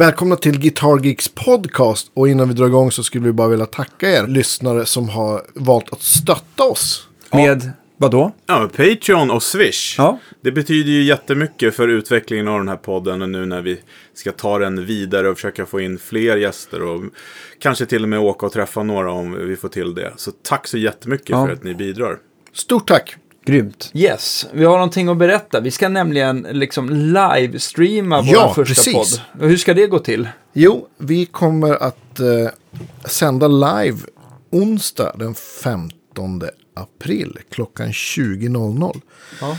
[0.00, 2.10] Välkomna till Guitar Geeks podcast.
[2.14, 5.42] Och innan vi drar igång så skulle vi bara vilja tacka er lyssnare som har
[5.54, 7.08] valt att stötta oss.
[7.32, 8.32] Med vad då?
[8.46, 9.94] Ja, Patreon och Swish.
[9.98, 10.18] Ja.
[10.40, 13.80] Det betyder ju jättemycket för utvecklingen av den här podden och nu när vi
[14.14, 17.02] ska ta den vidare och försöka få in fler gäster och
[17.58, 20.12] kanske till och med åka och träffa några om vi får till det.
[20.16, 21.46] Så tack så jättemycket Ja.
[21.46, 22.18] för att ni bidrar.
[22.52, 23.16] Stort tack!
[23.50, 23.90] Grymt.
[23.94, 25.60] Yes, vi har någonting att berätta.
[25.60, 28.94] Vi ska nämligen liksom livestreama vår Ja, första precis.
[28.94, 29.42] podd.
[29.42, 30.28] Och hur ska det gå till?
[30.52, 32.48] Jo, vi kommer att eh,
[33.04, 33.98] sända live
[34.50, 36.42] onsdag den 15
[36.74, 39.00] april klockan 20.00.
[39.40, 39.56] Ja.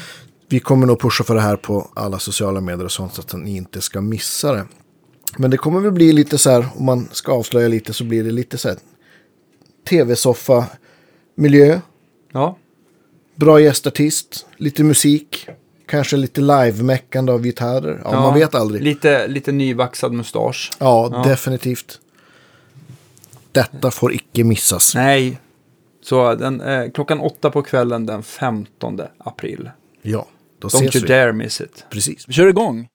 [0.50, 3.34] Vi kommer nog pusha för det här på alla sociala medier och sånt så att
[3.34, 4.66] ni inte ska missa det.
[5.38, 8.24] Men det kommer väl bli lite så här, om man ska avslöja lite så blir
[8.24, 8.78] det lite så här
[9.90, 10.66] tv-soffa,
[11.36, 11.80] miljö,
[12.34, 12.58] Ja,
[13.46, 15.48] bra gästartist, lite musik,
[15.86, 18.02] kanske lite live-meckande av gitarrer.
[18.04, 18.82] Ja, man vet aldrig.
[18.84, 20.72] Lite, lite nyvaxad mustasch.
[20.80, 21.30] Ja, Ja.
[21.30, 22.00] definitivt.
[23.52, 24.96] Detta får icke missas.
[24.96, 25.40] Nej,
[26.04, 29.70] så den, eh, klockan åtta på kvällen den 15 april.
[30.02, 30.26] Ja,
[30.60, 31.08] då Don't ses you vi.
[31.14, 31.86] dare miss it.
[31.90, 32.28] Precis.
[32.30, 32.88] Vi kör igång.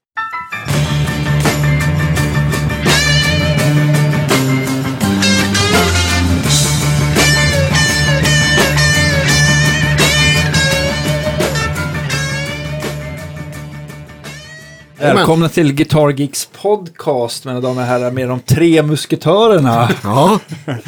[15.15, 19.89] Välkomna till Guitar Geeks podcast, mina damer och herrar, med de tre musketörerna.
[20.03, 20.39] Ja,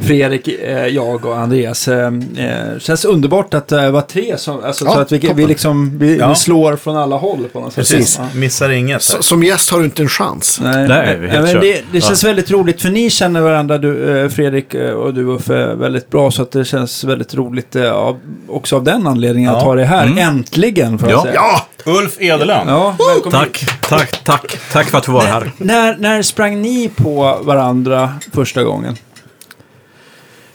[0.00, 1.88] Fredrik, eh, jag och Andreas.
[1.88, 5.46] Eh, eh, känns underbart att det var tre som, alltså, Ja, så att vi, vi,
[5.46, 6.28] liksom, vi, Ja.
[6.28, 7.88] vi slår från alla håll på något sätt.
[7.88, 8.18] Precis.
[8.18, 8.26] Ja.
[8.38, 9.02] Missar inget.
[9.02, 10.60] så, som gäst har du inte en chans.
[10.62, 11.62] Nej, Nej, vi helt men kört.
[11.62, 16.10] det, det känns väldigt roligt för ni känner varandra, du, Fredrik och du Uffe, väldigt
[16.10, 16.30] bra.
[16.30, 19.64] Så att det känns väldigt roligt av, också av den anledningen att Ja.
[19.64, 20.06] ha det här.
[20.06, 20.18] Mm.
[20.18, 21.22] Äntligen får jag Ja.
[21.22, 21.34] säga.
[21.34, 22.68] Ja, Ulf Edelön.
[22.68, 22.96] Ja.
[23.30, 24.58] Tack, tack, tack.
[24.72, 25.52] Tack för att få vara här.
[25.58, 28.96] När, när sprang ni på varandra första gången?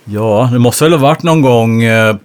[0.05, 2.15] Ja, det måste väl ha varit någon gång eh,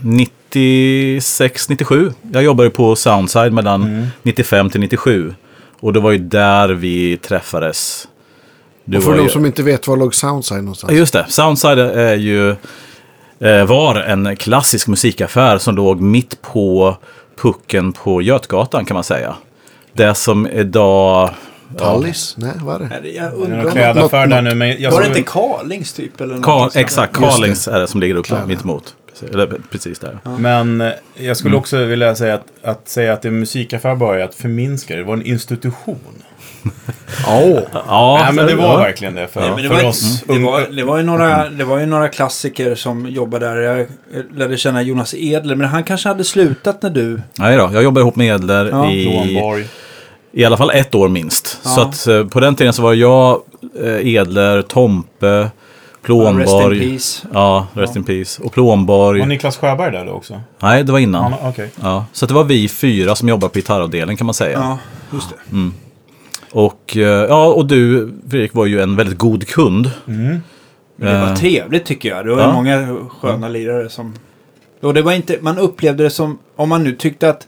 [0.00, 2.12] 96, 97.
[2.32, 5.34] Jag jobbade på Soundside mellan 95 till 97.
[5.80, 8.08] Och det var ju där vi träffades.
[8.84, 10.92] Du och för de ju- som inte vet var låg Soundside någonstans.
[10.92, 11.26] Ja, just det.
[11.28, 12.50] Soundside är ju,
[13.40, 16.96] eh, var en klassisk musikaffär som låg mitt på
[17.42, 19.34] pucken på Götgatan kan man säga.
[19.92, 21.30] Det som idag...
[21.78, 22.34] Tallis?
[22.38, 23.08] Nej, vad är det?
[23.08, 23.62] Jag undrar.
[23.62, 24.54] någon klädaffär något- nu.
[24.54, 26.20] Men jag Var det inte Carlings typ?
[26.20, 26.76] Eller sånt?
[26.76, 28.94] exakt, Just Carlings är det som ligger uppe mitt emot.
[29.12, 30.18] Precis, eller precis där.
[30.38, 33.94] Men eh, jag skulle också vilja säga att, att säga att det är en musikaffär
[33.94, 35.00] bara är att förminska det.
[35.00, 35.98] Det var en institution.
[37.26, 38.76] Ja, Ja, Nej, men det var ja.
[38.76, 40.22] verkligen det för, Nej, men det, för var, oss.
[40.26, 43.56] det, var, det, var ju några, det var ju några klassiker som jobbade där.
[43.56, 43.86] Jag
[44.34, 47.20] lärde känna Jonas Edler, men han kanske hade slutat när du...
[47.38, 48.90] Nej då, jag jobbar ihop med Edler Ja.
[48.92, 49.66] i, Blånborg.
[50.36, 51.60] I alla fall ett år minst.
[51.64, 51.70] Ja.
[51.70, 53.40] Så att eh, på den tiden så var jag,
[53.82, 55.50] eh, Edler, Tompe, Rest
[56.02, 56.90] in Plånborg.
[56.90, 57.26] peace.
[57.32, 58.42] Ja, Rest in Peace.
[58.42, 59.20] Och Plånborg.
[59.20, 60.40] Var Niklas Sjöberg där då också?
[60.62, 61.32] Nej, det var innan.
[61.42, 61.70] Ja, Okej.
[61.82, 64.58] Ja, så att det var vi fyra som jobbade på gitarravdelningen kan man säga.
[64.58, 64.78] Ja,
[65.12, 65.70] just det.
[66.52, 69.90] Och, eh, ja, och du, Fredrik, var ju en väldigt god kund.
[70.08, 70.42] Mm.
[70.96, 72.26] Det var Eh, trevligt tycker jag.
[72.26, 72.52] Det var ja.
[72.52, 74.14] många sköna lirare som...
[74.82, 75.38] Och det var inte...
[75.40, 76.38] Man upplevde det som...
[76.56, 77.46] Om man nu tyckte att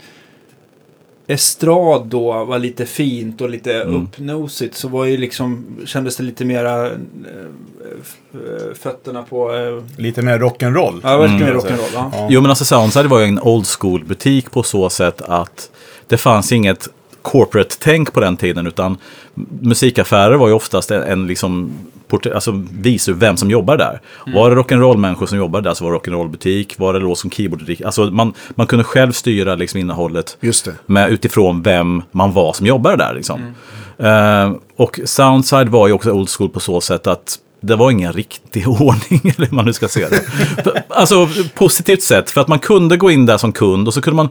[1.28, 4.03] estrad då var lite fint och lite Mm.
[4.03, 5.66] uppnosigt så var ju liksom...
[5.87, 6.87] Kändes det lite mera...
[6.87, 6.93] eh,
[8.34, 9.55] eh, fötterna på...
[9.56, 11.00] eh, Lite mer rock'n'roll.
[11.03, 11.41] Ja, Mm.
[11.43, 11.91] rock'n'roll.
[11.94, 12.27] Ja.
[12.31, 15.71] Jo men alltså Soundside var ju en old school butik på så sätt att
[16.06, 16.89] det fanns inget
[17.28, 18.97] corporate-tänk på den tiden utan
[19.61, 21.72] musikaffärer var ju oftast en, en liksom
[22.34, 24.00] alltså visar vem som jobbar där.
[24.27, 26.75] Var det rock'n'roll-människor som jobbade där så var det rock'n'roll-butik.
[26.77, 30.75] Var det låt som keyboard Alltså man, man kunde själv styra liksom innehållet just det.
[30.87, 33.15] med, utifrån vem man var som jobbade där.
[33.15, 33.55] Liksom.
[33.99, 38.12] Eh, och Soundside var ju också old school på så sätt att det var ingen
[38.12, 40.22] riktig ordning, eller hur man nu ska se det.
[40.89, 44.16] alltså positivt sätt, för att man kunde gå in där som kund och så kunde
[44.16, 44.28] man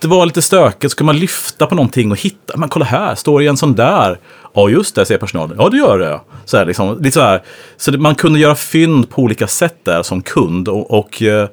[0.00, 3.14] det var lite stökigt, så kunde man lyfta på någonting och hitta, men kolla här,
[3.14, 4.18] står det en sån där?
[4.54, 5.56] Ja just det, säger personalen.
[5.60, 6.20] Ja det gör det.
[6.44, 7.42] Så, här, liksom, lite så, här.
[7.76, 10.68] så det, man kunde göra fynd på olika sätt där som kund.
[10.68, 11.48] Och, och eh,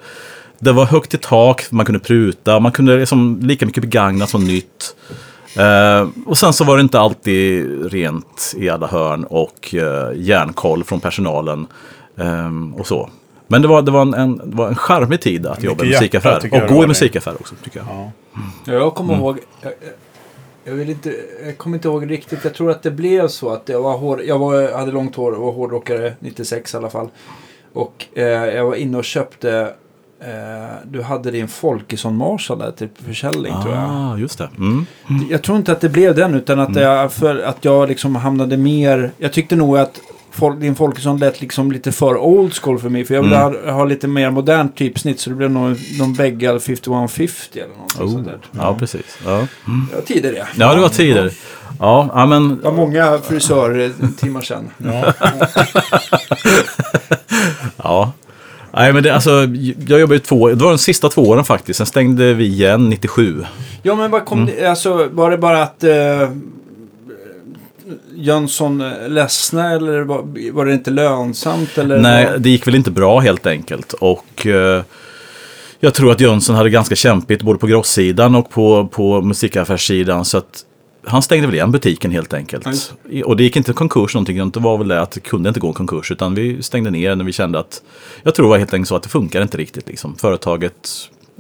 [0.59, 4.43] det var högt i tak, man kunde pruta, man kunde liksom lika mycket begagna som
[4.43, 4.95] nytt.
[5.57, 10.83] Eh, och sen så var det inte alltid rent i alla hörn och eh, järnkoll
[10.83, 11.67] från personalen.
[12.17, 13.09] ehm, och så.
[13.53, 15.87] Men det var, det, var en, en, det var en charmig tid att jobba i
[15.87, 16.49] musikaffär.
[16.51, 17.87] Och gå i musikaffär också, tycker jag.
[17.89, 18.11] Ja.
[18.65, 19.39] Ja, Jag kommer ihåg...
[19.61, 19.73] Jag,
[20.63, 21.15] jag, vill inte,
[21.45, 22.43] jag kommer inte ihåg riktigt.
[22.43, 25.31] Jag tror att det blev så att jag var hård, Jag var, hade långt hår
[25.31, 27.09] och var hårdrockare 96 i alla fall.
[27.73, 29.73] Och eh, jag var inne och köpte
[30.19, 30.27] eh,
[30.85, 33.83] du hade din Folkesson Marshall där till försäljning tror jag.
[33.89, 34.49] Ah, just det.
[34.57, 34.85] Mm.
[35.29, 38.57] Jag tror inte att det blev den utan att, jag, för att jag liksom hamnade
[38.57, 39.11] mer...
[39.17, 40.01] Jag tyckte nog att
[40.35, 43.05] Fol- din Folkesson lät liksom lite för old school för mig.
[43.05, 45.19] För jag ville ha, ha lite mer modernt typsnitt.
[45.19, 48.11] Så det blev nog någon Beggal 5150 eller något Oh.
[48.11, 48.37] sånt där.
[48.51, 49.17] Ja, precis.
[49.25, 49.31] Ja.
[49.89, 50.47] Det var tider det.
[50.55, 51.31] ja, det var tider.
[51.79, 54.69] Ja, ja men Det var många frisörtimmar sedan.
[57.83, 58.11] Ja.
[58.75, 59.31] Nej, men det, alltså,
[59.87, 61.77] jag jobbade två, det var de sista två åren faktiskt.
[61.77, 63.45] Sen stängde vi igen 97.
[63.83, 64.53] Ja men vad kom Mm.
[64.55, 66.29] det, alltså var det bara att eh,
[68.15, 71.77] Jönsson eh, ledsna eller var, var det inte lönsamt?
[71.77, 73.93] Eller Nej, det gick väl inte bra helt enkelt.
[73.93, 74.83] Och eh,
[75.79, 80.25] jag tror att Jönsson hade ganska kämpigt både på grosssidan och på, på musikaffärssidan.
[80.25, 80.65] Så att
[81.05, 82.93] han stängde väl igen butiken helt enkelt.
[83.09, 84.51] I- Och det gick inte konkurs någonting.
[84.51, 86.11] Det var väl det att det kunde inte gå konkurs.
[86.11, 87.81] Utan vi stängde ner när vi kände att,
[88.23, 89.87] jag tror det var helt enkelt så att det funkar inte riktigt.
[89.87, 90.15] Liksom.
[90.15, 90.89] Företaget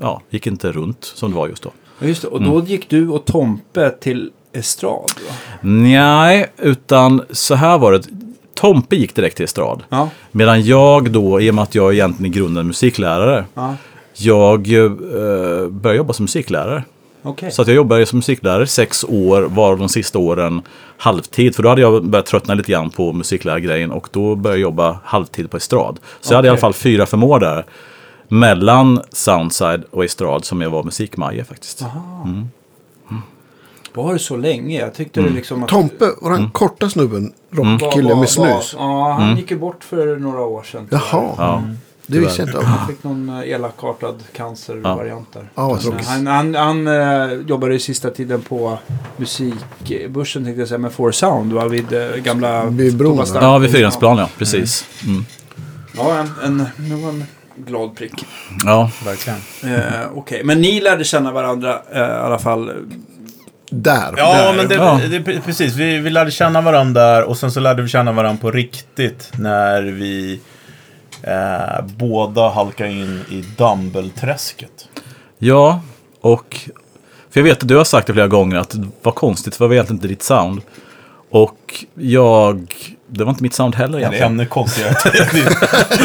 [0.01, 1.71] ja, gick inte runt som det var just då.
[2.01, 2.65] Just det, och då Mm.
[2.65, 5.35] gick du och Tompe till estrad va?
[5.61, 8.01] Nej, utan så här var det.
[8.55, 9.83] Tompe gick direkt till estrad.
[9.89, 10.09] Ja.
[10.31, 13.75] Medan jag då, i och med att jag egentligen i grunden är musiklärare, ja.
[14.13, 14.89] jag eh,
[15.69, 16.83] började jobba som musiklärare.
[17.23, 17.51] Okej.
[17.51, 20.61] Så att jag jobbade som musiklärare sex år, varav de sista åren
[20.97, 21.55] halvtid.
[21.55, 24.99] För då hade jag börjat tröttna lite grann på musiklärargrejen och då började jag jobba
[25.03, 25.99] halvtid på estrad.
[26.21, 27.65] Så jag hade i alla fall fyra fem år där.
[28.27, 31.81] Mellan Soundside och estrad som jag var musikmaje faktiskt.
[31.81, 31.89] Var
[34.13, 34.79] det så länge?
[34.79, 35.31] Jag tyckte Mm.
[35.31, 35.69] det liksom att...
[35.69, 36.41] Tompe, var Mm.
[36.41, 37.33] den korta snubben?
[37.49, 38.75] var- Rockkille med snus?
[38.77, 40.87] Ja, han gick ju bort för några år sedan.
[40.89, 41.03] tyvärr.
[41.11, 41.63] Jaha, Ja.
[42.07, 42.57] det visste jag inte.
[42.57, 42.65] om.
[42.65, 45.49] Han fick någon eh, elakartad cancervariant där.
[45.55, 46.07] Ja, vad tråkigt.
[46.07, 48.77] Han, han, han eh, jobbade i sista tiden på
[49.17, 51.67] musikbörsen tänkte jag säga, med Four Sound va?
[51.67, 53.33] vid eh, gamla Vid bron, Thomas va?
[53.33, 53.43] Stark.
[53.43, 54.85] Ja, vid Fridhemsplan ja, precis.
[55.07, 55.25] Mm.
[55.97, 56.57] Ja, en, en,
[56.89, 57.23] det var en
[57.55, 58.25] glad prick.
[58.65, 59.39] Ja, Verkligen.
[59.75, 59.81] Eh,
[60.15, 62.71] Okej, men ni lärde känna varandra eh, i alla fall.
[63.81, 64.13] Där.
[64.17, 64.53] Ja, Där.
[64.53, 64.99] men det, Ja.
[65.09, 65.75] det, är precis.
[65.75, 69.31] Vi, vi lärde känna varandra där och sen så lärde vi känna varandra på riktigt
[69.37, 70.39] när vi
[71.23, 74.87] eh, båda halkade in i Dumble-träsket.
[75.37, 75.81] Ja,
[76.21, 76.59] och
[77.29, 79.65] för jag vet att du har sagt det flera gånger att det var konstigt, för
[79.65, 80.61] det var egentligen inte ditt sound.
[81.31, 82.73] Och jag,
[83.07, 84.31] det var inte mitt sound heller egentligen.
[84.31, 84.95] ännu konstigare.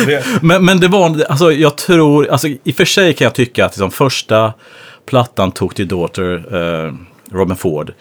[0.06, 3.35] det, Men, men det var, alltså jag tror, alltså i och för sig kan jag
[3.35, 4.53] tycka att liksom, första
[5.06, 6.55] plattan tog till Daughter,
[6.87, 6.93] eh,
[7.32, 7.92] Robin Ford.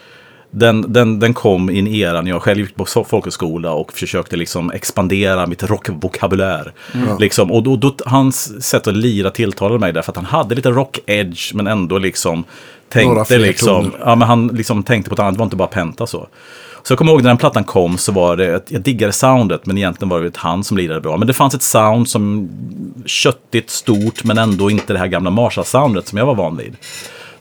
[0.50, 4.36] Den, den, den kom i en era när jag själv gick på folkhögskola och försökte
[4.36, 6.72] liksom expandera mitt rockvokabulär.
[7.18, 10.70] Liksom, och då, då, hans sätt att lira tilltalade mig därför att han hade lite
[10.70, 12.44] rock-edge men ändå liksom
[12.88, 16.06] tänkte liksom, ja men han liksom tänkte på ett annat, det var inte bara penta
[16.06, 16.28] så.
[16.82, 19.66] Så jag kommer ihåg när den plattan kom så var det, ett- jag diggade soundet
[19.66, 21.16] men egentligen var det han som lirade bra.
[21.16, 22.48] Men det fanns ett sound som
[23.06, 26.76] köttigt, stort men ändå inte det här gamla Marshall-soundet som jag var van vid.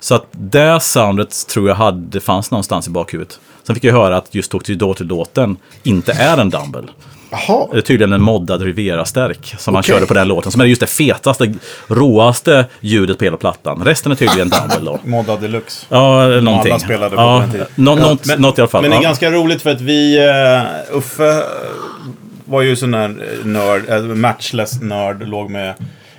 [0.08, 3.40] Så att det soundet tror jag hade, fanns någonstans i bakhuvudet.
[3.64, 6.84] Sen fick jag höra att just Talk to your låten inte är en Dumble.
[7.32, 7.68] Jaha.
[7.72, 10.52] Det är tydligen en moddad Rivera-stärk som han körde på den låten.
[10.52, 11.54] Som är just det fetaste,
[11.88, 13.82] råaste ljudet på hela plattan.
[13.86, 15.00] Resten är tydligen Dumble då.
[15.04, 15.86] Modda Deluxe.
[15.90, 16.72] Ja, eller någonting.
[16.72, 17.68] alla spelade på ja, den tiden.
[17.76, 18.82] nå- något, Men- något i alla fall.
[18.82, 19.08] Men det är ja.
[19.10, 20.20] ganska roligt för att vi,
[20.92, 21.44] uh, Uffe eh,
[22.46, 25.74] var ju sån här eh, nörd, äh, matchless-nörd, låg med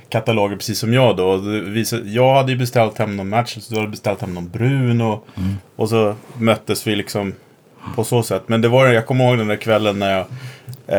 [0.08, 1.36] kataloger precis som jag då.
[1.66, 5.26] Visade, jag hade ju beställt hem någon matchless, du hade beställt hem någon brun och,
[5.36, 5.54] Mm.
[5.76, 7.34] och så möttes vi liksom
[7.96, 8.42] på så sätt.
[8.46, 10.26] Men det var, jag kommer ihåg den där kvällen när jag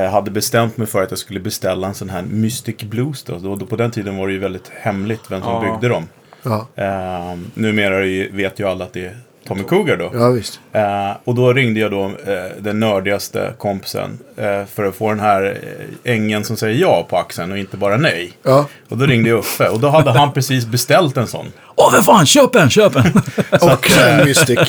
[0.04, 3.38] eh, hade bestämt mig för att jag skulle beställa en sån här Mystic Blues då.
[3.40, 5.72] då, då på den tiden var det ju väldigt hemligt vem som Ja.
[5.72, 6.08] byggde dem.
[6.44, 10.10] Ja, Eh, numera ju, vet ju alla att det är Tommy Cougar då.
[10.14, 10.60] ja visst.
[10.72, 12.12] Eh, och då ringde jag då eh,
[12.60, 15.58] den nördigaste kompisen eh, för att få den här
[16.04, 18.32] eh, ängen som säger ja på axeln och inte bara nej.
[18.44, 18.66] Ja.
[18.90, 21.46] Och då ringde jag Uffe och då hade han precis beställt en sån.
[21.76, 23.22] Åh, för fan, köp en, köp en!
[23.62, 24.60] Och en Mystic.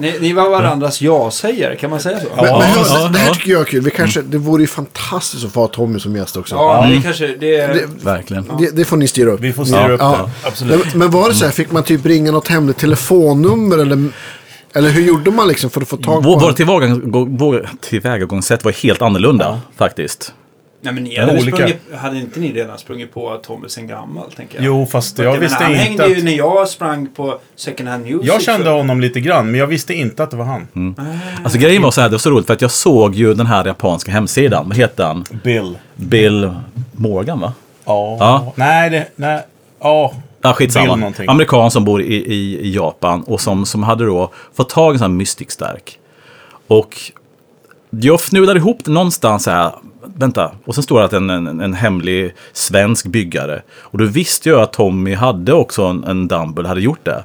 [0.00, 2.26] Ni, ni var varandras ja-sägare, kan man säga så?
[2.36, 3.34] Men, men, ja, det här ja.
[3.34, 3.84] tycker jag är kul.
[3.84, 6.54] Vi kanske, det vore ju fantastiskt att få ha Tommy som gäst också.
[6.54, 7.26] Ja, det kanske...
[7.26, 8.50] Det, Det, Verkligen.
[8.58, 9.40] det, det får ni styra upp.
[9.40, 10.30] Vi får styra upp Ja.
[10.42, 10.48] det.
[10.48, 10.84] Absolut.
[10.86, 14.05] Men, men var det så här, fick man typ ringa något hemligt telefonnummer eller,
[14.74, 18.72] eller hur gjorde man liksom för att få tag på Vår, vår tillvägagång, tillvägagångssätt var
[18.72, 20.34] helt annorlunda faktiskt.
[20.80, 21.56] nej, men ni hade, olika.
[21.56, 24.64] sprungit, hade inte ni redan sprungit på Tommy sen gammal, tänker jag?
[24.64, 26.24] Jo, fast jag menar, visste han inte hängde ju att...
[26.24, 28.28] när jag sprang på second hand music.
[28.28, 30.68] Jag kände så- honom lite grann, men jag visste inte att det var han.
[30.76, 30.94] Mm.
[31.42, 33.46] Alltså grejen var så här, det var så roligt för att jag såg ju den
[33.46, 34.68] här japanska hemsidan.
[34.68, 35.24] Vad heter han?
[35.44, 35.78] Bill.
[35.94, 36.50] Bill
[36.92, 37.52] Morgan va?
[37.84, 38.16] Ja.
[38.20, 38.52] Ja.
[38.56, 39.06] Nej, det...
[39.16, 39.40] Nej.
[39.80, 40.14] Ja.
[40.46, 41.12] Ja, skitsamma.
[41.28, 44.94] Amerikan som bor i, i, i Japan och som, som hade då fått tag i
[44.94, 45.98] en sån här Mystic Stark.
[46.66, 46.96] Och
[47.90, 49.72] jag fnulade ihop det någonstans här.
[50.18, 53.62] Vänta, och sen står det att en, en, en hemlig svensk byggare.
[53.80, 57.24] Och då visste jag att Tommy hade också en, en Dumble, hade gjort det.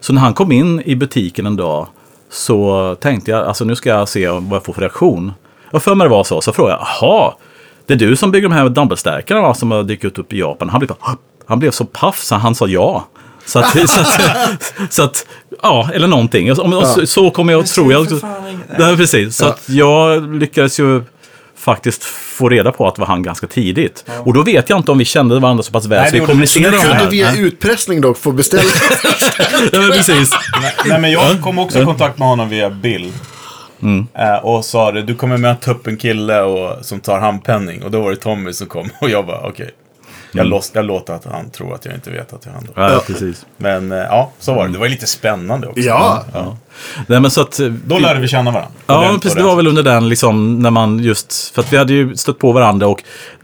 [0.00, 1.86] Så när han kom in i butiken en dag
[2.30, 5.32] så tänkte jag, alltså nu ska jag se vad jag får för reaktion.
[5.70, 7.34] Och för mig det var så, så frågade jag, jaha,
[7.86, 10.68] det är du som bygger de här Dumble-stärkarna va, som har dykt upp i Japan?
[10.68, 10.90] Han blev,
[11.46, 13.08] han blev så paff så han sa ja.
[13.46, 15.26] Så att, så att, så att
[15.62, 16.50] ja, eller någonting.
[16.50, 18.02] Och så- och så, så kommer jag, jag.
[18.02, 18.78] också- fan inget.
[18.78, 19.36] Nej, precis.
[19.36, 21.02] Så att jag lyckades ju
[21.58, 24.04] faktiskt få reda på att det var han ganska tidigt.
[24.24, 26.20] Och då vet jag inte om vi kände varandra så pass väl Nej, så det
[26.20, 27.10] vi kommunicerade om du det här.
[27.10, 28.62] via utpressning dock få beställa.
[29.72, 30.30] Ja, men precis.
[30.86, 33.12] Nej, men jag kom också i kontakt med honom via Bill.
[33.82, 34.06] Mm.
[34.14, 37.82] Eh, och sa det, du kommer möta upp en kille och, som tar handpenning.
[37.82, 38.90] Och då var det Tommy som kom.
[39.00, 39.70] Och jag bara, okej.
[40.32, 42.76] Jag, lås, jag låter att han tror att jag inte vet att jag handlar.
[42.76, 42.92] Mm.
[42.92, 43.46] Ja, precis.
[43.56, 44.72] Men eh, ja, så var det.
[44.72, 45.80] Det var ju lite spännande också.
[45.80, 46.24] ja.
[47.06, 48.72] Nej, men så att, Då lärde vi känna varandra.
[48.86, 49.38] Ja, men precis.
[49.38, 52.38] Det var väl under den liksom när man just, för att vi hade ju stött
[52.38, 53.02] på varandra och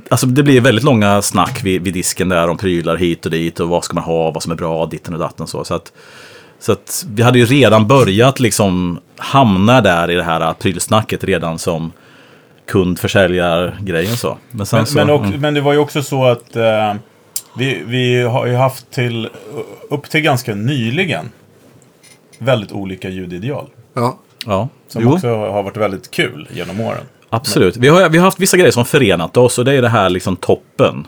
[0.09, 3.61] alltså det blir väldigt långa snack vid, vid disken där om prylar hit och dit
[3.61, 5.65] och vad ska man ha, vad som är bra, ditten och datten så.
[5.65, 5.93] Så att,
[6.61, 11.59] så att vi hade ju redan börjat liksom hamna där i det här prylsnacket redan
[11.59, 11.93] som
[12.69, 14.39] kundförsäljargrejen så.
[14.51, 15.41] Men sen Men, så, men, och, mm.
[15.41, 16.95] men det var ju också så att eh,
[17.57, 19.29] vi, vi har ju haft till,
[19.91, 21.31] upp till ganska nyligen
[22.39, 23.67] väldigt olika ljudideal.
[23.95, 24.19] ja.
[24.47, 24.69] ja.
[24.89, 25.15] Som Jo.
[25.15, 27.05] också har varit väldigt kul genom åren.
[27.31, 27.77] Absolut.
[27.77, 30.11] Vi har, vi har haft vissa grejer som förenat oss och det är det här
[30.11, 31.07] liksom toppen.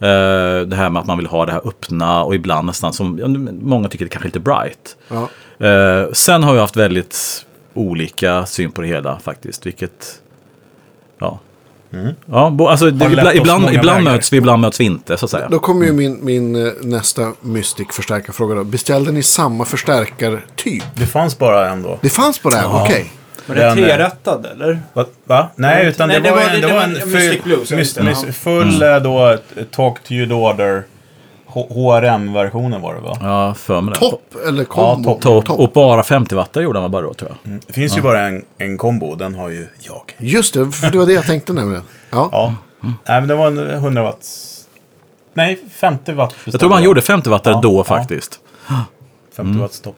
[0.00, 3.48] Eh, det här med att man vill ha det här öppna och ibland nästan som,
[3.62, 4.96] många tycker det kanske är lite bright.
[5.08, 5.28] ja.
[5.66, 10.20] Eh, sen har vi haft väldigt olika syn på det hela faktiskt, vilket...
[11.18, 11.38] Ja.
[12.26, 13.36] Ja, bo, alltså, det, Mm.
[13.36, 15.48] Ibland, ibland, möts vi, ibland möts vi inte, så att säga.
[15.48, 18.64] Då kommer ju min, min eh, nästa Mystic-förstärkarfråga då.
[18.64, 20.82] Beställde ni samma förstärkartyp?
[20.94, 21.98] Det fanns bara en då.
[22.02, 22.62] Det fanns det här?
[22.64, 22.82] Ja.
[22.84, 23.12] Okej.
[23.46, 24.80] Var det eh, trerättad eller?
[24.92, 25.04] Va?
[25.24, 25.48] Va?
[25.56, 27.70] Nej, utan nej, det, det var, en, det det var en en full, Mystic Blues,
[27.70, 27.76] ja,
[28.26, 28.32] Ja.
[28.32, 29.38] full eh, då
[29.70, 30.84] Talk to your daughter.
[31.62, 33.16] HRM-versionen var det va?
[33.20, 34.00] Ja, för mig det.
[34.00, 35.10] Topp eller kombo?
[35.10, 35.50] Ja, Topp.
[35.50, 37.60] Och bara 50 watt gjorde han bara då, tror jag.
[37.66, 40.14] Det finns ju bara en, en kombo, den har ju jag.
[40.18, 41.82] Just det, för det var det jag tänkte nämligen.
[42.10, 42.28] Ja.
[42.32, 42.54] Ja.
[42.80, 44.52] Nej, men det var en 100 watts.
[45.34, 46.34] Nej, 50 watt.
[46.44, 47.84] Jag tror man gjorde 50 watt Ja, då ja.
[47.84, 48.40] faktiskt.
[49.36, 49.96] 50 watts topp.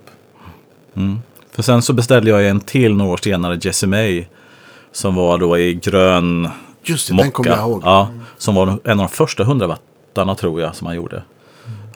[1.55, 4.27] För sen så beställde jag en till några år senare, Jessie
[4.93, 6.49] Som var då i grön
[6.83, 7.31] Just det, den mocka.
[7.31, 7.83] kommer jag ihåg.
[7.85, 11.23] Ja, som var en av de första 100 wattarna tror jag som han gjorde.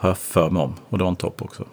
[0.02, 0.74] Har jag för mig om.
[0.88, 1.64] Och det var en topp också.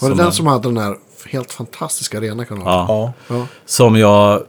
[0.00, 0.96] Var det den en- som hade den här
[1.26, 2.68] helt fantastiska rena kanalen?
[2.72, 3.36] Ja, Ja.
[3.36, 3.46] Ja.
[3.64, 4.42] som jag...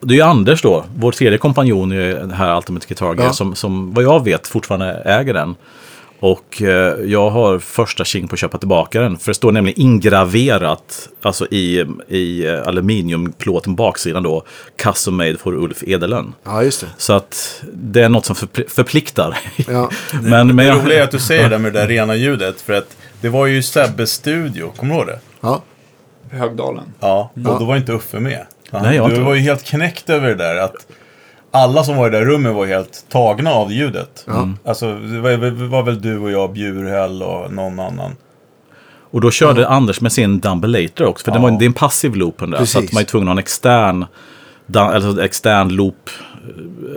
[0.00, 3.32] Det är ju Anders då, vår tredje kompanjon i det här Ultimate Guitar Gear, Ja.
[3.32, 5.54] som, som vad jag vet fortfarande äger den.
[6.22, 9.18] Och eh, jag har första tjing på att köpa tillbaka den.
[9.18, 14.42] För det står nämligen ingraverat, alltså i, i eh, aluminiumplåten baksidan då,
[14.76, 16.32] custom made for Ulf Edelön.
[16.44, 16.86] ja, just det.
[16.96, 19.38] Så att det är något som förpl- förpliktar.
[19.68, 19.90] Ja.
[20.22, 22.60] men, men Det roliga är att du säger det med det där rena ljudet.
[22.60, 25.18] För att det var ju Sebbes studio, kommer du ihåg det?
[25.40, 25.62] Ja.
[26.30, 26.84] Högdalen.
[27.00, 27.50] Ja, Ja.
[27.50, 28.46] och då var inte Uffe med.
[28.70, 30.56] Han, Nej, jag du inte var ju helt knäckt över det där.
[30.56, 30.74] Att
[31.52, 34.24] alla som var i det där rummet var helt tagna av ljudet.
[34.26, 34.48] Ja.
[34.64, 38.10] Alltså, det var, det var väl du och jag, Bjurhäll och någon annan.
[39.10, 41.24] och då körde Anders med sin Dumbelator också.
[41.24, 42.64] För det, var, det är en passiv loop den där.
[42.64, 44.04] Så att man är tvungen att ha en extern,
[44.74, 46.10] alltså extern loop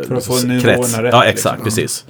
[0.08, 0.98] För att få nivåerna krets.
[0.98, 1.14] rätt.
[1.14, 1.82] Ja, exakt, liksom.
[1.82, 2.06] precis.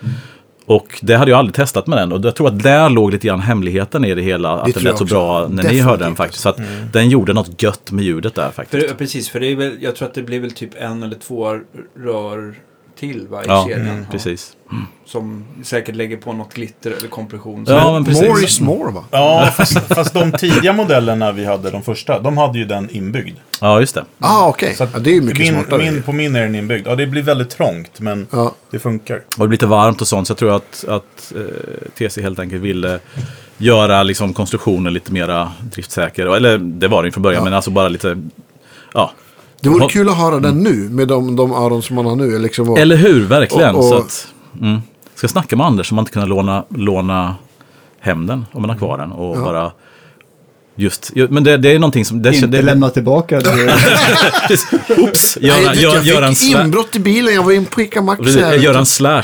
[0.65, 2.11] Och det hade jag aldrig testat med den.
[2.11, 4.49] Och jag tror att där låg lite grann hemligheten i det hela.
[4.51, 5.85] Att Det den lät så bra när ni Definitivt.
[5.85, 6.41] hörde den faktiskt.
[6.43, 6.59] Så att
[6.93, 8.87] den gjorde något gött med ljudet där faktiskt.
[8.87, 11.15] För, precis, för det är väl, jag tror att det blir väl typ en eller
[11.15, 11.59] två
[11.99, 12.55] rör
[12.99, 13.87] till varje ja, kedjan.
[13.89, 14.51] mm, precis.
[15.05, 17.65] Som säkert lägger på något glitter eller kompression.
[17.67, 18.27] Ja, men precis.
[18.29, 19.03] More is more va?
[19.11, 23.37] Ja, fast, fast de tidiga modellerna vi hade, de första, de hade ju den inbyggd.
[23.61, 24.05] Ja, just det.
[24.19, 24.73] Ah, okej.
[24.75, 25.91] Så att Ja, det är ju mycket min, smartare.
[25.91, 26.87] min, På min är den inbyggd.
[26.87, 28.55] Ja, det blir väldigt trångt, men Ja.
[28.71, 29.15] det funkar.
[29.15, 30.27] Och det blir lite varmt och sånt.
[30.27, 32.99] Så jag tror att, att eh, TC helt enkelt ville
[33.57, 36.35] göra liksom, konstruktionen lite mera driftsäker.
[36.35, 37.43] Eller det var det ju från början, Ja.
[37.43, 38.17] men alltså bara lite...
[38.93, 39.11] Ja,
[39.65, 42.15] Det vore Har- kul att höra den nu med de, de öron som man har
[42.15, 42.39] nu.
[42.39, 43.75] Liksom, och, Eller hur, verkligen.
[43.75, 44.27] Och- och- Så att,
[44.61, 44.81] mm.
[45.15, 47.35] Ska snacka med Anders om man inte kunna låna, låna
[47.99, 49.11] hem den om man har kvar den.
[49.11, 49.41] Och Ja.
[49.43, 49.71] bara
[50.75, 52.21] just, ju- men det, det är någonting som...
[52.21, 53.51] Det, Inte det, lämna tillbaka det.
[54.97, 55.37] Oops!
[55.41, 57.33] Göra, Nej, gör, jag en fick sla, inbrott i bilen.
[57.35, 58.53] Jag var in på Ica Maxi precis, här.
[58.53, 59.23] göra en slash.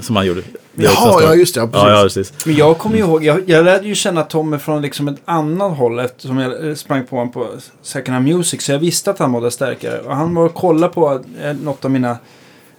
[0.00, 0.42] Som han gjorde.
[0.76, 1.60] Jaha, ja just det.
[1.60, 1.82] Ja, precis.
[1.82, 2.46] Ja, ja, precis.
[2.46, 5.76] Men jag kommer ju ihåg, jag, jag lärde ju känna Tommy från liksom ett annat
[5.76, 7.46] håll eftersom jag eh, sprang på honom på
[7.82, 8.62] Second Hand Music.
[8.62, 10.00] Så jag visste att han mådde stärkare.
[10.00, 12.18] Och han var och kollade på eh, något av mina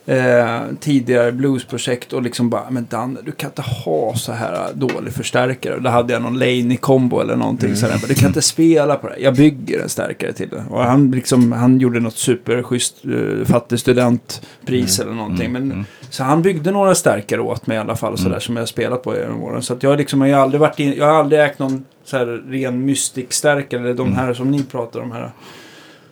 [0.05, 5.13] eh, tidigare bluesprojekt och liksom bara, men Danne, du kan inte ha så här dålig
[5.13, 5.79] förstärkare.
[5.79, 7.77] Då hade jag någon Laney combo eller någonting Mm.
[7.77, 7.97] sådär.
[8.01, 9.15] Men du kan inte spela på det.
[9.19, 10.63] Jag bygger en stärkare till det.
[10.69, 15.07] Och han, liksom, han gjorde något superschysst uh, fattig studentpris Mm.
[15.07, 15.51] eller någonting.
[15.51, 18.13] Men, Så han byggde några stärkare åt mig i alla fall.
[18.13, 19.61] Och sådär, Som jag har spelat på genom åren.
[19.61, 22.17] Så att jag, liksom, har ju aldrig varit in, jag har aldrig ägt någon så
[22.17, 23.79] här, ren mystic-stärkare.
[23.81, 25.31] Eller de här som ni pratar om här.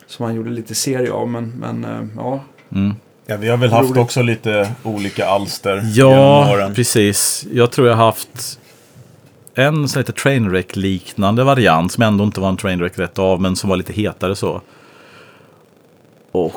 [0.06, 1.28] Som han gjorde lite serie av.
[1.28, 2.40] Men, men eh, ja.
[3.26, 6.74] Ja, vi har väl haft också lite olika alster Ja, åren.
[6.74, 7.46] precis.
[7.52, 8.58] Jag tror jag har haft
[9.54, 13.70] en som heter Trainwreck-liknande variant som ändå inte var en Trainwreck rätt av men som
[13.70, 14.60] var lite hetare så.
[16.32, 16.52] Och...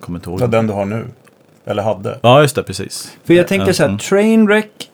[0.00, 0.38] Kommer inte ihåg.
[0.38, 1.04] Så den du har nu.
[1.64, 2.18] Eller hade.
[2.22, 3.12] Ja, just det, precis.
[3.24, 3.98] För jag tänker så här, Mm.
[3.98, 4.90] Trainwreck,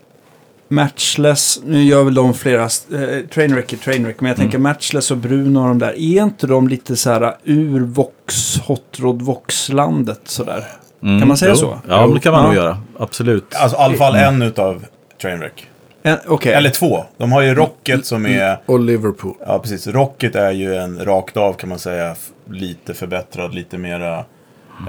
[0.68, 5.16] Matchless, nu gör väl de flera, eh, Trainwreck är Trainwreck, men jag tänker Matchless och
[5.16, 10.20] Bruno och de där, är inte de lite så här ur Vox, Hot Rod Vox-landet
[10.24, 10.64] sådär?
[11.02, 11.56] Mm, Kan man säga jo.
[11.56, 11.78] så?
[11.88, 12.46] Ja, det kan man Ja.
[12.46, 12.78] nog göra.
[12.98, 13.54] Absolut.
[13.54, 14.84] Alltså i alla fall en utav
[15.22, 15.68] Trainwreck.
[16.02, 17.04] En- Okej, Eller två.
[17.16, 18.58] De har ju Rocket som är...
[18.66, 19.34] Och Liverpool.
[19.46, 19.86] Ja, precis.
[19.86, 22.14] Rocket är ju en rakt av kan man säga.
[22.50, 24.18] Lite förbättrad, lite mera...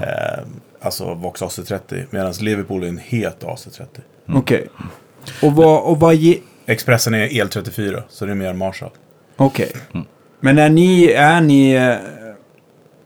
[0.02, 0.40] Eh,
[0.82, 2.06] alltså Vox AC30.
[2.10, 3.86] Medan Liverpool är en het AC30.
[4.36, 4.68] okej.
[5.42, 6.40] Och vad, och vad ge...
[6.66, 8.90] Expressen är el34, så det är mer Marshall.
[9.36, 9.72] Okej.
[10.40, 11.96] Men är ni, är ni eh,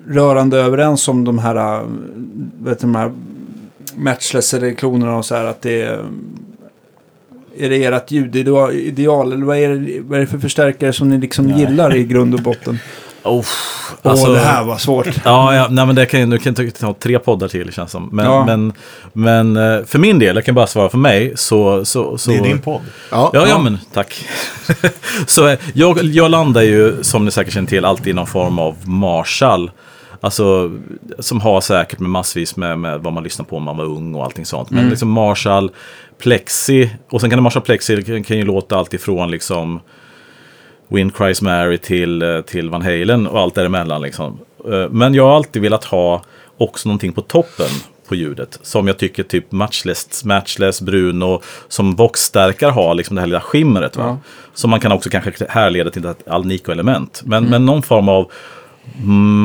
[0.07, 1.87] rörande överens om de här, eh,
[2.59, 3.11] vet du, de här
[3.95, 6.05] matchless eller klonerna och så här att det är...
[7.57, 11.17] Är det ert ljudideal eller vad är, det, vad är det för förstärkare som ni
[11.17, 11.59] liksom Nej.
[11.59, 12.79] gillar i grund och botten?
[13.23, 13.45] Oh,
[14.03, 15.07] Åh, det här var svårt.
[15.25, 17.91] Ja, ja nej, men det kan, ju- nu kan jag ta tre poddar till känns
[17.91, 18.09] som.
[18.11, 18.45] Men, Ja.
[18.45, 18.73] men,
[19.13, 21.85] men eh, för min del, jag kan bara svara för mig, så...
[21.85, 22.81] så, så Det är din podd.
[23.11, 24.25] Ja, Ja, ja, men tack.
[25.27, 28.59] så eh, jag, jag landar ju, som ni säkert känner till, alltid i någon form
[28.59, 29.71] av Marshall.
[30.21, 30.71] Alltså,
[31.19, 34.15] som har säkert med massvis med, med vad man lyssnar på om man var ung
[34.15, 34.69] och allting sånt.
[34.69, 35.71] Men liksom Marshall,
[36.21, 39.79] Plexi, och sen kan det Marshall Plexi, det kan, kan ju låta allt ifrån liksom
[40.93, 44.01] Wind Cries Mary till, eh, till Van Halen och allt däremellan.
[44.01, 44.39] Liksom.
[44.71, 46.23] Eh, Men jag har alltid velat ha
[46.57, 47.69] också någonting på toppen
[48.07, 48.59] på ljudet.
[48.61, 53.95] Som jag tycker typ Matchless, Matchless Bruno, som Vox-stärkare har, liksom det här lilla skimret.
[53.97, 54.03] Va?
[54.03, 54.17] Ja.
[54.53, 57.21] Som man kan också kanske härleda till ett Alnico-element.
[57.25, 58.31] Men, men någon form av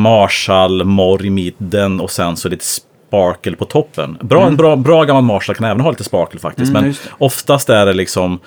[0.03, 4.19] Marshall, morr i mitten och sen så lite sparkle på toppen.
[4.21, 6.71] Bra, En bra, bra gammal Marshall kan även ha lite sparkle faktiskt.
[6.71, 8.41] Mm, men oftast är det liksom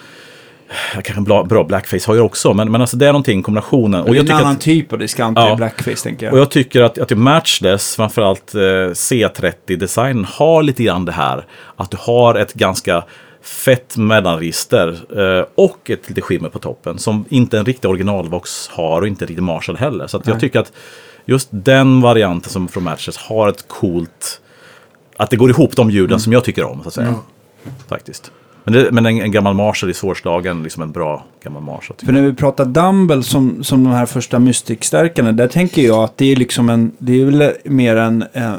[0.93, 4.01] Kanske en bra, bra blackface har jag också, men, men alltså det är någonting, kombinationen.
[4.01, 5.53] Och det är jag en annan att, typ av diskant Ja.
[5.53, 6.33] i blackface tänker jag.
[6.33, 11.45] och jag tycker att, att det Matchless, framförallt eh, C30-designen, har lite grann det här.
[11.75, 13.03] Att du har ett ganska
[13.41, 14.99] fett mellanregister
[15.39, 16.99] eh, och ett lite skimmer på toppen.
[16.99, 20.07] Som inte en riktig originalvox har och inte riktigt Marshall heller.
[20.07, 20.71] Så jag tycker att
[21.25, 24.41] just den varianten som från Matchless har ett coolt...
[25.17, 27.15] Att det går ihop de ljuden som jag tycker om, så att säga.
[27.87, 28.31] Faktiskt.
[28.63, 31.97] Men, det, men en, en gammal Marshall i svårslagen, liksom en bra gammal Marshall.
[32.05, 36.17] För när vi pratar Dumble som, som de här första Mystic-stärkarna, där tänker jag att
[36.17, 38.53] det är liksom en, det är väl mer en eh,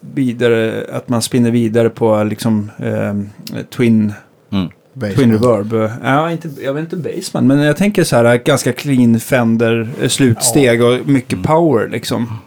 [0.00, 4.12] vidare, att man spinner vidare på liksom eh, Twin,
[4.52, 4.68] Mm.
[4.92, 5.16] Basement.
[5.16, 5.90] twin Reverb.
[6.04, 10.08] Ja, inte, jag vet inte Basement, men jag tänker så här ganska clean Fender eh,
[10.08, 12.38] slutsteg och mycket power liksom.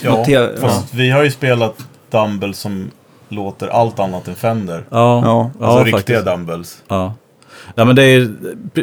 [0.00, 1.78] Ja, Något he- fast vi har ju spelat
[2.10, 2.90] Dumble som
[3.28, 4.84] låter allt annat än Fender.
[4.90, 6.24] Ja, Ja, Alltså ja, riktiga faktiskt.
[6.36, 6.82] Dumbles.
[6.88, 7.14] Ja.
[7.74, 8.34] Ja, men, det är,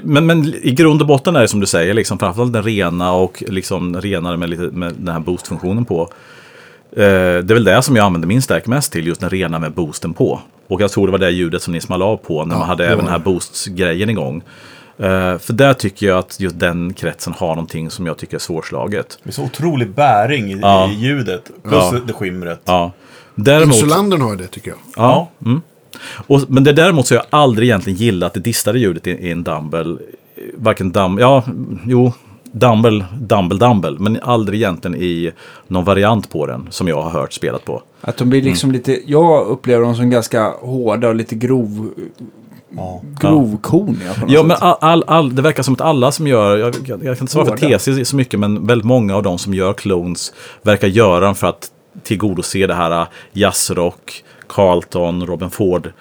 [0.04, 3.14] men, men i grund och botten är det som du säger, liksom, framförallt den rena
[3.14, 6.02] och liksom renare med, lite, med den här boost-funktionen på.
[6.92, 7.04] Eh, det
[7.50, 10.14] är väl det som jag använder min stärk mest till, just den rena med boosten
[10.14, 10.40] på.
[10.68, 12.68] Och jag tror det var det ljudet som ni small av på när Ja, man
[12.68, 14.42] hade även den här boost-grejen igång.
[14.98, 18.40] Eh, för där tycker jag att just den kretsen har någonting som jag tycker är
[18.40, 19.20] svårslaget.
[19.24, 20.90] Det är så otrolig bäring i, Ja.
[20.90, 21.44] i ljudet.
[21.64, 22.00] Plus Ja.
[22.08, 22.62] det skimret.
[22.66, 22.92] Ja.
[23.36, 24.78] Däremot, Insulandern har det tycker jag.
[24.96, 25.30] Ja.
[25.46, 25.62] Mm.
[26.28, 29.32] Och, men det däremot så har jag aldrig egentligen gillat det distade ljudet i, i
[29.32, 29.98] en dumble.
[30.58, 31.44] Varken dum, ja,
[31.86, 32.12] jo,
[32.52, 33.96] dumble, dumble, dumble.
[34.00, 35.32] Men aldrig egentligen i
[35.68, 37.82] någon variant på den som jag har hört spelat på.
[38.02, 41.90] Att de blir liksom lite, jag upplever dem som ganska hårda och lite grov,
[42.78, 43.02] Ja.
[43.20, 44.48] grovkorniga på något Ja, sätt.
[44.48, 47.24] men all, all, all, det verkar som att alla som gör, jag, jag, jag kan
[47.24, 47.78] inte svara för.
[47.80, 51.48] TC så mycket, men väldigt många av de som gör clones verkar göra dem för
[51.48, 51.70] att
[52.04, 55.92] tillgodose det här äh, jazzrock, Carlton, Robin Ford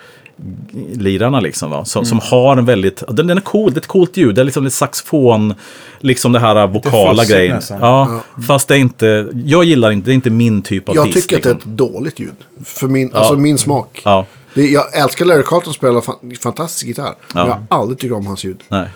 [0.92, 1.84] lirarna liksom va?
[1.84, 4.40] Som, som har en väldigt, den, den är cool, det är ett coolt ljud, det
[4.40, 5.54] är liksom lite saxofon,
[6.00, 7.56] liksom det här äh, vokala fussigt grejen.
[7.56, 7.78] nästan.
[7.80, 11.06] Ja, fast det är inte, jag gillar inte, det är inte min typ av Jag
[11.06, 11.72] dist, tycker att det är liksom.
[11.72, 12.34] ett dåligt ljud.
[12.64, 14.02] För min, alltså min smak.
[14.04, 17.14] Ja, Det, jag älskar Larry Carlton spelar fan, fantastisk gitarr.
[17.34, 18.60] Men jag har aldrig tyckt om hans ljud.
[18.68, 18.88] nej.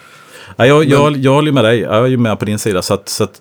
[0.57, 2.83] Ja, jag, jag, jag håller ju med dig, jag är ju med på din sida.
[2.83, 3.41] Så att, så att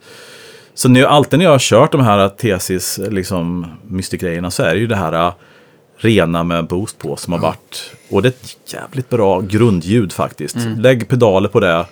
[0.75, 4.79] Så nu, alltid när jag har kört de här Tesis liksom, Mystic-grejerna så är det
[4.79, 5.33] ju det här äh,
[5.97, 7.91] rena med boost på som har varit.
[8.09, 10.57] Och det är ett jävligt bra grundljud faktiskt.
[10.77, 11.85] Lägg pedaler på det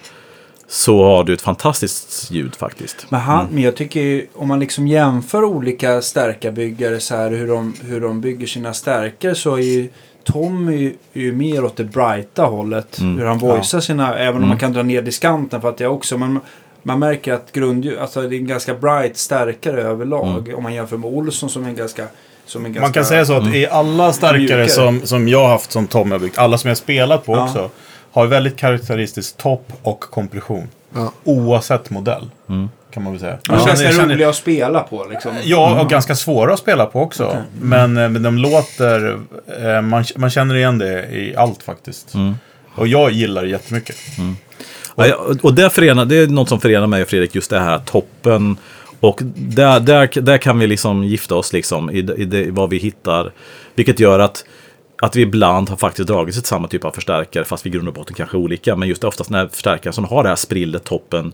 [0.68, 3.06] så har du ett fantastiskt ljud faktiskt.
[3.10, 7.48] Men, han, men jag tycker ju, om man liksom jämför olika stärkarbyggare så här hur
[7.48, 9.90] de, hur de bygger sina stärkare så är ju
[10.24, 13.00] Tom är ju, är ju mer åt det brighta hållet.
[13.02, 16.18] Hur han voicear sina, även om man kan dra ner diskanten för att jag också.
[16.18, 16.40] Men
[16.84, 20.54] man märker att grundljud, alltså det är en ganska bright stärkare överlag.
[20.56, 22.06] Om man jämför med Olsson som är en ganska...
[22.46, 24.68] Som är ganska Man kan säga så att i alla starkare Mjukare.
[24.68, 27.44] som, som jag har haft som Tom har byggt, alla som jag spelat på Ja.
[27.44, 27.70] också,
[28.12, 30.68] har väldigt karaktäristisk topp och kompression.
[30.96, 31.12] Ja.
[31.24, 32.30] Oavsett modell.
[32.92, 33.38] Kan man väl säga.
[33.44, 35.32] De är känner- ganska roliga att spela på liksom.
[35.44, 37.38] Ja, och ganska svåra att spela på också.
[37.62, 39.20] Men, eh, men de låter...
[39.62, 42.14] Eh, man, man känner igen det i allt faktiskt.
[42.76, 43.96] Och jag gillar det jättemycket.
[44.18, 44.24] Ja,
[44.96, 47.80] ja, och det, förenar, det är något som förenar mig och Fredrik, just det här
[47.80, 48.58] toppen.
[49.00, 52.70] Och där, där, där kan vi liksom gifta oss liksom i, i, det, i vad
[52.70, 53.32] vi hittar.
[53.76, 54.46] Vilket gör att,
[55.02, 57.88] att vi ibland har faktiskt dragits till samma typ av förstärkare, fast vi i grund
[57.88, 58.76] och botten kanske är olika.
[58.76, 61.34] Men just det, oftast när förstärkare som har det här sprillet, toppen.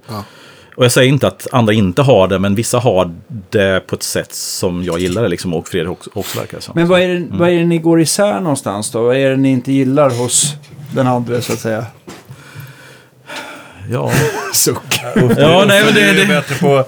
[0.75, 3.11] Och jag säger inte att andra inte har det, men vissa har
[3.49, 6.59] det på ett sätt som jag gillar det liksom, och Fredrik också, också verkar.
[6.73, 9.03] Men vad är, det, vad är det ni går isär någonstans då?
[9.03, 10.53] Vad är det ni inte gillar hos
[10.95, 11.85] den andra så att säga?
[13.91, 14.12] Ja,
[14.54, 14.78] Suck.
[15.38, 16.10] ja nej men Du det...
[16.10, 16.86] är det bättre på,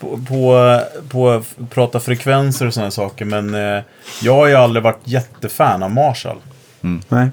[0.00, 3.24] på, på, på att prata frekvenser och sådana saker.
[3.24, 3.82] Men eh,
[4.22, 6.36] jag har ju aldrig varit jättefan av Marshall.
[7.08, 7.28] Nej.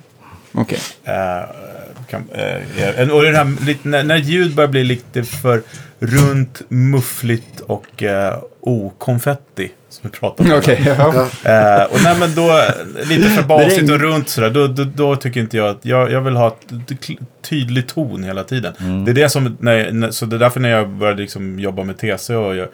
[0.54, 0.80] Okej.
[1.04, 1.44] Eh,
[2.10, 5.62] kan, eh, och det här, när, när ljud börjar bli lite för
[6.00, 9.72] runt, muffligt och eh, okonfetti.
[9.90, 10.58] Som vi pratade om.
[10.60, 11.08] Okej, ja.
[11.52, 12.62] Eh, och nej men då,
[13.10, 16.22] lite för basigt och runt sådär, då, då, då tycker inte jag att, jag, jag
[16.22, 16.56] vill ha
[17.42, 18.74] tydlig ton hela tiden.
[19.06, 21.98] Det är det som, när, så det är därför när jag började liksom jobba med
[21.98, 22.68] TC och jag,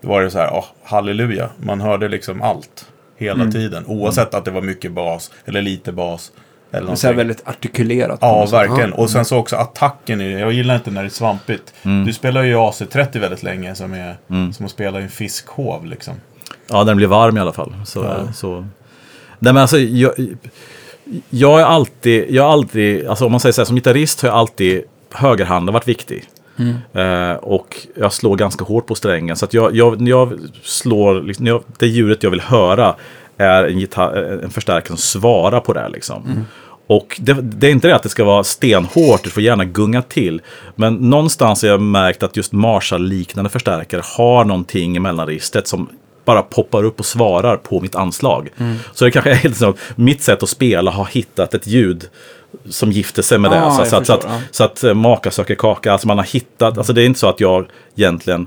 [0.00, 2.86] då var det så här, åh, halleluja, man hörde liksom allt.
[3.16, 6.32] Hela tiden, oavsett att det var mycket bas eller lite bas.
[6.72, 7.16] Eller Men så någonting.
[7.16, 8.18] väldigt artikulerat.
[8.22, 8.92] Ja, verkligen.
[8.92, 10.20] Och sen så också attacken.
[10.38, 11.74] Jag gillar inte när det är svampigt.
[12.06, 14.16] Du spelar ju AC30 väldigt länge som är
[14.52, 16.14] som att spela i en fiskhov liksom.
[16.70, 17.74] Ja, den blir varm i alla fall.
[17.84, 18.60] Så, så.
[19.38, 20.12] Nej, men alltså, jag,
[21.30, 24.28] jag är alltid, jag är alltid, alltså om man säger så här, som gitarrist har
[24.28, 24.82] jag alltid
[25.14, 26.24] högerhanden varit viktig.
[26.94, 29.36] Eh, och jag slår ganska hårt på strängen.
[29.36, 32.94] Så att jag, jag, när jag slår, liksom, när jag, det ljudet jag vill höra
[33.40, 35.88] är en, gitarr, en förstärkare som svarar på det.
[35.88, 36.46] Liksom.
[36.86, 40.02] Och det, det är inte det att det ska vara stenhårt, du får gärna gunga
[40.02, 40.42] till.
[40.74, 45.88] Men någonstans har jag märkt att just Marshall-liknande förstärkare har någonting i mellanregistret som
[46.24, 48.48] bara poppar upp och svarar på mitt anslag.
[48.92, 52.08] Så det kanske är helt så, mitt sätt att spela har hittat ett ljud
[52.68, 53.64] som gifter sig med det.
[53.64, 54.40] Ah, så, jag så, att, så, att, ja.
[54.50, 57.28] så att eh, maka söker kaka, alltså man har hittat, alltså det är inte så
[57.28, 58.46] att jag egentligen,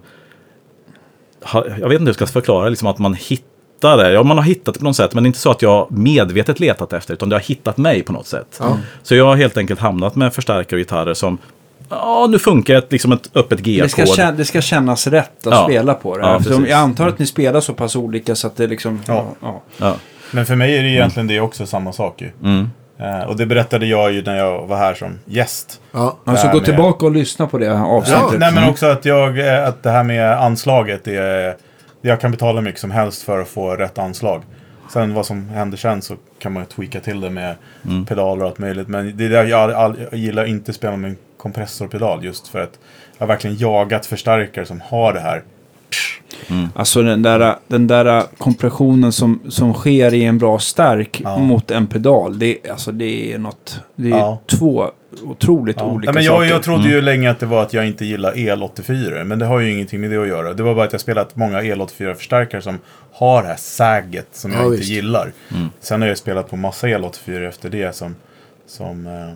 [1.53, 3.52] jag vet inte hur jag ska förklara, liksom att man hittar
[3.83, 4.11] det.
[4.11, 5.91] Ja, man har hittat det på något sätt, men det är inte så att jag
[5.91, 8.61] medvetet letat efter, utan det har hittat mig på något sätt.
[9.03, 11.37] Så jag har helt enkelt hamnat med förstärkare och gitarrer som,
[11.89, 14.35] ja, nu funkar ett, liksom ett öppet Det G-ackord.
[14.37, 15.63] det ska kännas rätt att Ja.
[15.63, 16.23] spela på det.
[16.23, 18.99] Ja, jag antar att ni spelar så pass olika så att det liksom...
[19.07, 19.25] Ja.
[19.41, 19.61] ja.
[19.77, 19.95] Ja.
[20.31, 22.29] Men för mig är det egentligen det också samma sak ju.
[22.43, 22.69] Mm.
[22.99, 25.81] Eh, och det berättade jag ju när jag var här som gäst.
[25.91, 26.17] Ja.
[26.25, 28.23] Alltså Det gå med- tillbaka och lyssna på det avsnittet.
[28.31, 31.55] Ja, Nej men också att, jag, eh, att det här med anslaget är...
[32.05, 34.41] Jag kan betala mycket som helst för att få rätt anslag.
[34.93, 37.55] Sen vad som händer sen så kan man ju tweaka till det med
[38.07, 38.87] pedaler och allt möjligt.
[38.87, 42.47] Men det är där jag, all, jag gillar inte att spela med en kompressorpedal just
[42.47, 42.79] för att
[43.17, 45.43] jag har verkligen jagat förstärkare som har det här.
[46.75, 51.37] Alltså den där, den där kompressionen som, som sker i en bra stärk Ja.
[51.37, 52.39] mot en pedal.
[52.39, 53.79] Det, är- alltså det är något...
[53.95, 54.39] Det är Ja.
[54.47, 54.87] två
[55.23, 55.85] otroligt Ja.
[55.85, 56.49] olika Nej, men jag, saker.
[56.49, 59.23] jag trodde ju länge att det var att jag inte gillar el-84.
[59.23, 60.53] Men det har ju ingenting med det att göra.
[60.53, 62.79] Det var bara att jag spelat många el-84-förstärkare som
[63.11, 64.89] har det här säget som Ja, jag inte visst.
[64.89, 65.31] gillar.
[65.79, 68.15] Sen har jag spelat på massa el-84 efter det som,
[68.67, 69.33] som, eh,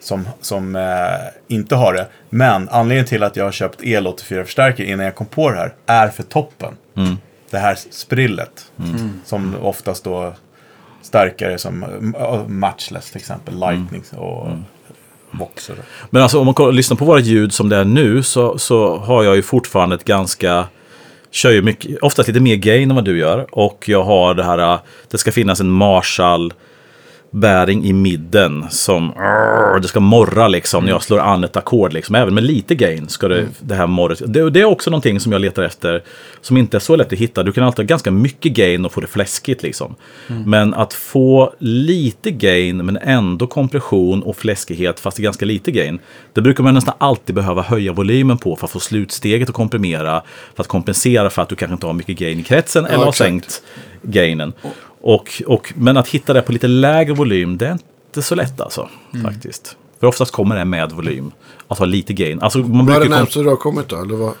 [0.00, 0.82] som, som eh,
[1.48, 2.06] inte har det.
[2.30, 6.08] Men anledningen till att jag har köpt el-84-förstärkare innan jag kom på det här är
[6.08, 6.76] för toppen.
[7.50, 8.72] Det här sprillet.
[9.24, 10.34] Som oftast då
[11.02, 11.82] starkare som
[12.18, 14.48] eh, Matchless till exempel, Lightning och
[15.30, 15.76] Voxer.
[16.10, 18.96] Men alltså om man kollar, lyssnar på våra ljud som det är nu så, så
[18.96, 20.66] har jag ju fortfarande ett ganska
[21.30, 23.46] Kör ju mycket, oftast lite mer gain än vad du gör.
[23.50, 26.52] Och jag har det här, äh, det ska finnas en Marshall
[27.30, 31.92] bäring i midden som arr, det ska morra liksom när jag slår an ett ackord.
[31.92, 32.14] Liksom.
[32.14, 34.22] Även med lite gain ska det, det här morret.
[34.26, 36.02] Det, det är också någonting som jag letar efter
[36.40, 37.42] som inte är så lätt att hitta.
[37.42, 39.94] Du kan alltid ha ganska mycket gain och få det fläskigt liksom.
[40.26, 45.70] Men att få lite gain men ändå kompression och fläskighet fast det är ganska lite
[45.70, 45.98] gain.
[46.32, 50.22] Det brukar man nästan alltid behöva höja volymen på för att få slutsteget att komprimera.
[50.54, 53.08] För att kompensera för att du kanske inte har mycket gain i kretsen eller har
[53.08, 53.18] exakt.
[53.18, 53.62] sänkt
[54.02, 54.52] gainen.
[55.08, 58.60] Och, och, men att hitta det på lite lägre volym, det är inte så lätt
[58.60, 58.88] alltså.
[59.22, 59.76] Faktiskt.
[60.00, 61.32] För oftast kommer det med volym.
[61.68, 62.40] Att ha lite gain.
[62.40, 63.96] Alltså, man Vad är det närmsta du har kommit då?
[63.96, 64.32] Eller vad?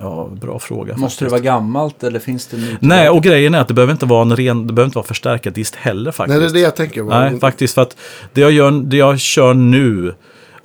[0.00, 0.96] Ja, bra fråga.
[0.96, 1.46] Måste det faktiskt.
[1.46, 2.78] vara gammalt eller finns det nytt?
[2.80, 5.06] Nej, och grejen är att det behöver inte vara en ren, det behöver inte vara
[5.06, 6.38] förstärkardist heller faktiskt.
[6.38, 7.02] Nej, det är det jag tänker.
[7.02, 7.96] Nej, faktiskt för att
[8.32, 10.14] det jag, gör, det jag kör nu,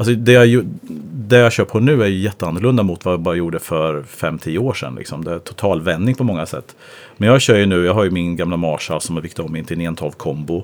[0.07, 0.65] alltså det jag,
[1.13, 4.57] det jag kör på nu är ju jätteannorlunda mot vad jag bara gjorde för 5-10
[4.57, 4.95] år sedan.
[4.95, 5.23] Liksom.
[5.23, 6.75] Det är total vändning på många sätt.
[7.17, 9.55] Men jag kör ju nu, jag har ju min gamla Marshall som har byggt om
[9.55, 10.63] in till en 112 kombo.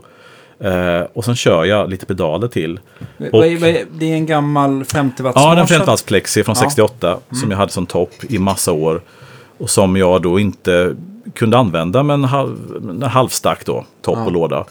[0.60, 2.80] Eh, och sen kör jag lite pedaler till.
[3.32, 5.86] Och- Det är en gammal 50 watts Ja, den Marshall.
[5.88, 6.62] 50 plexi från Ja.
[6.62, 6.70] Mm.
[6.70, 9.02] 68 som jag hade som topp i massa år.
[9.58, 10.96] Och som jag då inte
[11.34, 12.56] kunde använda med en, halv,
[12.90, 14.66] en halvstark då, topp och låda.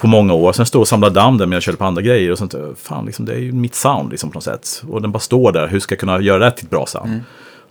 [0.00, 0.52] På många år.
[0.52, 2.32] Sen stod och samlade damm där men jag körde på andra grejer.
[2.32, 2.54] Och sånt.
[2.76, 4.82] Fan, liksom, det är ju mitt sound liksom, på något sätt.
[4.88, 5.68] Och den bara står där.
[5.68, 7.08] Hur ska jag kunna göra det till ett bra sound?
[7.08, 7.20] Mm.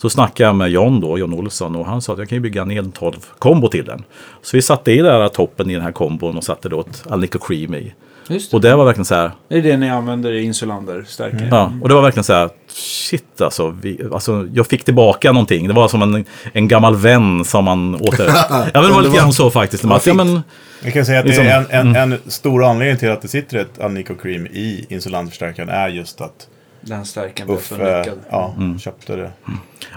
[0.01, 2.39] Så snackade jag med John då, John Olsson, och han sa att jag kan ju
[2.39, 4.03] bygga en 112 kombo till den.
[4.41, 7.03] Så vi satte i den här toppen i den här kombon och satte då ett
[7.09, 7.93] Alnico Cream i.
[8.29, 8.57] Just det.
[8.57, 11.47] Och det var verkligen så här, Det är det ni använder i insulander stärkare.
[11.51, 14.47] Ja, och det var verkligen så här, shit alltså, vi, alltså.
[14.53, 15.67] Jag fick tillbaka någonting.
[15.67, 18.25] Det var som en, en gammal vän som man åter...
[18.49, 19.83] ja, men det var lite grann så faktiskt.
[19.83, 20.41] Man, ja, men,
[20.83, 23.27] Jag kan säga att Liksom, det är en, en, en stor anledning till att det
[23.27, 26.47] sitter ett Alnico Cream i insulantförstärkaren är just att
[26.81, 28.19] Den stärkaren blev så lyckad.
[28.29, 29.31] ja, köpte det.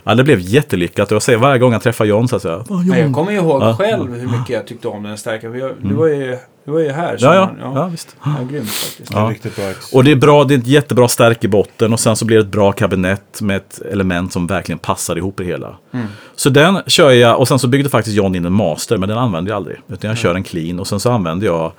[0.04, 1.10] ja, det blev jättelyckat.
[1.12, 3.12] Och jag säger varje gång jag träffar John så att säga, "Fan, Men jag John.
[3.14, 3.76] kommer ju ihåg Ja.
[3.76, 5.52] själv hur mycket jag tyckte om den stärkaren.
[5.52, 7.16] För jag, Du var ju, du var ju här.
[7.20, 7.74] Ja, ja, sommaren.
[7.76, 8.16] ja, visst.
[8.24, 8.30] ja.
[8.50, 9.12] grymt faktiskt.
[9.12, 9.30] Det är Ja.
[9.30, 9.64] riktigt bra.
[9.92, 12.36] Och det är bra, det är ett jättebra stärk i botten och sen så blir
[12.36, 15.76] det ett bra kabinett med ett element som verkligen passar ihop i det hela.
[16.36, 19.18] Så den kör jag, och sen så byggde faktiskt John in en master, men den
[19.18, 19.76] använder jag aldrig.
[19.88, 21.72] Utan jag kör en clean och sen så använder jag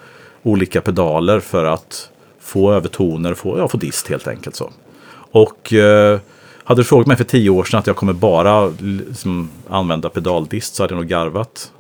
[0.43, 2.09] olika pedaler för att
[2.41, 4.69] få övertoner, få, ja, få dist helt enkelt så.
[5.31, 6.19] Och eh,
[6.63, 10.75] hade du frågat mig för tio år sedan att jag kommer bara liksom, använda pedaldist
[10.75, 11.71] så hade jag nog garvat.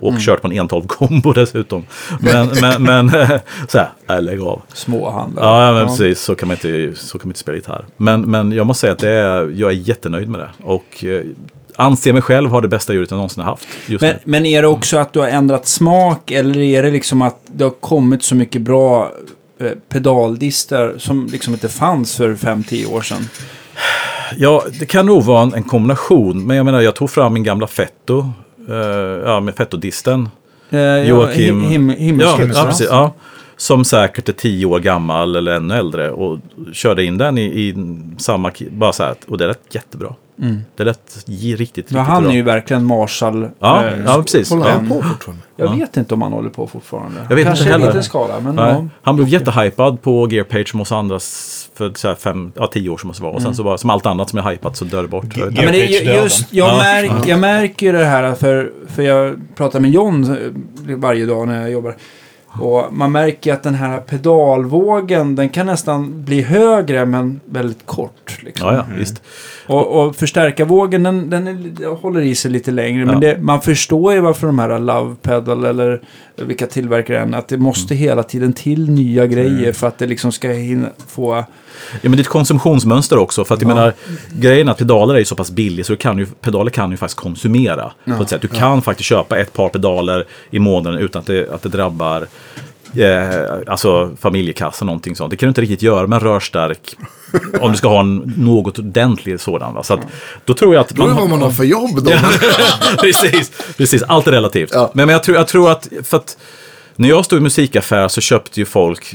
[0.00, 1.86] Och kört på en 112 kombo dessutom.
[2.20, 3.10] Men, men, men
[3.68, 4.62] så här, nej, lägg av.
[4.72, 5.46] Småhandlare.
[5.46, 6.20] Ja, men precis.
[6.20, 7.84] Så kan man inte, så kan man inte spela gitarr.
[7.96, 10.50] Men, men jag måste säga att det är, jag är jättenöjd med det.
[10.62, 11.22] Och eh,
[11.76, 13.68] anser mig själv ha det bästa ljudet jag någonsin har haft.
[13.88, 14.18] Men, nu.
[14.24, 17.64] men är det också att du har ändrat smak eller är det liksom att det
[17.64, 19.12] har kommit så mycket bra
[19.60, 23.28] eh, pedaldistar som liksom inte fanns för 5-10 år sedan?
[24.36, 26.46] Ja, det kan nog vara en kombination.
[26.46, 28.32] Men jag menar, jag tog fram min gamla Fetto.
[28.68, 28.76] Eh,
[29.24, 30.28] ja, med Fetto-disten.
[30.70, 32.86] Eh, ja, Joakim- Him, him, Ja, ja, precis.
[32.90, 33.14] Ja.
[33.56, 36.10] Som säkert är tio år gammal eller ännu äldre.
[36.10, 36.38] Och
[36.72, 37.74] körde in den i, i
[38.18, 38.52] samma...
[38.70, 40.14] Bara så här, och det lät jättebra.
[40.76, 42.32] Det lät riktigt, riktigt han bra.
[42.32, 43.48] är ju verkligen Marshall.
[43.58, 44.50] Ja, eh, ja, precis.
[44.50, 44.94] Håller han Ja.
[44.94, 45.42] på fortfarande?
[45.56, 45.72] Jag Ja.
[45.74, 47.20] vet inte om han håller på fortfarande.
[47.28, 47.84] Jag vet Kanske inte heller.
[47.84, 48.86] i liten skala, men ja.
[49.02, 51.18] Han blev jättehypad på Gearpage som oss andra
[51.74, 53.32] för så här fem, ja, tio år som måste vara.
[53.32, 55.24] Och sen så bara, som allt annat som är hypat så dör det bort.
[55.36, 56.76] Ja, men det, är just, jag, Ja.
[56.76, 60.24] märk, jag märker ju det här för, för jag pratar med John
[60.88, 61.96] eh, varje dag när jag jobbar.
[62.60, 68.38] Och man märker att den här pedalvågen den kan nästan bli högre men väldigt kort.
[68.42, 68.68] Liksom.
[68.68, 69.22] Ja, ja, visst.
[69.66, 73.04] Och, och förstärkarvågen den, den är, håller i sig lite längre.
[73.06, 73.20] Men Ja.
[73.20, 76.00] det, man förstår ju varför de här Love Pedal eller
[76.36, 80.32] vilka tillverkare än att det måste hela tiden till nya grejer för att det liksom
[80.32, 81.44] ska hinna få...
[81.92, 83.44] Ja, men det är ett konsumtionsmönster också.
[83.44, 83.92] För att jag menar,
[84.32, 86.90] grejen är att pedaler är ju så pass billiga så du kan ju, pedaler kan
[86.90, 87.92] ju faktiskt konsumera.
[88.04, 88.42] På ett sätt.
[88.42, 92.26] Du kan faktiskt köpa ett par pedaler i månaden utan att det, att det drabbar
[92.96, 95.30] eh, alltså familjekassa någonting sånt.
[95.30, 96.96] Det kan du inte riktigt göra med en rörstark
[97.60, 99.74] om du ska ha en något ordentlig sådan.
[99.74, 99.82] Va?
[99.82, 100.00] Så att,
[100.44, 102.12] då tror jag att Då är det vad man har för jobb då.
[103.00, 104.70] precis, precis, allt är relativt.
[104.72, 104.90] Ja.
[104.94, 106.36] Men, men jag, tror, jag tror att, för att
[106.96, 109.14] när jag stod i musikaffär så köpte ju folk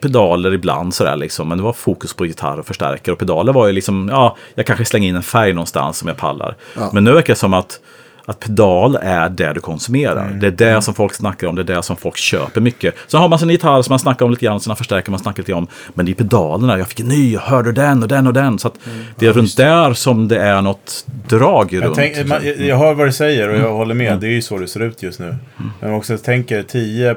[0.00, 1.48] pedaler ibland sådär liksom.
[1.48, 3.12] Men det var fokus på gitarr och förstärkare.
[3.12, 6.16] Och pedaler var ju liksom, ja, jag kanske slänger in en färg någonstans som jag
[6.16, 6.56] pallar.
[6.76, 6.90] Ja.
[6.92, 7.80] Men nu verkar det som att,
[8.26, 10.30] att pedal är det du konsumerar.
[10.40, 12.94] Det är det som folk snackar om, det är det som folk köper mycket.
[13.06, 15.42] Så har man sin gitarr som man snackar om lite grann, sina förstärkare man snackar
[15.42, 15.66] lite om.
[15.94, 18.58] Men det är pedalerna, jag fick en ny, jag hörde den och den och den.
[18.58, 18.74] Så att
[19.18, 21.94] det är runt där som det är något drag Jag, runt.
[21.96, 24.20] tänk, man, jag- hör vad du säger och jag håller med.
[24.20, 25.36] Det är ju så det ser ut just nu.
[25.80, 27.16] Men också tänker 10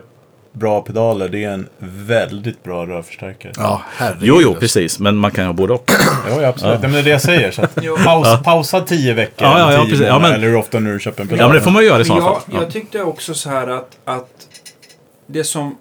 [0.54, 3.52] bra pedaler, det är en väldigt bra rörförstärkare.
[3.58, 4.24] Ja, herregud.
[4.24, 5.00] Jo, jo, precis.
[5.00, 5.92] Men man kan ju ha både och.
[6.30, 6.74] Jo, ja, absolut.
[6.82, 6.88] Ja.
[6.88, 7.52] Men det är det jag säger.
[7.52, 10.08] Så att paus, Pausa 10 veckor, Ja, ja, eller ja, 10 precis.
[10.08, 11.40] Ja, men- eller hur ofta nu du köper en pedal.
[11.44, 12.44] Ja, men det får man göra i sådana jag, fall.
[12.56, 12.62] Ja.
[12.62, 14.48] jag tyckte också så här att, att
[15.28, 15.76] det som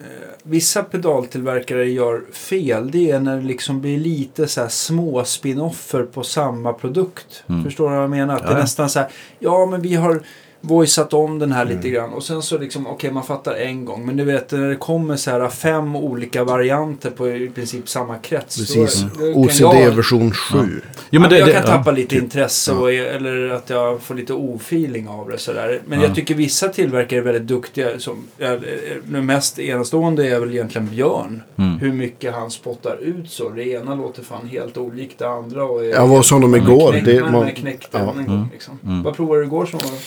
[0.00, 0.06] eh,
[0.42, 6.02] vissa pedaltillverkare gör fel det är när det liksom blir lite så här små spin-offer
[6.02, 7.44] på samma produkt.
[7.48, 7.64] Mm.
[7.64, 8.34] Förstår du vad jag menar?
[8.36, 8.56] Att det Ja.
[8.56, 10.20] är nästan så här, ja men vi har
[10.60, 11.76] voiceat om den här Mm.
[11.76, 14.68] lite grann och sen så liksom, okej man fattar en gång men du vet när
[14.68, 18.56] det kommer så här fem olika varianter på i princip samma krets.
[18.56, 19.02] Precis.
[19.18, 20.58] då kan OCD jag- version 7.
[20.60, 21.68] Jo, Ja, men det, jag det, kan ja.
[21.68, 22.78] tappa lite intresse Ja.
[22.78, 25.80] och, eller att jag får lite ofeeling av det sådär.
[25.86, 26.06] Men Ja.
[26.06, 27.98] jag tycker vissa tillverkare är väldigt duktiga.
[27.98, 28.56] Som, ja,
[29.04, 31.42] det mest enastående är väl egentligen Björn.
[31.56, 31.78] Mm.
[31.78, 33.48] Hur mycket han spottar ut så.
[33.48, 35.64] Det ena låter fan helt olikt det andra.
[35.64, 36.92] Och är Jag var som de igår.
[36.92, 37.98] knäckt- Det- man, man- är knäckt ja.
[38.04, 38.18] gång.
[38.18, 38.44] Mm.
[38.52, 38.78] Liksom.
[38.86, 39.02] Mm.
[39.02, 39.98] Vad provade du igår som var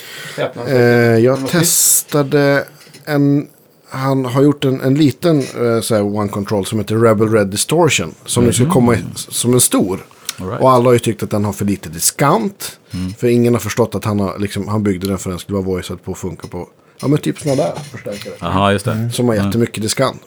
[0.42, 1.20] Eh, häpnadsväckande?
[1.20, 1.52] jag Något nytt?
[1.52, 2.66] testade
[3.06, 3.48] en...
[3.90, 8.16] Han har gjort en, en liten eh, så One Control som heter Rebel Red Distortion.
[8.26, 10.06] Som nu ska komma i, som en stor.
[10.38, 10.62] Right.
[10.62, 12.80] Och alla har ju tyckt att den har för lite diskant.
[13.18, 15.56] För ingen har förstått att han, har, liksom, han byggde den för att den skulle
[15.56, 16.70] vara voicead på och funka på.
[17.02, 18.34] Ja men typ sådana där förstärkare.
[18.40, 19.10] Jaha, just det.
[19.14, 20.22] Som har jättemycket diskant.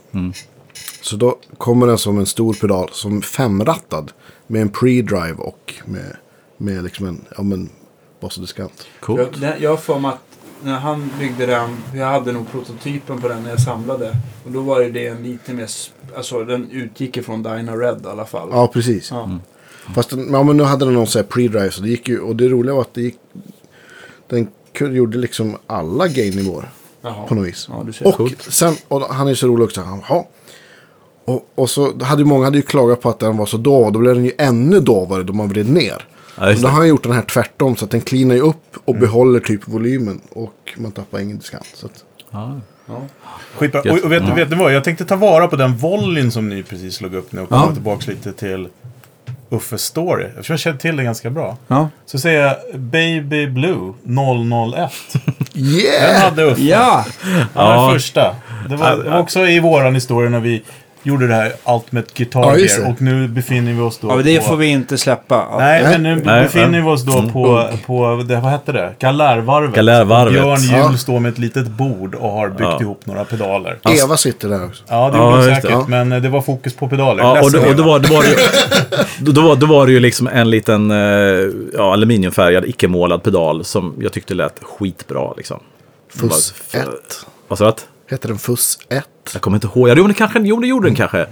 [1.03, 4.13] Så då kommer den som en stor pedal som femrattad.
[4.47, 6.17] Med en pre-drive och med,
[6.57, 7.69] med liksom en, ja men,
[8.25, 8.87] boss och diskant.
[9.01, 9.31] Coolt.
[9.61, 10.21] Jag, har för mig att
[10.63, 14.17] när han byggde den, jag hade nog prototypen på den när jag samlade.
[14.45, 15.69] Och då var ju det en lite mer,
[16.17, 18.49] alltså den utgick ifrån Dyna Red i alla fall.
[18.53, 19.11] Ja precis.
[19.11, 19.31] Ja.
[19.95, 22.21] Fast den, ja, men nu hade den någon sån här pre-drive så det gick ju.
[22.21, 23.17] Och det roliga var att det gick.
[24.29, 26.69] Den kunde- gjorde liksom alla gain-nivåer
[27.03, 27.27] Jaha.
[27.29, 27.67] på något vis.
[27.71, 28.07] Ja, du ser.
[28.07, 28.43] Och Coolt.
[28.43, 29.81] sen, och han är ju så rolig också.
[29.81, 30.29] Han, ja.
[31.25, 33.93] Och, och så hade ju många hade ju klagat på att den var så dov.
[33.93, 36.07] Då blev den ju ännu dovare då man vred ner.
[36.39, 38.95] Ja, då har han gjort den här tvärtom så att den cleanar ju upp och
[38.95, 40.21] behåller typ volymen.
[40.31, 41.67] Och man tappar ingen diskant.
[41.75, 42.61] Så att, Ja.
[43.57, 43.83] Skitbra.
[43.85, 43.99] Gött.
[43.99, 44.35] Och, och vet, Ja.
[44.35, 44.75] vet du vad?
[44.75, 47.67] Jag tänkte ta vara på den volleyn som ni precis slog upp nu och komma
[47.69, 47.73] Ja.
[47.73, 48.69] tillbaka lite till
[49.51, 50.25] Uffes story.
[50.37, 51.57] Jag tror jag känner till det ganska bra.
[51.69, 51.89] Ja.
[52.07, 54.93] Så säger jag Baby Blue 001.
[55.23, 55.31] Den
[55.65, 56.23] yeah!
[56.25, 56.63] hade Uffe.
[56.63, 57.05] Ja!
[57.25, 57.83] Den var Ja.
[57.87, 58.35] den första.
[58.69, 60.63] Det var, det var också i våran historia när vi
[61.07, 62.81] gjorde det här Ultimate Guitar Ja, Gear.
[62.81, 62.87] det.
[62.93, 64.45] Och nu befinner vi oss då ja det på...
[64.45, 65.47] får vi inte släppa.
[65.59, 66.85] Nej, men nu Nej, befinner ja.
[66.85, 67.33] vi oss då Mm.
[67.33, 68.95] på, på det, vad hette det?
[68.99, 69.75] Galärvarvet.
[69.75, 70.33] Galärvarvet.
[70.33, 70.97] Björn Hjul Ja.
[70.97, 72.81] står med ett litet bord och har byggt Ja.
[72.81, 73.79] ihop några pedaler.
[74.05, 74.83] Eva sitter där också.
[74.89, 75.55] Ja, det Ja, gjorde det.
[75.55, 75.71] säkert.
[75.71, 75.85] Ja.
[75.89, 77.23] Men eh, det var fokus på pedaler.
[77.25, 78.37] Ja, och, och då, var, då, var det ju,
[79.25, 80.97] då, då, var, då var det ju liksom en liten eh,
[81.75, 85.33] ja, aluminiumfärgad, icke-målad pedal som jag tyckte lät skitbra.
[85.37, 85.61] Liksom.
[86.15, 86.89] Fuss Bara- 1.
[87.49, 87.73] Vad sa du?
[88.07, 89.09] Hette den Fuss 1?
[89.33, 89.89] Jag kommer inte ihåg.
[89.89, 91.27] Ja, jo, det kanske, jo, det gjorde den kanske.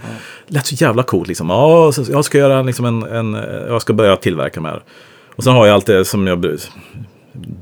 [0.47, 1.49] Lät så jävla coolt liksom.
[1.49, 3.35] Ja, så, jag ska göra liksom en, en...
[3.35, 4.81] Eh, jag ska börja tillverka med det.
[5.35, 6.57] Och sen har jag alltid som jag...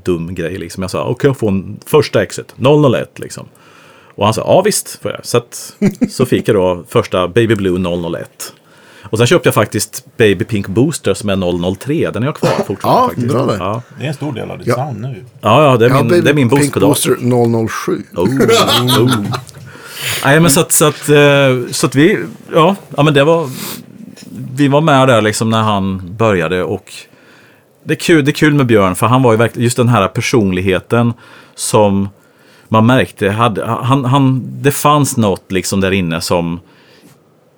[0.04, 0.82] Dum grej liksom.
[0.82, 2.54] Jag sa, okej, jag får en första exit.
[2.94, 3.46] 001 liksom.
[4.14, 5.26] Och han sa, ja visst får jag.
[5.26, 5.76] Så, att,
[6.10, 7.78] så fick jag då första Baby Blue
[8.18, 8.52] 001.
[9.02, 12.10] Och sen köpte jag faktiskt Baby Pink Booster som är 003.
[12.10, 13.28] Den är jag kvar fortfarande Ja, faktiskt.
[13.28, 13.56] bra där.
[13.58, 14.74] Ja, Det är en stor del av ditt Ja.
[14.74, 15.24] sound nu.
[15.40, 16.74] ja, ja det är Ja, min, Baby det är min Pink.
[16.74, 17.16] Booster
[17.68, 18.02] 007.
[18.16, 18.24] Oh,
[19.02, 19.24] oh.
[20.24, 22.18] Nej, men så att, så att, eh, så att vi,
[22.54, 23.48] ja, ja, men det var,
[24.54, 26.92] vi var med där liksom när han började och
[27.84, 29.88] det är kul, det är kul med Björn för han var ju verkligen, just den
[29.88, 31.12] här personligheten
[31.54, 32.08] som
[32.68, 36.60] man märkte, hade, han, han, det fanns något liksom där inne som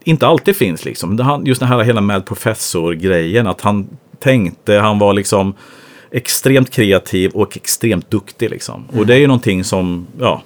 [0.04, 1.42] inte alltid finns liksom.
[1.44, 3.88] Just den här hela med professor-grejen, att han
[4.18, 5.54] tänkte, han var liksom
[6.10, 8.84] extremt kreativ och extremt duktig liksom.
[8.96, 10.42] Och det är ju någonting som, ja,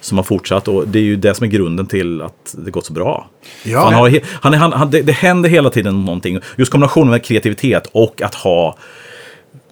[0.00, 2.86] som har fortsatt och det är ju det som är grunden till att det gått
[2.86, 3.28] så bra.
[3.62, 3.84] Ja.
[3.84, 6.38] Han har, han, han, han, det, det händer hela tiden någonting.
[6.56, 8.78] Just kombinationen med kreativitet och att ha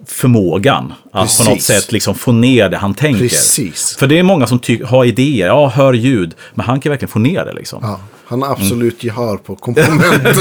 [0.05, 1.65] förmågan att på något Precis.
[1.65, 3.19] sätt liksom få ner det han tänker.
[3.19, 3.95] Precis.
[3.97, 7.19] För det är många som har idéer, ja, hör ljud, men han kan verkligen få
[7.19, 7.79] ner det liksom.
[7.81, 10.33] Ja, han har absolut gehör på komponenter.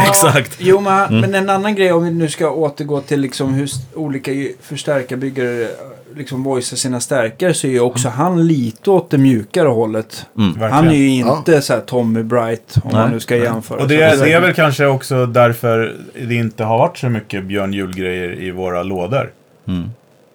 [0.08, 0.56] Exakt.
[0.58, 4.30] Jo, men, men en annan grej om vi nu ska återgå till liksom hur olika
[4.60, 5.68] förstärkarbyggare
[6.16, 10.26] liksom voicear sina stärkare så är ju också han lite åt det mjukare hållet.
[10.34, 10.72] Verkligen.
[10.72, 12.94] Han är ju inte så här Tommy Bright om Nej.
[12.94, 13.82] man nu ska jämföra.
[13.82, 15.96] Och det, är- det är väl kanske också därför
[16.28, 19.30] det inte har varit så mycket Björn Hjul-grejer i våra lådor.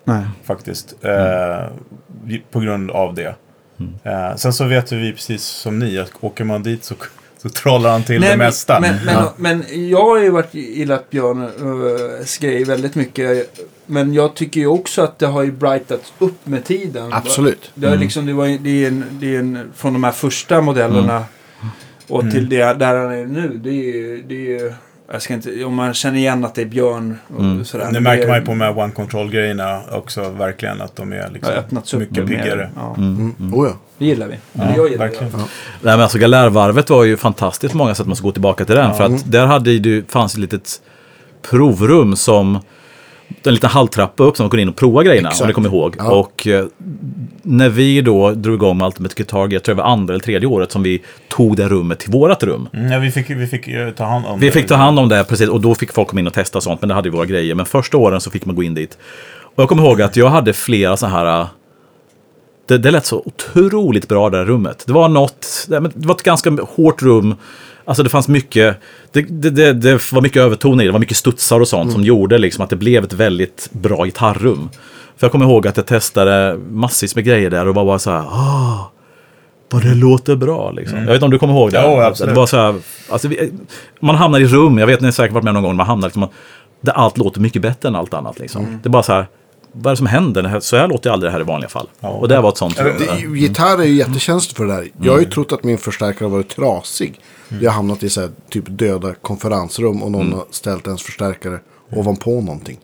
[0.07, 0.23] Nej.
[0.43, 0.95] Faktiskt.
[1.01, 1.65] Eh,
[2.25, 3.35] vi- på grund av det.
[4.03, 6.95] Eh, sen så vet vi precis som ni att åker man dit så,
[7.38, 8.79] så trollar han till det men- mesta.
[8.79, 13.59] Men, men, men jag har ju varit gillat Björn uh, grej väldigt mycket.
[13.85, 17.13] Men jag tycker ju också att det har ju brightats upp med tiden.
[17.13, 17.71] Absolut.
[17.75, 20.61] Det, är liksom, det, var, det, är en, det är en, från de här första
[20.61, 21.25] modellerna
[22.07, 23.59] och till det där han är nu.
[23.63, 24.73] Det är det är ju,
[25.15, 27.65] jag ska inte, om man känner igen att det är Björn och Mm.
[27.65, 27.89] sådär.
[27.93, 31.30] det märker är- man ju på de här One Control-grejerna också verkligen att de är
[31.34, 32.25] liksom mycket mer.
[32.28, 32.69] piggare.
[32.75, 33.34] Ja, Mm.
[33.54, 33.73] Oh, ja.
[33.97, 34.36] det gillar vi.
[34.54, 35.32] Ja, jag gillar verkligen.
[35.32, 35.38] det.
[35.38, 35.43] Ja.
[35.82, 38.75] Nej, men alltså Galärvarvet var ju fantastiskt på många sätt, man ska gå tillbaka till
[38.75, 38.93] den.
[38.93, 40.82] För att där hade du, fanns ett litet
[41.49, 42.60] provrum som,
[43.43, 45.47] en liten halvtrappa upp som man kunde in och prova grejerna, om Exakt.
[45.47, 45.95] ni kommer ihåg.
[45.97, 46.11] Ja.
[46.11, 46.65] Och eh,
[47.41, 50.47] när vi då drog igång med Ultimate Guitar jag tror det var andra eller tredje
[50.47, 52.69] året som vi tog det rummet till vårat rum.
[52.73, 54.52] Mm, ja, vi fick, vi fick eh, ta hand om Vi det.
[54.52, 56.63] fick ta hand om det, precis, och då fick folk komma in och testa och
[56.63, 57.56] sånt, men det hade ju våra grejer.
[57.56, 58.97] Men första åren så fick man gå in dit.
[59.56, 61.39] Och jag kommer ihåg att jag hade flera så här...
[61.41, 61.47] äh,
[62.67, 64.83] Det, det lät så otroligt bra det här rummet.
[64.87, 67.35] Det var något, det var ett ganska hårt rum.
[67.86, 68.77] Alltså det fanns mycket,
[69.12, 71.92] det, det, det, det var mycket övertoner i det, det var mycket studsar och sånt
[71.92, 74.69] som gjorde liksom att det blev ett väldigt bra gitarrrum.
[75.17, 78.12] För jag kommer ihåg att jag testade massvis med grejer där och var bara så
[78.12, 78.92] här, ah,
[79.71, 80.98] vad det låter bra liksom.
[80.98, 81.83] Jag vet inte om du kommer ihåg det?
[81.83, 82.33] Jo, absolut.
[82.33, 82.75] det var så här,
[83.10, 83.52] alltså, vi,
[84.00, 86.08] man hamnar i rum, jag vet ni har säkert varit med någon gång, man hamnar
[86.08, 86.27] liksom,
[86.81, 88.40] där allt låter mycket bättre än allt annat.
[88.40, 88.79] Liksom.
[88.83, 89.27] Det är bara så här,
[89.78, 90.60] vad är det som händer?
[90.60, 91.88] Så här låter aldrig det här i vanliga fall.
[92.00, 92.76] Och det var ett sånt.
[92.78, 94.88] Det, är ju- gitarr är ju jättekänsligt för det där.
[95.02, 97.19] Jag har ju trott att min förstärkare har varit trasig.
[97.62, 101.60] Jag har hamnat i så här, typ döda konferensrum och någon har ställt ens förstärkare
[101.92, 102.78] ovanpå någonting.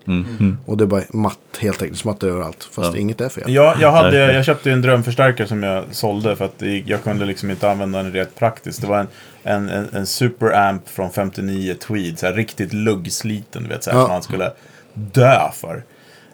[0.65, 2.69] Och det är bara matt helt enkelt, smattar överallt.
[2.71, 3.43] Fast inget är fel.
[3.53, 7.51] Ja, jag, hade, jag köpte en drömförstärkare som jag sålde för att jag kunde liksom
[7.51, 8.81] inte använda den rätt praktiskt.
[8.81, 9.07] Det var en,
[9.43, 13.97] en, en, en superamp från 59 Tweed, så här riktigt luggsliten, du vet, så här,
[13.97, 14.03] Ja.
[14.05, 14.51] som man skulle
[14.93, 15.83] dö för.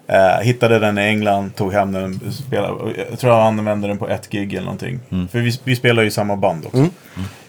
[0.08, 4.10] Eh, hittade den i England, tog hem den, spelade, jag tror jag använde den på
[4.10, 4.99] ett gig eller någonting.
[5.32, 6.78] För vi, vi spelar ju i samma band också.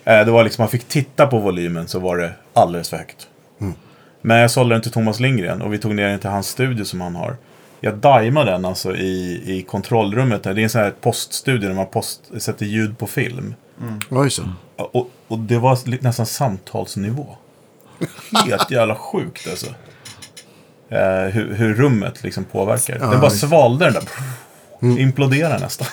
[0.05, 3.27] Eh, det var liksom, man fick titta på volymen så var det alldeles för högt.
[4.21, 6.85] Men jag sålde den till Thomas Lindgren och vi tog ner den till hans studio
[6.85, 7.37] som han har.
[7.81, 10.43] Jag daimade den alltså i, i kontrollrummet.
[10.43, 10.55] Där.
[10.55, 13.55] Det är en sån här poststudio där man post, sätter ljud på film.
[14.29, 14.43] Så.
[14.77, 17.27] Och, och det var nästan samtalsnivå.
[18.47, 19.67] Helt jävla sjukt alltså.
[20.91, 22.99] Eh, hur, hur rummet liksom påverkar.
[22.99, 25.01] den bara svalde den där.
[25.01, 25.86] Imploderade nästan.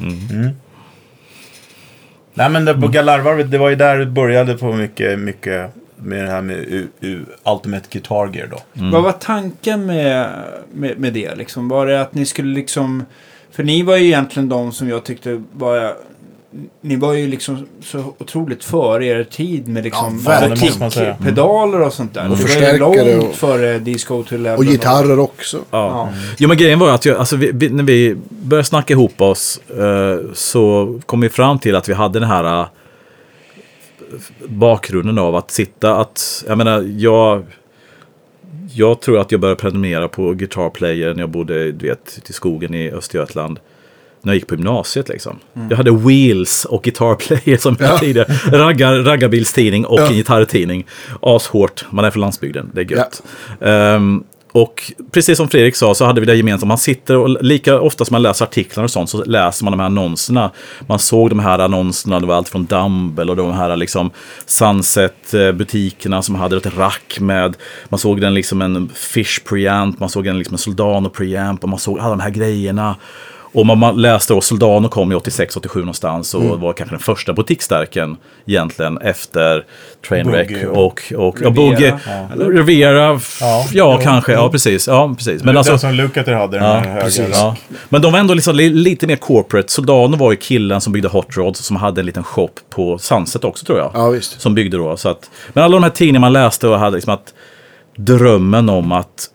[0.00, 0.50] Mm.
[2.34, 6.24] Nej men det, på Galarvarvet, det var ju där det började på mycket, mycket med
[6.24, 8.60] det här med U, U, Ultimate Guitar Gear då.
[8.72, 10.30] Vad var tanken med,
[10.72, 11.34] med, med det?
[11.34, 11.68] Liksom?
[11.68, 13.04] Var det att ni skulle liksom...
[13.50, 15.94] För ni var ju egentligen de som jag tyckte var...
[16.80, 20.54] Ni var ju liksom så otroligt före er tid med liksom Ja, verkligen.
[20.58, 21.16] Det måste man säga.
[21.24, 22.22] pedaler och sånt där.
[22.24, 24.58] Och Ni var ju förstärkare långt och- före Disco to Eleven.
[24.58, 25.60] Och gitarrer också.
[25.70, 26.08] Ja.
[26.38, 29.60] Jo, men grejen var att jag, alltså, vi, vi, när vi började snacka ihop oss
[29.78, 32.66] eh, så kom vi fram till att vi hade den här eh,
[34.48, 37.42] bakgrunden av att sitta att, jag menar, jag,
[38.74, 42.32] jag tror att jag började prenumerera på Guitar Player när jag bodde, du vet, i
[42.32, 43.60] skogen i Östergötland.
[44.22, 45.38] När jag gick på gymnasiet liksom.
[45.70, 48.32] Jag hade Wheels och Guitar Player som jag tidigare.
[48.52, 50.86] Raggar, raggarbilstidning och en gitarrtidning.
[51.22, 53.22] Ashårt, man är från landsbygden, det är gött.
[53.60, 56.68] Ehm, och precis som Fredrik sa så hade vi det gemensamt.
[56.68, 59.80] Man sitter och lika ofta som man läser artiklar och sånt så läser man de
[59.80, 60.50] här annonserna.
[60.86, 64.10] Man såg de här annonserna, det var allt från Dumble och de här liksom
[64.46, 67.56] Sunset-butikerna som hade ett rack med,
[67.88, 71.68] man såg den liksom en Fish preamp, man såg en liksom en Soldano preamp och
[71.68, 72.96] man såg alla de här grejerna.
[73.52, 77.32] Och man, man läste då, Soldano kom i 86-87 någonstans och var kanske den första
[77.32, 79.64] butikstärken egentligen efter
[80.08, 81.52] Trainwreck Boogie och, och, och.
[81.52, 81.98] Boogie.
[82.06, 82.28] Ja.
[82.36, 84.86] Riviera, f- ja, Ja, kanske, ja precis.
[84.86, 85.36] Ja, precis.
[85.42, 87.28] Men Men alltså, som Lukather hade, den Ja, här precis.
[87.32, 87.56] Ja.
[87.88, 89.72] Men de var ändå liksom li- lite mer corporate.
[89.72, 93.44] Soldano var ju killen som byggde Hot Rods som hade en liten shop på Sunset
[93.44, 93.90] också tror jag.
[93.94, 94.40] Ja, visst.
[94.40, 94.96] Som byggde då.
[94.96, 97.34] Så att, men alla de här tidningarna man läste och hade liksom att
[97.96, 99.26] drömmen om att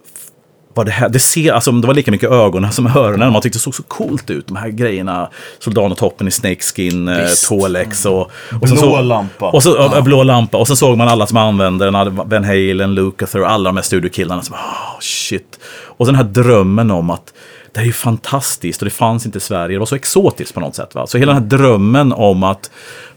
[0.73, 3.33] vad det, här, det, ser, alltså, det var lika mycket ögonen som öronen.
[3.33, 4.47] Man tyckte det såg så coolt ut.
[4.47, 5.29] De här grejerna.
[5.59, 8.21] Soldanotoppen i snakeskin, eh, Tolex och...
[8.61, 9.49] och sen Blå så, lampa.
[9.49, 10.01] Och så, ja.
[10.01, 10.57] Blå lampa.
[10.57, 12.15] Och sen såg man alla som använde den.
[12.15, 14.41] Van Halen, Lukather och alla de här studiokillarna.
[14.41, 15.59] Som, oh, shit.
[15.97, 17.33] Och den här drömmen om att
[17.73, 19.75] det här är ju fantastiskt och det fanns inte i Sverige.
[19.75, 20.95] Det var så exotiskt på något sätt.
[20.95, 21.07] Va?
[21.07, 22.71] Så hela den här drömmen om att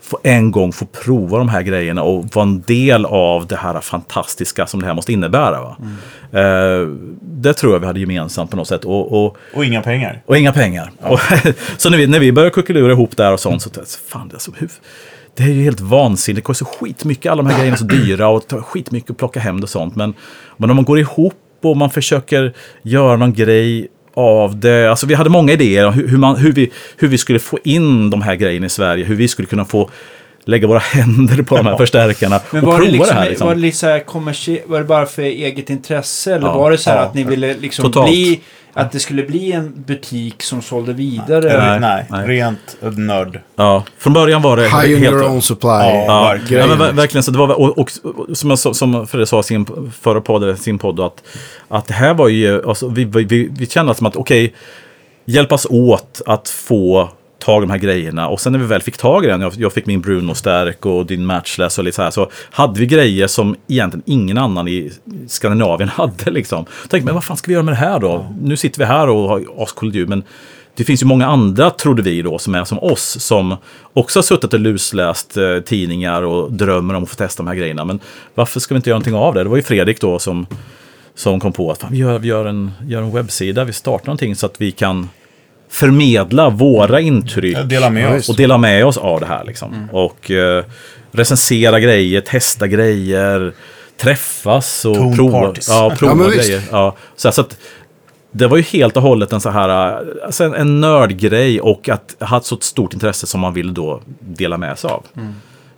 [0.06, 3.80] få en gång få prova de här grejerna och vara en del av det här
[3.80, 5.60] fantastiska som det här måste innebära.
[5.60, 5.76] Va?
[6.40, 6.88] Eh,
[7.20, 8.84] det tror jag vi hade gemensamt på något sätt.
[8.84, 10.22] Och, och, Och inga pengar.
[10.26, 10.90] och inga pengar.
[11.00, 11.20] Och,
[11.76, 14.28] så när vi, när vi började kuckelura ihop där och sånt så tänkte jag, fan
[14.28, 14.52] det är, så,
[15.36, 16.36] det är ju helt vansinnigt.
[16.36, 17.32] Det kostar skitmycket.
[17.32, 19.70] Alla de här grejerna är så dyra och tar skitmycket att plocka hem det och
[19.70, 19.96] sånt.
[19.96, 20.14] Men,
[20.56, 22.52] men om man går ihop och man försöker
[22.82, 24.90] göra någon grej av det.
[24.90, 27.58] Alltså vi hade många idéer om hur, hur, man, hur, vi, hur vi skulle få
[27.64, 29.04] in de här grejerna i Sverige.
[29.04, 29.90] Hur vi skulle kunna få
[30.44, 33.28] lägga våra händer på de här förstärkarna Men och var prova det, liksom, det här.
[33.28, 33.46] Liksom.
[33.48, 36.34] var det kommersie- var det bara för eget intresse?
[36.34, 37.02] Eller Ja, var det så här ja.
[37.02, 38.10] att ni ville liksom Totalt.
[38.10, 38.40] bli...
[38.76, 41.58] Att det skulle bli en butik som sålde vidare?
[41.68, 43.40] Nej, Nej, nej, rent nörd.
[43.56, 45.14] Ja, från början var det High in helt...
[45.14, 45.68] your own supply.
[45.70, 46.62] Ja, Ja, verkligen.
[46.70, 47.22] ja men ver- verkligen.
[47.22, 50.20] Så det var, och, och, och som, jag, sa- som Fredrik sa i sin förra
[50.20, 51.22] podd, sin podd att,
[51.68, 54.54] att det här var ju, alltså, vi, vi, vi, vi kände som att okej,
[55.24, 57.08] hjälpas åt att få
[57.46, 58.28] tag i de här grejerna.
[58.28, 61.06] Och sen när vi väl fick tag i den, jag, jag fick min Bruno-stärk och
[61.06, 64.92] din Matchless och lite så här, så hade vi grejer som egentligen ingen annan i
[65.28, 66.30] Skandinavien hade.
[66.30, 66.64] Liksom.
[66.88, 68.34] Tänkte, men vad fan ska vi göra med det här då?
[68.42, 70.22] Nu sitter vi här och har ascoolt ljud, men
[70.76, 73.56] det finns ju många andra, trodde vi då, som är som oss, som
[73.92, 77.54] också har suttit och lusläst eh, tidningar och drömmer om att få testa de här
[77.54, 77.84] grejerna.
[77.84, 78.00] Men
[78.34, 79.42] varför ska vi inte göra någonting av det?
[79.42, 80.46] Det var ju Fredrik då som,
[81.14, 84.06] som kom på att fan, vi, gör, vi gör, en, gör en webbsida, vi startar
[84.06, 85.08] någonting så att vi kan
[85.68, 88.28] förmedla våra intryck dela med Ja, oss.
[88.28, 89.44] och dela med oss av det här.
[89.44, 89.88] Liksom.
[89.92, 90.64] Och eh,
[91.12, 93.52] recensera grejer, testa grejer,
[93.96, 95.68] träffas och Tone prova, parties.
[95.68, 96.62] ja, prova Ja, grejer.
[96.70, 97.56] Ja, så, så att,
[98.30, 99.68] det var ju helt och hållet en så här,
[100.24, 104.00] alltså en, en nördgrej och att ha ett så stort intresse som man ville då
[104.20, 105.04] dela med sig av.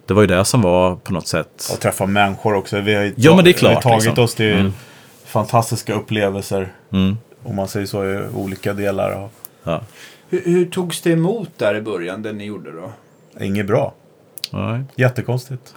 [0.06, 1.70] Det var ju det som var på något sätt...
[1.72, 2.80] Och träffa människor också.
[2.80, 4.24] Vi har ju, Ja, men det är vi klart, tagit liksom.
[4.24, 4.72] oss till
[5.26, 6.72] fantastiska upplevelser.
[6.92, 9.10] Mm, Om man säger så i olika delar.
[9.10, 9.28] av
[9.70, 9.80] ja.
[10.30, 12.92] Hur, hur togs det emot där i början, det ni gjorde då?
[13.44, 13.94] Inget bra.
[14.52, 14.80] Nej.
[14.96, 15.74] Jättekonstigt.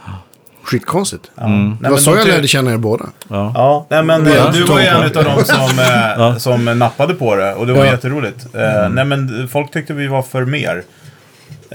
[0.63, 1.31] Skitkonstigt.
[1.35, 1.43] Ja.
[1.45, 1.67] Mm.
[1.69, 3.05] Nej, Det var men så de jag lärde känna er båda.
[3.27, 3.51] Ja.
[3.55, 7.35] Ja, nej, men Ja, du var ju en av dem som, eh, som nappade på
[7.35, 7.91] det och det var Ja.
[7.91, 8.55] jätteroligt.
[8.55, 10.83] Eh, Nej men folk tyckte vi var för mer.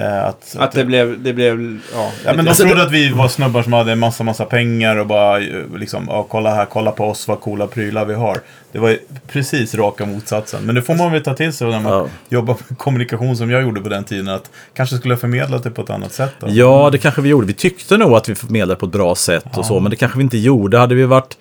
[0.00, 2.10] Eh, att, Att det blev, det blev, ja.
[2.24, 5.06] Ja, men de Alltså, trodde att vi var snubbar som hade massa, massa pengar och
[5.06, 8.40] bara eh, liksom, ja, kolla här, kolla på oss, vad coola prylar vi har.
[8.72, 10.62] Det var ju precis raka motsatsen.
[10.64, 12.06] Men det får man väl ta till sig när man Ja.
[12.28, 14.28] jobbar med kommunikation som jag gjorde på den tiden.
[14.28, 16.32] Att kanske skulle förmedla det på ett annat sätt.
[16.40, 16.46] Då.
[16.50, 17.46] Ja, det kanske vi gjorde.
[17.46, 20.18] Vi tyckte nog att vi förmedlade på ett bra sätt och så, men det kanske
[20.18, 20.78] vi inte gjorde.
[20.78, 21.36] Hade vi varit...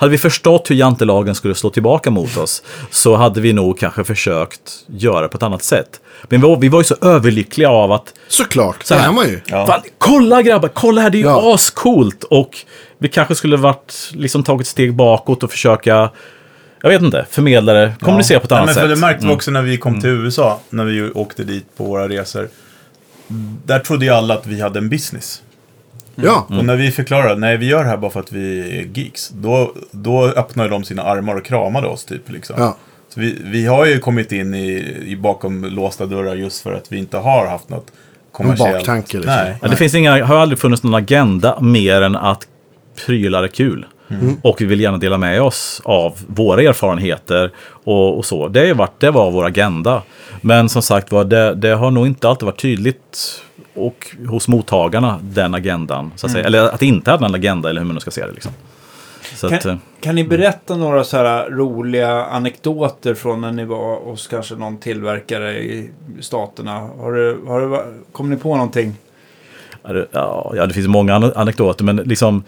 [0.00, 4.04] Hade vi förstått hur jantelagen skulle slå tillbaka mot oss så hade vi nog kanske
[4.04, 6.00] försökt göra det på ett annat sätt.
[6.28, 9.08] Men vi var, vi var ju så överlyckliga av att Såklart, Så det här.
[9.08, 9.40] är man ju.
[9.46, 9.66] Ja.
[9.66, 11.54] Fan, kolla grabbar, kolla här, det är ju Ja.
[11.54, 12.24] ascoolt!
[12.24, 12.56] Och
[12.98, 16.10] vi kanske skulle varit, liksom tagit ett steg bakåt och försöka,
[16.82, 18.82] jag vet inte, förmedla det, kommunicera på ett Ja, annat men sätt.
[18.82, 19.36] för det märkte vi Mm.
[19.36, 22.48] också när vi kom till USA, när vi åkte dit på våra resor.
[23.64, 25.42] Där trodde ju alla att vi hade en business.
[26.22, 26.58] Ja, Mm.
[26.58, 29.28] Och när vi förklarade, nej vi gör det här bara för att vi är geeks.
[29.28, 32.30] Då, då öppnade de sina armar och kramade oss typ.
[32.30, 32.56] Liksom.
[32.58, 32.76] ja.
[33.14, 36.92] Så vi, vi har ju kommit in i, i bakom låsta dörrar just för att
[36.92, 37.86] vi inte har haft något
[38.32, 38.76] kommersiellt.
[38.76, 39.34] baktanke, liksom.
[39.34, 39.56] Nej.
[39.62, 42.46] Ja, det finns inga, har aldrig funnits någon agenda mer än att
[43.06, 43.86] prylar är kul.
[44.10, 44.36] Mm.
[44.42, 47.50] Och vi vill gärna dela med oss av våra erfarenheter
[47.84, 48.48] och, och så.
[48.48, 50.02] Det, har ju varit, det var vår agenda.
[50.40, 53.42] Men som sagt var, det, det har nog inte alltid varit tydligt
[53.86, 56.12] och hos mottagarna, den agendan.
[56.16, 56.44] Så att säga.
[56.46, 58.32] Eller att inte hade en agenda, eller hur man nu ska se det.
[58.32, 58.52] Liksom.
[59.36, 63.64] Så att, eh, Kan, kan ni berätta några så här roliga anekdoter från när ni
[63.64, 66.72] var hos kanske någon tillverkare i staterna?
[66.98, 68.94] Har du, har du, kom ni på någonting?
[70.12, 72.42] Ja, det- finns många ane- anekdoter, men liksom...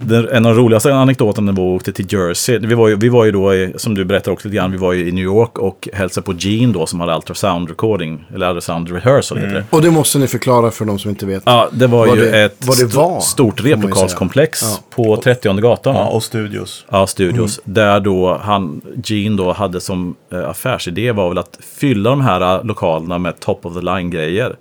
[0.00, 3.08] Den, en av de roligaste anekdoterna när vi åkte till Jersey, vi var ju, vi
[3.08, 5.24] var ju då, i, som du berättade också lite grann, vi var ju i New
[5.24, 9.64] York och hälsade på Gene då som hade ultrasound recording, eller ultrasound rehearsal heter det.
[9.70, 11.42] Och det måste ni förklara för de som inte vet.
[11.46, 14.78] Ja, det var Vad ju det- ett vad det st- var, stort replokalskomplex säga.
[14.90, 15.94] på 30 gatan.
[15.94, 16.84] Ja, Ja, och studios.
[16.90, 17.60] ja Studios.
[17.64, 22.40] Där då han, Gene då hade som eh, affärsidé var väl att fylla de här
[22.58, 24.56] eh, lokalerna med top of the line-grejer.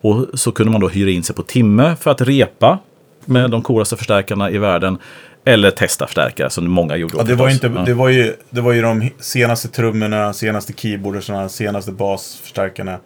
[0.00, 2.78] Och så kunde man då hyra in sig på timme för att repa
[3.26, 4.98] med de coolaste förstärkarna i världen.
[5.46, 7.14] Eller testa förstärkare som många gjorde.
[7.16, 11.48] Ja, det, var inte, det, var ju, det var ju de senaste trummorna, senaste keyboarderna,
[11.48, 12.98] senaste basförstärkarna.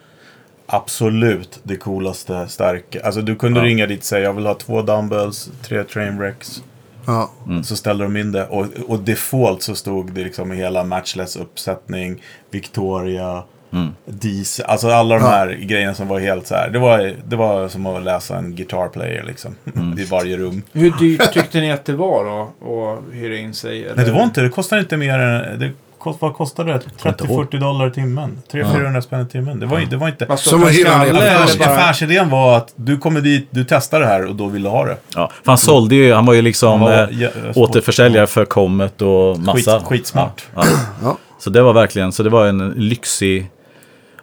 [0.67, 3.01] Absolut det coolaste stärka.
[3.05, 3.67] Alltså du kunde Ja.
[3.67, 6.63] ringa dit och säga jag vill ha två dumbbells, tre trainwrecks.
[7.07, 7.31] Ja.
[7.47, 7.65] Mm.
[7.65, 12.23] Så ställde de in det och, och default så stod det liksom hela matchless uppsättning,
[12.51, 13.43] Victoria,
[13.73, 13.89] Mm.
[14.05, 14.67] Diesel.
[14.67, 15.31] Alltså alla de Ja.
[15.31, 16.71] här grejerna som var helt så här.
[16.71, 19.55] Det var, det var som att läsa en guitar player liksom.
[19.77, 19.99] Mm.
[19.99, 20.63] I varje rum.
[20.73, 22.41] Hur dyrt tyckte ni att det var då?
[22.83, 23.85] Att hyra in sig?
[23.85, 23.97] Eller?
[23.97, 27.09] Nej det var inte, det kostade inte mer än, det kost, vad kostade det?
[27.09, 27.47] inte ihåg.
[27.53, 28.39] 30-40 dollar i timmen.
[28.53, 29.61] 300-400 spänn i timmen.
[29.61, 30.27] Det var, det var inte...
[30.29, 31.69] Alltså, Som per att hyra en skalle hel eller affär- bara...
[31.77, 34.85] Affärsidén var att du kommer dit, du testar det här och då vill du ha
[34.87, 34.97] det.
[35.15, 39.03] Ja, för han sålde ju, han var ju liksom var eh, jä- återförsäljare för Comet
[39.03, 39.79] och massa.
[39.79, 40.47] Skit, skitsmart.
[40.55, 40.79] Ja, ja.
[41.03, 41.17] Ja.
[41.39, 43.51] Så det var verkligen, så det var en lyxig...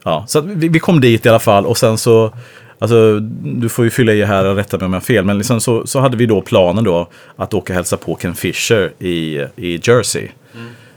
[0.06, 2.34] Ja, så vi, vi kom dit i alla fall och sen så...
[2.80, 5.26] Alltså, du får ju fylla i här och rätta mig om jag har fel.
[5.26, 8.36] Men liksom så, så hade vi då planen då att åka och hälsa på Ken
[8.36, 10.28] Fisher i, i Jersey.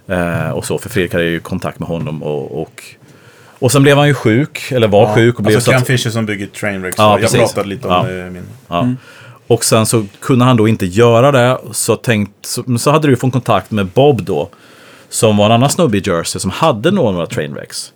[0.06, 2.62] Eh, och så, för Fredrik hade ju kontakt med honom och...
[2.62, 2.82] och
[3.60, 5.86] och sen blev han ju sjuk, eller var sjuk och blev alltså så Ken att,
[5.86, 6.94] Fisher som bygger Trainwreck.
[6.98, 8.10] Ja, jag pratade lite om Ja.
[8.10, 8.42] i min...
[8.68, 8.88] Ja.
[9.46, 11.58] Och sen så kunde han då inte göra det.
[11.72, 14.48] Så, tänkt, så, så hade du fått kontakt med Bob då.
[15.08, 17.92] Som var en annan snubbe i Jersey som hade några trainwrecks.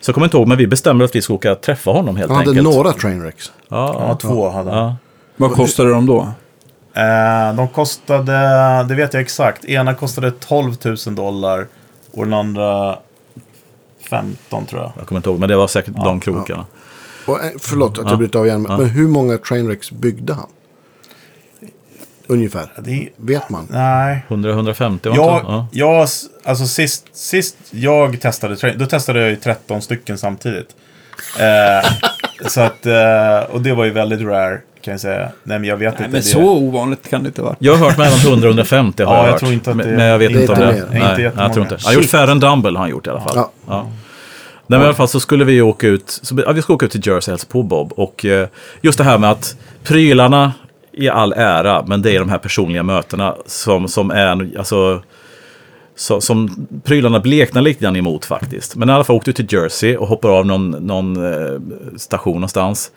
[0.00, 2.28] Så jag kommer inte ihåg, men vi bestämde att vi skulle åka träffa honom helt
[2.30, 2.74] Han hade enkelt.
[2.76, 3.52] några trainwrecks.
[3.68, 4.78] Ja, Ja, två hade han.
[4.84, 4.96] ja.
[5.36, 6.28] Vad kostade de då?
[6.94, 8.32] Eh, de kostade,
[8.88, 10.74] det vet jag exakt, ena kostade 12
[11.06, 11.66] 000 dollar
[12.12, 12.96] och den andra
[14.10, 14.92] 15 tror jag.
[14.98, 16.66] Jag kommer inte ihåg, men det var säkert de krokarna.
[17.26, 18.10] Och, eh, förlåt att Ja.
[18.10, 18.66] jag bryter av igen.
[18.68, 18.76] Ja.
[18.76, 20.46] Men hur många trainwrecks byggde han?
[22.30, 22.72] Ungefär?
[22.78, 23.66] Det är, Vet man?
[23.70, 24.24] nej.
[24.28, 25.40] 100-150 var Jag?
[25.44, 25.66] Ja.
[25.72, 26.08] jag,
[26.44, 30.68] alltså sist, sist jag testade då testade jag ju 13 stycken samtidigt.
[31.38, 31.90] Eh,
[32.48, 35.28] så att, eh, och det var ju väldigt rare kan jag säga.
[35.42, 36.12] Nej men jag vet Nej, inte.
[36.12, 37.56] men det, så ovanligt kan det inte vara.
[37.58, 39.40] Jag har hört mellan 100-150 har Ja, jag, jag hört.
[39.40, 40.86] tror inte att Men- det- Men jag vet det inte om inte det.
[40.90, 41.74] Nej, inte Nej, jag tror inte.
[41.84, 43.32] Han har gjort färre än Dumble har han gjort i alla fall.
[43.36, 43.50] Ja.
[43.68, 43.82] Ja.
[44.66, 46.86] Nej, men i alla fall så skulle vi åka ut, så, ja, vi ska åka
[46.86, 47.92] ut till Jersey och hälsa på Bob.
[47.92, 48.48] Och eh,
[48.80, 50.52] just det här med att prylarna
[50.92, 55.02] i all ära, men det är de här personliga mötena som, som är, alltså,
[55.94, 58.76] så, som prylarna bleknar lite grann emot faktiskt.
[58.76, 61.60] Men i alla fall åkte ut till Jersey och hoppar av någon, någon eh,
[61.96, 62.90] station någonstans.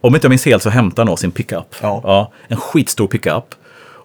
[0.00, 1.74] Om inte jag minns helt så hämtar han sin pickup.
[1.82, 2.32] Ja.
[2.48, 3.54] en skitstor pickup.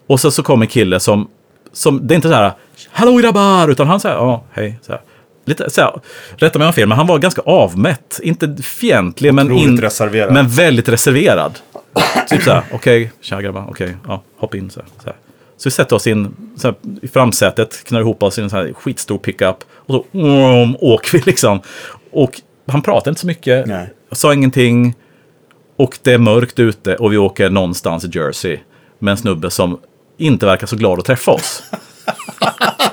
[0.06, 1.28] Och så, så kommer en kille som,
[1.72, 2.52] som, det är inte så här,
[2.90, 5.00] hallå grabbar, utan han säger, ja, hej, så här.
[5.44, 6.00] Lite så här,
[6.36, 8.20] rätta mig om jag har fel, men han var ganska avmätt.
[8.22, 10.32] Inte fientlig, men, reserverad.
[10.32, 11.58] men väldigt reserverad.
[12.28, 14.88] Typ så här, okej, tja grabbar, okej, ja, hopp in så här.
[14.98, 15.16] Så, här.
[15.56, 18.56] så vi sätter oss in så här, i framsätet, knör ihop oss i en så
[18.56, 19.56] här skitstor pickup.
[19.74, 21.60] Och så um, åker vi liksom.
[22.12, 23.90] Och han pratade inte så mycket, Nej.
[24.12, 24.94] sa ingenting.
[25.76, 28.58] Och det är mörkt ute och vi åker någonstans i Jersey
[28.98, 29.80] med en snubbe som
[30.18, 31.62] inte verkar så glad att träffa oss.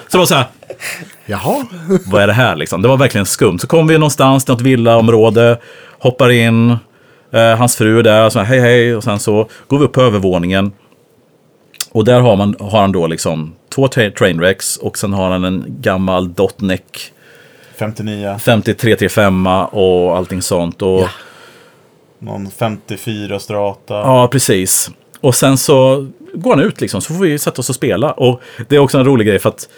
[0.08, 0.46] Så det var så här,
[1.26, 1.66] Jaha.
[2.06, 2.82] vad är det här liksom?
[2.82, 3.60] Det var verkligen skumt.
[3.60, 5.60] Så kom vi någonstans till något villaområde,
[6.00, 6.78] hoppar in,
[7.32, 10.02] hans fru är där, så här, hej hej, och sen så går vi upp på
[10.02, 10.72] övervåningen.
[11.92, 15.44] Och där har, man, har han då liksom två tra- trainwrecks och sen har han
[15.44, 17.12] en gammal Dotneck
[17.76, 20.82] 59, 5335 och allting sånt.
[20.82, 21.10] Och, ja.
[22.20, 23.94] någon 54 strata.
[23.94, 24.92] ja, precis.
[25.22, 28.12] Och sen så går han ut liksom, så får vi sätta oss och spela.
[28.12, 29.70] Och det är också en rolig grej för att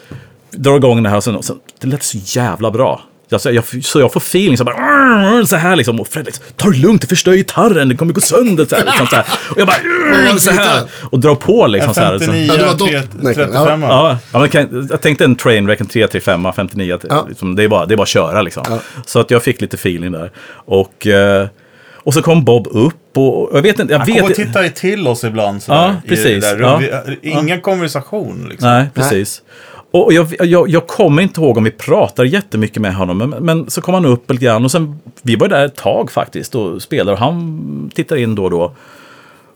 [0.52, 3.02] dra igång det här och sen, och sen det lät så jävla bra.
[3.34, 6.00] Alltså, jag, så jag får feeling så, bara, så här liksom.
[6.00, 8.66] Och Fred liksom, ta det lugnt, det förstör gitarren, det kommer gå sönder.
[8.66, 9.26] Så här, liksom, så här.
[9.50, 10.84] Och jag bara, så här.
[11.12, 11.90] Och drar på liksom.
[11.90, 12.26] En Så här, så.
[12.26, 13.82] 59, Ja, det var tre- Dot- 35.
[13.84, 16.98] Ja, ja men kan, jag tänkte en Trainwreck, en 335, 59.
[17.10, 17.26] Ja.
[17.30, 18.64] Liksom, det, är bara, det är bara att köra liksom.
[19.06, 20.32] Så att jag fick lite feeling där.
[20.66, 21.48] Och, eh,
[22.04, 23.94] och så kom Bob upp och och jag vet inte.
[23.94, 25.64] Jag Han vet, kommer och tittar till oss ibland.
[25.64, 26.44] Så Ja, där, i precis.
[26.44, 26.60] det där.
[26.92, 27.02] Ja.
[27.22, 28.70] Vi- Ingen konversation liksom.
[28.70, 29.42] Nej, precis.
[29.92, 33.70] Och jag, jag, jag kommer inte ihåg om vi pratade jättemycket med honom, men, men
[33.70, 36.82] så kom han upp lite grann och sen, vi var där ett tag faktiskt och
[36.82, 38.76] spelade och han tittar in då och då.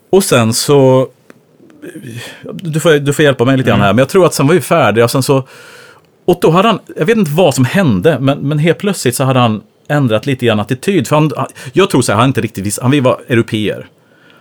[0.10, 1.08] Och sen så,
[2.54, 4.54] du får, du får hjälpa mig lite grann här, men jag tror att sen var
[4.54, 5.44] vi färdiga och sen så,
[6.26, 9.24] och då hade han, jag vet inte vad som hände, men, men helt plötsligt så
[9.24, 11.08] hade han ändrat lite grann attityd.
[11.08, 11.32] För han,
[11.74, 13.88] jag tror så här, han inte riktigt visste, han vi var europeer.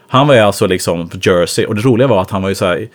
[0.08, 2.54] Han var ju alltså liksom på Jersey och det roliga var att han var ju
[2.54, 2.88] så här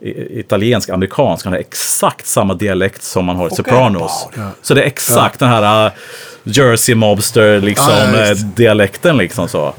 [0.00, 4.28] i- i- italiensk, amerikansk, han har exakt samma dialekt som man har i Sopranos.
[4.62, 5.92] Så det är exakt den här uh,
[6.44, 9.74] Jersey mobster liksom Ja, ja, eh, dialekten liksom så.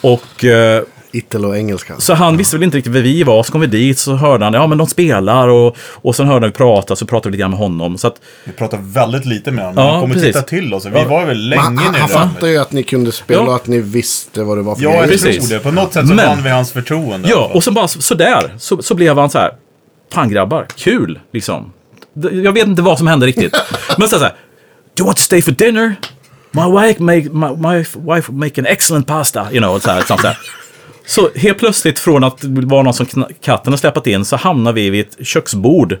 [0.00, 0.82] Och eh,
[1.12, 1.94] Italo-engelska.
[1.98, 4.44] så han visste väl inte riktigt vem vi var, så kom vi dit så hörde
[4.44, 7.40] han, ja men de spelar och, och sen hörde han prata, så pratade vi lite
[7.40, 7.98] grann med honom.
[7.98, 9.84] Så att, Vi pratar väldigt lite med honom.
[9.84, 10.32] Ja, han kommer precis.
[10.36, 10.84] titta till oss.
[10.86, 11.04] Vi Ja.
[11.08, 12.16] var väl länge han, nere han där.
[12.16, 13.48] fattar ju att ni kunde spela Ja.
[13.48, 15.08] och att ni visste vad det var för Ja, jag.
[15.08, 15.48] Precis.
[15.48, 15.64] tror det.
[15.64, 17.28] På något sätt så Men- vann vi hans förtroende.
[17.28, 19.50] Ja, och så bara så- sådär, så, så blev han så här,
[20.12, 21.72] fan grabbar, kul liksom.
[22.32, 23.54] Jag vet inte vad som hände riktigt.
[23.98, 24.34] Men så här, do
[24.98, 25.94] you want to stay for dinner?
[26.50, 27.84] My wife make, my, my
[28.14, 30.38] wife make an excellent pasta, you know, så här, sånt där.
[31.06, 33.06] Så helt plötsligt från att det var någon som
[33.44, 35.96] katten har släpat in så hamnar vi vid ett köksbord.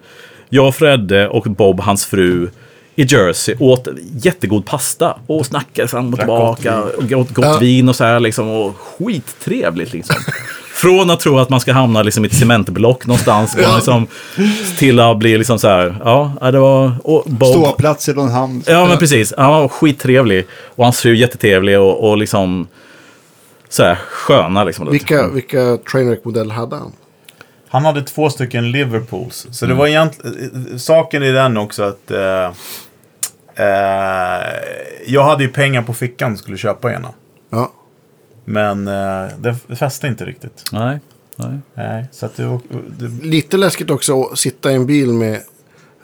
[0.48, 2.48] Jag, Fredde och Bob, hans fru,
[2.96, 3.88] i Jersey åt
[4.22, 6.80] jättegod pasta och snackade fram och tillbaka.
[6.82, 7.58] gott Och gott, gott Ja.
[7.58, 8.48] vin och så här liksom.
[8.48, 10.16] Och skittrevligt liksom.
[10.74, 13.56] Från att tro att man ska hamna liksom i ett cementblock någonstans.
[13.58, 13.68] Ja.
[13.68, 14.06] Och liksom,
[14.78, 15.96] till att bli liksom så här.
[16.04, 16.92] Ja, det var...
[17.04, 18.62] Och Bob, Ståplats i någon hamn.
[18.66, 19.34] Ja, men precis.
[19.36, 20.46] Han var skittrevlig.
[20.64, 22.68] Och hans fru jättetrevlig och, och liksom
[23.72, 24.90] så här sköna liksom.
[24.90, 26.92] Vilka, vilka Trainwreck-modeller hade han?
[27.68, 29.46] Han hade två stycken Liverpools.
[29.50, 29.76] Så Mm.
[29.76, 30.78] det var egentligen...
[30.78, 32.10] Saken i den också att...
[32.10, 32.44] Eh,
[33.54, 34.42] eh,
[35.06, 37.08] jag hade ju pengar på fickan och skulle köpa ena.
[37.50, 37.72] Ja.
[38.44, 39.28] Men eh,
[39.68, 40.64] det fäste inte riktigt.
[40.72, 41.00] Nej,
[41.36, 41.58] nej.
[41.74, 42.58] Nej, så att det,
[42.98, 45.40] det Lite läskigt också att sitta i en bil med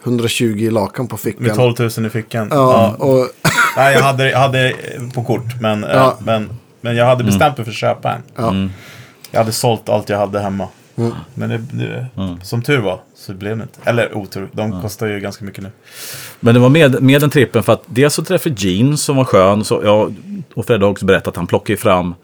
[0.04, 1.42] 120 lakan på fickan.
[1.46, 2.48] med 12 000 i fickan.
[2.50, 3.28] Ja, och
[3.76, 4.74] Nej, jag hade, jag hade
[5.14, 5.60] på kort.
[5.60, 6.18] Men, eh, Ja.
[6.20, 6.48] men,
[6.80, 8.22] men jag hade bestämt mig för att köpa en.
[8.36, 8.54] ja.
[9.30, 10.68] Jag hade sålt allt jag hade hemma.
[11.34, 12.06] Men det, det,
[12.42, 13.78] som tur var så blev det inte.
[13.84, 15.70] Eller otur, de kostar ju ganska mycket nu.
[16.40, 19.24] Men det var med, med den trippen för att dels så träffade Gene som var
[19.24, 19.64] skön.
[19.64, 20.10] Så, ja,
[20.54, 22.14] och Fred har också berättat att han plockade fram,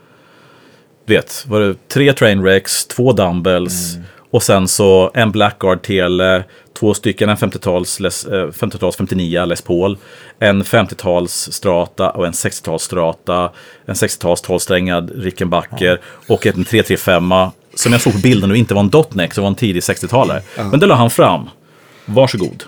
[1.06, 3.96] vet, var det tre trainwrecks, två dumbbells
[4.30, 6.44] och sen så en Blackguard tele,
[6.78, 9.96] två stycken, en 50-tals, Les- eh, 50-tals 59 Les Paul,
[10.38, 13.50] en 50-tals strata och en 60-tals strata,
[13.86, 17.32] en 60-tals 12-strängad Rickenbacker och en 335
[17.74, 20.40] som jag såg på bilden och inte var en dotneck, så var en tidig 60-talare.
[20.70, 21.48] Men det la han fram.
[22.06, 22.64] Varsågod.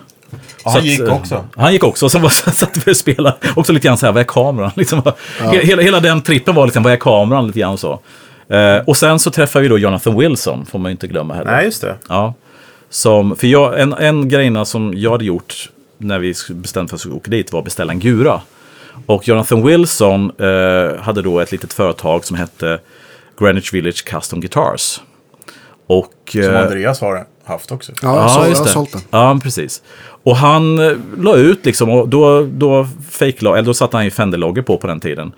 [0.65, 1.45] Ja, han gick eh, också.
[1.55, 3.35] Han gick också, och sen var, satt vi och spelade.
[3.55, 4.71] Också lite grann så här, vad är kameran?
[4.75, 5.01] Liksom,
[5.51, 7.47] hela, hela den trippen var liksom, vad är kameran?
[7.47, 7.99] Lite grann så.
[8.49, 11.51] Eh, och sen så träffade vi då Jonathan Wilson, får man ju inte glömma heller.
[11.51, 11.95] Nej, just det.
[12.09, 12.33] Ja.
[12.89, 17.15] Som, för jag, en, en grejerna som jag hade gjort när vi bestämde för att
[17.15, 18.41] åka dit var att beställa en gura.
[19.05, 22.79] Och Jonathan Wilson eh, hade då ett litet företag som hette
[23.39, 25.01] Greenwich Village Custom Guitars.
[25.87, 27.91] Och, Som eh, Andreas har haft också.
[28.01, 29.01] Ja, jag, så, jag just har sålt den.
[29.09, 29.81] Ja, precis.
[30.23, 34.11] Och han eh, la ut liksom, och då, då, fake eller då satte han ju
[34.11, 35.31] Fender-loggor på på den tiden.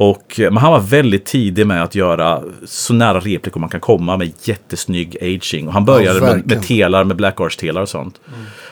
[0.00, 3.80] Och, eh, men han var väldigt tidig med att göra så nära replikor man kan
[3.80, 5.66] komma med jättesnygg aging.
[5.66, 6.58] Och han började med, verkligen.
[6.58, 8.20] med telar, med Black Arch-telar och sånt.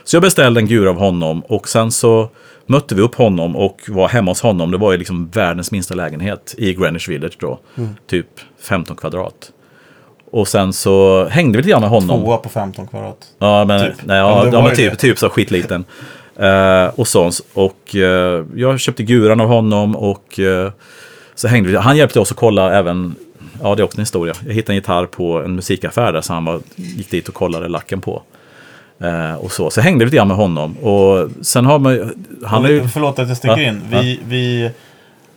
[0.04, 2.30] Så jag beställde en gura av honom och sen så
[2.66, 4.70] mötte vi upp honom och var hemma hos honom.
[4.70, 7.58] Det var ju liksom världens minsta lägenhet i Greenwich Village då.
[8.06, 8.26] Typ
[8.60, 9.52] 15 kvadrat.
[10.30, 12.20] Och sen så hängde vi lite grann med honom.
[12.20, 13.18] Tvåa på 15 kvadrat.
[13.38, 13.94] Ja, men, Typ.
[14.04, 15.84] nej, Ja, ja, ja, men typ, typ så skitliten.
[16.38, 17.30] Eh, och så.
[17.54, 20.72] Och eh, jag köpte guran av honom och eh,
[21.36, 21.76] så hängde vi.
[21.76, 23.14] Han hjälpte oss att kolla även,
[23.62, 24.34] ja det är också en historia.
[24.46, 27.68] Jag hittade en gitarr på en musikaffär där så han var, gick dit och kollade
[27.68, 28.22] lacken på.
[29.00, 29.70] Eh, och så.
[29.70, 30.76] Så hängde vi lite grann med honom.
[30.78, 32.14] Och sen har man
[32.44, 32.88] han är ju...
[32.88, 33.82] Förlåt att jag sticker Ja, in.
[33.90, 34.70] Vi, vi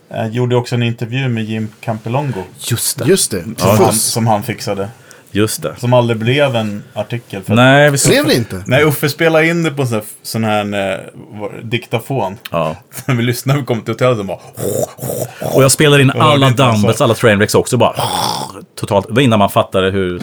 [0.08, 2.42] eh, gjorde också en intervju med Jim Campelongo.
[2.58, 3.04] Just det.
[3.04, 4.88] Just det, Som, han, som han fixade.
[5.32, 5.74] Just det.
[5.78, 7.42] Som aldrig blev en artikel.
[7.42, 8.62] För Nej, vi Blev det inte?
[8.66, 10.98] Nej, Uffe spelade in det på en sån här, sån här eh,
[11.40, 12.38] var- diktafon.
[12.50, 12.76] Ja.
[13.06, 14.38] När vi lyssnade när vi kom till hotellet så bara...
[15.54, 17.94] Och jag spelade in alla dumbbells, alla trainwrecks också bara.
[18.74, 19.08] Totalt.
[19.08, 20.22] Det var innan man fattade hur,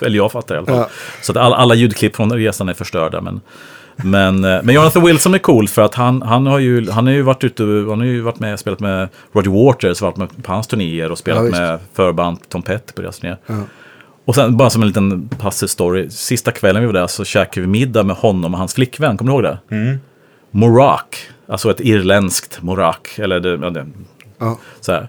[0.02, 0.76] eller jag fattade i alla fall.
[0.76, 0.88] Ja.
[1.22, 3.20] Så att alla, alla ljudklipp från resan är förstörda.
[3.20, 3.40] Men,
[3.96, 7.12] men, eh, men Jonathan Wilson är cool för att han, han har ju, han har
[7.12, 10.52] ju varit ute, han har ju varit med, spelat med Roger Waters, varit med på
[10.52, 13.38] hans turnéer och spelat Ja, med förband Tom Petty på deras turnéer.
[14.26, 16.10] Och sen bara som en liten passiv story.
[16.10, 19.16] Sista kvällen vi var där så käkade vi middag med honom och hans flickvän.
[19.16, 19.74] Kommer du ihåg det?
[19.76, 19.98] Mm.
[20.50, 21.16] Morak.
[21.48, 23.18] Alltså ett irländskt Morak.
[23.18, 23.86] Eller det, ja, det,
[24.38, 24.58] Ja.
[24.80, 25.08] så här.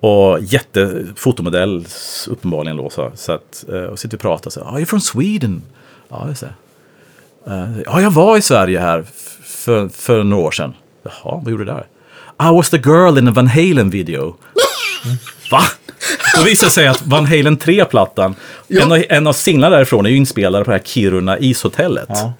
[0.00, 1.86] Och jättefotomodell
[2.28, 2.90] uppenbarligen då.
[2.90, 4.70] Så, så att, eh, och sitter och pratar så här.
[4.70, 5.62] Are you from Sweden?
[6.08, 6.52] Ja, just det.
[7.52, 9.04] Eh, Ja, jag var i Sverige här
[9.42, 10.74] för, för några år sedan.
[11.02, 11.86] Jaha, vad gjorde du där?
[12.50, 14.36] I was the girl in a Van Halen video.
[15.50, 15.60] Va?
[16.36, 18.34] Då visade det sig att Van Halen 3-plattan,
[18.66, 18.82] Ja.
[18.82, 22.08] en, av, en av singlarna därifrån är ju inspelad på det här Kiruna ishotellet.
[22.08, 22.32] Ja.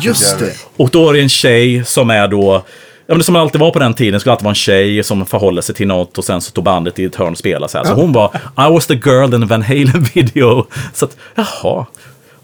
[0.00, 0.52] Just det.
[0.76, 2.64] Och då är det en tjej som är då,
[3.06, 5.26] ja men som det alltid var på den tiden, skulle alltid vara en tjej som
[5.26, 7.78] förhåller sig till något och sen så tog bandet i ett hörn och spelade så
[7.78, 7.84] här.
[7.84, 10.66] Så hon var, I was the girl in Van Halen video.
[10.94, 11.86] Så att, jaha.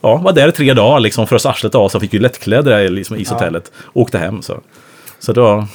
[0.01, 2.89] Ja, var där i tre dagar liksom, frös arslet av, så fick ju lättklädd där
[2.89, 3.73] liksom, i ishotellet.
[3.93, 4.61] Åkte hem så.
[5.19, 5.67] Så då,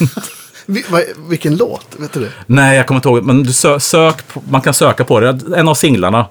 [0.66, 0.84] Vi,
[1.28, 1.86] vilken låt?
[1.98, 2.28] Vet du det?
[2.46, 5.38] nej jag kommer inte ihåg, men du sö, sök, på, man kan söka på det.
[5.56, 6.26] En av singlarna.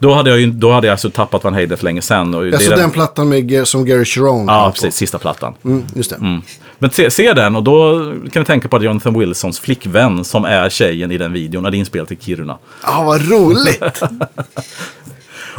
[0.00, 2.34] Då hade jag ju, då hade jag alltså tappat Van Halen för länge sedan.
[2.34, 4.74] Och Alltså är den plattan med, Ger- som Gary Sharon Ja, kom på.
[4.74, 5.54] precis, sista plattan.
[5.64, 6.40] Mm, just det.
[6.78, 7.98] Men se, se den och då
[8.32, 11.74] kan vi tänka på att Jonathan Wilsons flickvän som är tjejen i den videon är
[11.74, 12.58] inspelat i Kiruna.
[12.82, 14.02] Ja, vad roligt!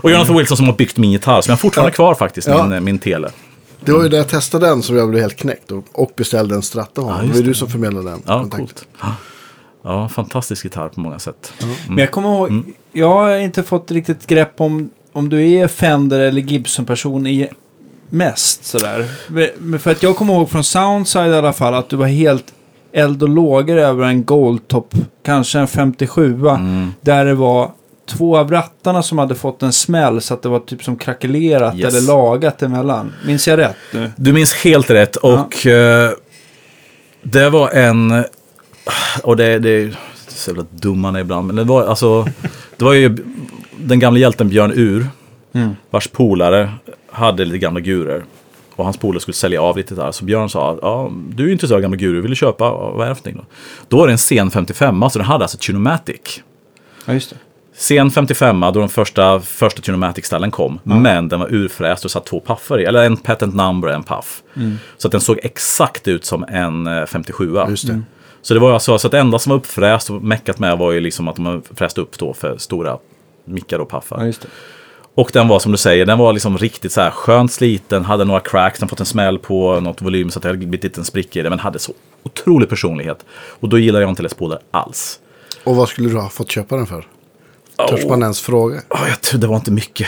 [0.01, 2.65] Och Jonathan Wilson som har byggt min gitarr som jag fortfarande har kvar faktiskt, Ja.
[2.65, 3.29] min, min tele.
[3.85, 6.55] Det var ju när jag testade den som jag blev helt knäckt och, och beställde
[6.55, 8.67] en Stratta av just det var ju du som förmedlade den Ja, kontakten.
[8.67, 8.87] coolt.
[9.83, 11.53] Ja, fantastisk gitarr på många sätt.
[11.87, 16.19] Men jag kommer ihåg, jag har inte fått riktigt grepp om om du är Fender
[16.19, 17.47] eller Gibson-person i
[18.09, 19.05] mest sådär.
[19.57, 22.53] Men för att jag kommer ihåg från Soundside i alla fall att du var helt
[22.91, 26.93] eld och lågor över en Goldtop, kanske en 57 Mm.
[27.01, 27.71] där det var
[28.09, 31.75] två av rattarna som hade fått en smäll så att det var typ som krackelerat
[31.75, 31.93] Yes.
[31.95, 33.13] eller lagat emellan.
[33.25, 34.11] Minns jag rätt nu?
[34.15, 36.11] Du minns helt rätt och eh,
[37.23, 38.23] det var en,
[39.23, 39.95] och det, det är
[40.27, 42.27] så jävla dum man är ibland, men det var alltså,
[42.77, 43.17] det var ju
[43.77, 45.07] den gamla hjälten Björn Ur,
[45.89, 46.71] vars polare
[47.11, 48.23] hade lite gamla gurer.
[48.75, 50.11] Och hans polare skulle sälja av lite där.
[50.11, 52.65] Så Björn sa, ja, du är ju intresserad av gamla gurer, vill du köpa?
[52.65, 53.55] Ja, Vad är det för någonting då?
[53.87, 56.41] Då var det en sen 55 så den hade alltså Tunomatic.
[57.05, 57.35] Ja, just det.
[57.79, 60.79] Sen 55 då den första, första Tunomatic-ställen kom.
[60.83, 62.85] Men den var urfräst och satt två paffar i.
[62.85, 64.43] Eller en patent number och en paff.
[64.97, 68.01] Så att den såg exakt ut som en eh, 57 Just det.
[68.41, 70.91] Så det var alltså, så att det enda som var uppfräst och meckat med var
[70.91, 72.97] ju liksom att de har fräst upp då för stora
[73.45, 74.25] mickar och paffar.
[74.25, 74.49] Ja.
[75.15, 78.25] Och den var som du säger, den var liksom riktigt så här skönt sliten, hade
[78.25, 81.05] några cracks, den fått en smäll på något volym så att det hade blivit en
[81.05, 83.25] spricka i det, men hade så otrolig personlighet.
[83.31, 84.35] Och då gillar jag inte Les
[84.71, 85.19] alls.
[85.63, 87.05] Och vad skulle du ha fått köpa den för?
[87.89, 88.81] Törs man ens fråga?
[88.89, 90.07] Ja, jag tror det var inte mycket.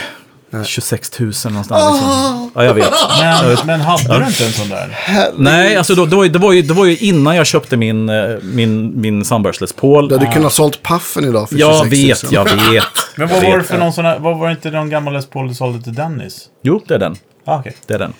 [0.64, 1.94] 26 000 någonstans.
[1.94, 2.50] Liksom.
[2.54, 2.90] Ja, jag vet.
[3.20, 4.98] Men, men hade du inte en sån där?
[5.36, 7.76] Nej, alltså då, det, var ju, det, var ju, det var ju innan jag köpte
[7.76, 10.08] min, eh, min, min Sunburst Les Paul.
[10.08, 12.44] Du hade kunnat sålt paffen idag för Jag 26 000.
[12.44, 12.84] vet, jag vet.
[13.16, 15.12] Men vad Jag var det för någon sån här, vad var det inte någon gammal
[15.12, 16.46] Les Paul du sålde till Dennis?
[16.62, 17.16] Jo, det är den.
[17.44, 17.76] Ah, okej.
[17.86, 18.12] Det är den.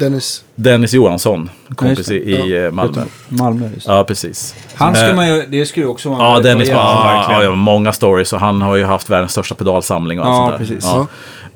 [0.00, 0.44] Dennis.
[0.54, 3.02] Dennis Johansson, kompis just i, eh, Malmö.
[3.28, 3.92] Malmö, just det.
[3.92, 4.54] Ja, precis.
[4.74, 6.22] Han ska Eh, man ju, det skulle ju också vara...
[6.22, 10.26] Ja, Dennis ja, ja, många stories och han har ju haft världens största pedalsamling och
[10.26, 10.58] allt Ja, sånt där.
[10.76, 10.90] precis.
[10.90, 11.06] Ja.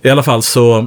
[0.03, 0.87] I alla fall så...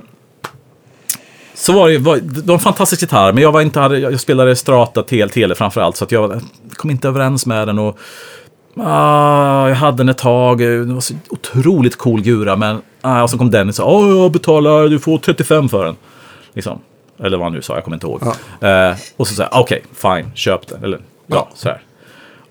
[1.54, 4.56] Så var det, var, det var en fantastisk gitarr, men jag, var inte, jag spelade
[4.56, 6.42] Strata TL, Tele framför allt, så att jag
[6.74, 7.80] kom inte överens med den.
[7.80, 7.98] Och,
[8.78, 13.30] ah, jag hade den ett tag, det var så otroligt cool gura, men ah, och
[13.30, 15.96] så kom Dennis och sa oh, jag betalar, du får 35 för den.
[16.56, 16.80] Liksom.
[17.20, 18.22] Eller vad han nu sa, jag kommer inte ihåg.
[18.62, 20.84] Eh, och så jag, okej, fine, köp den.
[20.84, 21.82] Eller, ja, sådär.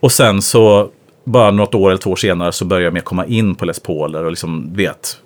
[0.01, 0.91] Och sen så,
[1.25, 3.81] bara något år eller två år senare, så började jag med komma in på Les
[3.81, 5.21] Pauler och liksom vet.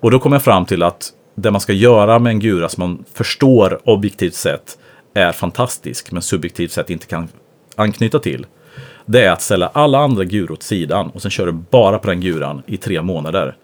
[0.00, 2.80] Och då kom jag fram till att det man ska göra med en gura som
[2.80, 4.78] man förstår objektivt sett
[5.14, 7.28] är fantastisk, men subjektivt sett inte kan
[7.76, 8.46] anknyta till.
[9.06, 12.08] Det är att ställa alla andra guror åt sidan och sen kör du bara på
[12.08, 13.56] den guran i tre månader.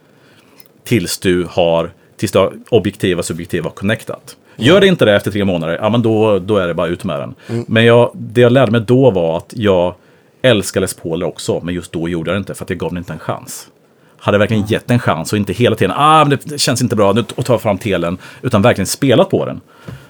[0.85, 4.37] Tills du har, tills du har objektiva subjektiva connectat.
[4.61, 7.05] Gör det inte det efter tre månader, ja men då, då är det bara ut
[7.05, 7.35] med den.
[7.67, 9.95] Men jag, det jag lärde mig då var att jag
[10.43, 12.91] älskar Les Pauler också, men just då gjorde jag det inte för att jag gav
[12.91, 13.69] den inte en chans.
[14.19, 16.97] Hade jag verkligen gett en chans och inte hela tiden, ah men det känns inte
[16.97, 19.61] bra, nu och jag fram telen, utan verkligen spelat på den.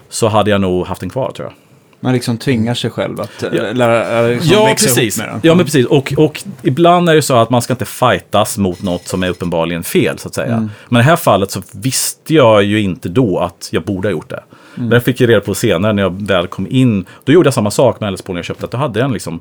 [0.09, 1.68] Så hade jag nog haft den kvar tror jag.
[2.01, 3.63] Man liksom tvingar sig själv att eh, Ja.
[3.73, 5.19] lära, liksom Ja, växa precis.
[5.19, 5.41] ihop med den.
[5.43, 5.87] Ja, men precis.
[5.87, 9.29] Och, och ibland är det så att man ska inte fightas mot något som är
[9.29, 10.53] uppenbarligen fel, så att säga.
[10.55, 10.71] Mm.
[10.89, 14.13] Men i det här fallet så visste jag ju inte då att jag borde ha
[14.13, 14.43] gjort det.
[14.77, 14.91] Mm.
[14.91, 17.05] Det fick jag reda på senare när jag väl kom in.
[17.25, 18.65] Då gjorde jag samma sak med LS när jag köpte.
[18.65, 19.41] Att då hade jag en liksom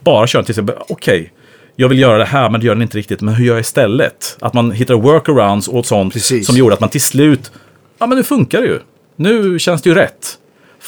[0.00, 1.32] bara kört tills jag okej.
[1.76, 3.20] jag vill göra det här, men det gör den inte riktigt.
[3.20, 4.36] Men hur gör jag istället?
[4.40, 6.46] Att man hittar workarounds och sånt Precis.
[6.46, 7.52] som gjorde att man till slut,
[7.98, 8.78] ja men nu funkar det ju.
[9.16, 10.36] Nu känns det ju rätt.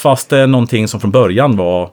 [0.02, 1.90] Fast det är någonting som från början var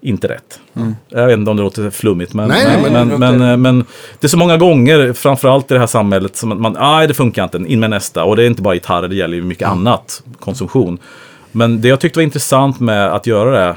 [0.00, 0.60] inte rätt.
[1.08, 3.84] Jag vet inte om det låter flummigt, men, Nej, men, men men, det men,
[4.20, 7.14] det är så många gånger, framförallt i det här samhället, som att man, nej det
[7.14, 8.24] funkar inte, in med nästa.
[8.24, 10.98] Och det är inte bara gitarrer, det gäller ju mycket annat, konsumtion.
[11.52, 13.76] Men det jag tyckte var intressant med att göra det,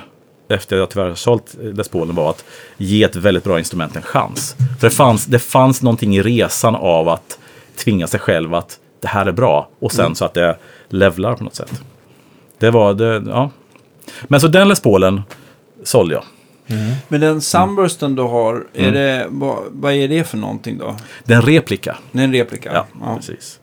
[0.55, 2.43] efter att jag tyvärr sålt Les Paulen, var att
[2.77, 4.55] ge ett väldigt bra instrument en chans.
[4.79, 7.39] För det fanns, det fanns någonting i resan av att
[7.83, 9.69] tvinga sig själv att det här är bra.
[9.79, 10.57] Och sen så att det
[10.89, 11.81] levlar på något sätt.
[12.59, 13.49] Det var det, ja.
[14.23, 15.21] Men så den Les Paulen
[15.83, 16.23] sålde jag.
[17.07, 18.89] Men den Sunbursten du har, Mm.
[18.89, 20.95] är det, vad, vad är det för någonting då?
[21.23, 21.97] Det är en replika.
[22.11, 22.85] Det är en replika?
[23.01, 23.59] Ja, precis.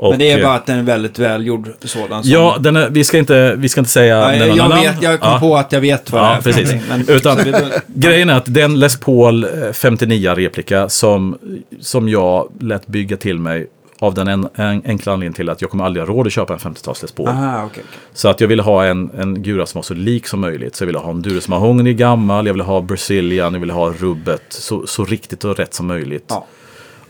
[0.00, 2.22] Och, Men det är eh, bara att den är väldigt välgjord sådan.
[2.24, 4.82] som- Ja, den är, vi, ska inte, vi ska inte säga den jag, namn.
[4.82, 5.38] vet, jag kom Ja.
[5.40, 6.74] på att jag vet vad det Ja, är för precis.
[6.88, 7.38] Men, Utan-
[7.86, 11.38] Grejen är att den Les Paul eh, 59 replika som,
[11.80, 13.66] som jag lät bygga till mig
[14.00, 16.52] av den en, en, enkla anledningen till att jag kommer aldrig ha råd att köpa
[16.52, 17.28] en 50-tals Les Paul.
[17.28, 17.66] Aha, okej.
[17.70, 17.84] okej.
[18.12, 20.76] Så att jag ville ha en, en gura som var så lik som möjligt.
[20.76, 23.92] Så jag ville ha en Durus Mahogny gammal, jag ville ha Brazilian, jag ville ha
[23.92, 24.42] rubbet.
[24.48, 26.24] Så, så riktigt och rätt som möjligt.
[26.28, 26.46] Ja.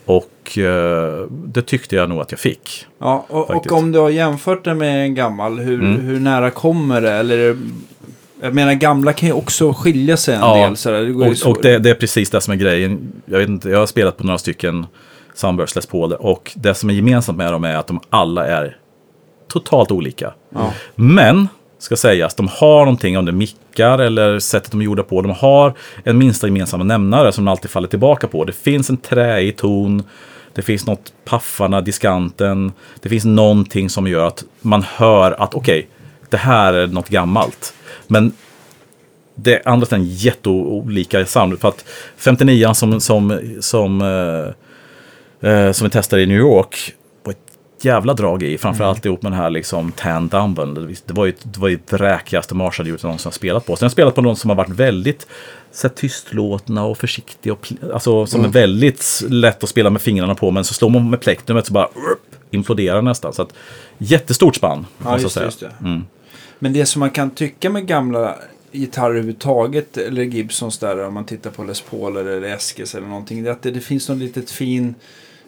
[0.05, 2.87] Och eh, det tyckte jag nog att jag fick.
[2.99, 6.01] Ja, och, och om du har jämfört det med en gammal, hur, Mm.
[6.01, 7.13] hur nära kommer det?
[7.13, 7.57] Eller
[8.41, 10.77] jag menar, gamla kan ju också skilja sig en Ja, del.
[10.77, 11.03] Sådär.
[11.03, 13.13] Det Och, och det, det är precis det som är grejen.
[13.27, 14.87] Jag, vet inte, jag har spelat på några stycken
[15.39, 18.77] Sunburst Les Paul och det som är gemensamt med dem är att de alla är
[19.49, 20.33] totalt olika.
[20.51, 20.73] Ja.
[20.95, 25.23] Men, ska sägas, de har någonting om det mickar eller sättet de är gjorda på.
[25.23, 25.75] De har
[26.05, 28.45] en minsta gemensamma nämnare som de alltid faller tillbaka på.
[28.45, 30.03] Det finns en träig ton,
[30.55, 32.73] det finns något paffarna, diskanten.
[33.01, 35.89] Det finns någonting som gör att man hör att okej,
[36.29, 37.75] det här är något gammalt.
[38.07, 38.33] Men
[39.35, 41.61] det är andra sidan jätteolika sound.
[41.61, 41.85] För att
[42.17, 44.55] 59 som, som, som, eh,
[45.41, 48.59] eh, som vi testade i New York var ett jävla drag i.
[48.59, 50.97] Framförallt ihop med den här liksom Tan Dumble.
[51.07, 53.77] Det, var ju det var ju det vräkigaste Marshall-ljudet jag någonsin har spelat på.
[53.77, 55.27] Sen har jag spelat på någon som har varit väldigt
[55.73, 57.53] så här, tystlåtna och försiktiga.
[57.53, 60.51] Och, alltså som är väldigt lätt att spela med fingrarna på.
[60.51, 63.33] Men så slår man med plektrumet så bara upp, imploderar nästan.
[63.33, 63.53] Så att,
[63.99, 64.87] jättestort spann.
[65.05, 65.73] Ja, just, just det.
[65.81, 66.05] Mm.
[66.59, 68.35] Men det som man kan tycka med gamla
[68.73, 73.43] gitarrer överhuvudtaget, eller Gibsons där, om man tittar på Les Paul eller Eskes eller någonting,
[73.43, 74.95] det är att det, det finns något litet fin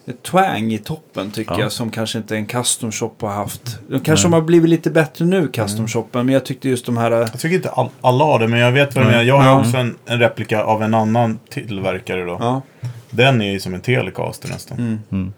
[0.06, 1.60] ett twang i toppen tycker Ja.
[1.60, 3.78] jag som kanske inte en custom shop har haft.
[3.88, 6.96] De kanske de har blivit lite bättre nu, custom shoppen, men jag tyckte just de
[6.96, 7.10] här...
[7.10, 9.22] Jag tycker inte all, alla har det, men jag vet vad du menar.
[9.22, 9.60] Jag har Ja.
[9.60, 12.36] också en, en replika av en annan tillverkare då.
[12.40, 12.62] Ja,
[13.10, 15.00] Den är ju som en Telecaster nästan.
[15.10, 15.32] Mm.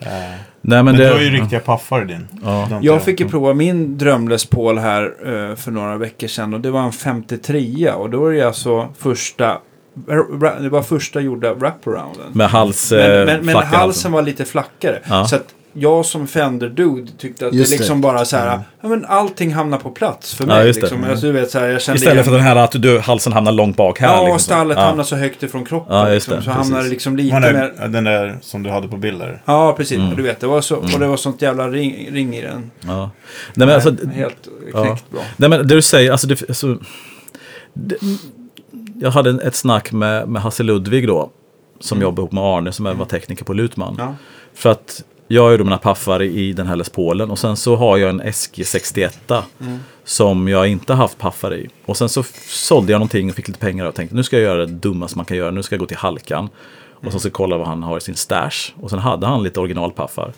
[0.00, 2.26] Eh, Nej, men men du det, har ju riktiga paffar i din.
[2.44, 2.68] Ja.
[2.82, 6.70] Jag fick ju prova min drömles Paul här eh, för några veckor sedan och det
[6.70, 9.58] var en 53 och då var det alltså första
[10.60, 12.26] det var första gjorda wraparounden.
[12.32, 14.98] med hals, Men, eh, men, men halsen var lite flackare.
[15.08, 15.26] Ja.
[15.26, 17.78] Så att jag som Fender-dude tyckte att Just det det.
[17.80, 20.72] liksom bara så här, ja men allting hamnar på plats för Ja, mig.
[20.72, 20.80] det.
[20.80, 21.04] liksom.
[21.04, 23.32] Alltså, du vet, så här, jag kände Istället igen- för den här att du, halsen
[23.32, 24.08] hamnar långt bak här.
[24.08, 24.38] Ja, liksom.
[24.38, 24.84] stallet Ja.
[24.84, 25.96] hamnar så högt ifrån kroppen.
[25.96, 26.90] Ja, liksom, det, så hamnar det precis.
[26.92, 27.88] liksom lite Den mer...
[27.88, 29.42] den där som du hade på bilder.
[29.44, 29.98] Ja, precis.
[29.98, 30.16] Mm.
[30.16, 32.70] Du vet, det var så, och det var sånt jävla ring, ring i den.
[32.86, 33.10] Ja.
[33.54, 34.84] Nej, men alltså, Nej, helt ja.
[34.84, 35.20] knäckt bra.
[35.36, 36.78] Nej men det du säger, alltså, det, alltså
[37.74, 37.96] det,
[39.00, 41.30] Jag hade ett snack med, med Hasse Ludvig då.
[41.80, 43.96] Som jobbar ihop med Arne som var tekniker på Lutman.
[43.98, 44.14] Ja.
[44.54, 47.96] För att jag då mina paffar i den här Les Paulen och sen så har
[47.96, 49.42] jag en SG61
[50.04, 51.68] som jag inte haft paffar i.
[51.86, 54.42] Och sen så sålde jag någonting och fick lite pengar och tänkte nu ska jag
[54.42, 55.50] göra det dummaste man kan göra.
[55.50, 56.48] Nu ska jag gå till Halkan
[56.90, 58.72] och så ska jag kolla vad han har i sin stash.
[58.80, 60.32] Och sen hade han lite originalpaffar.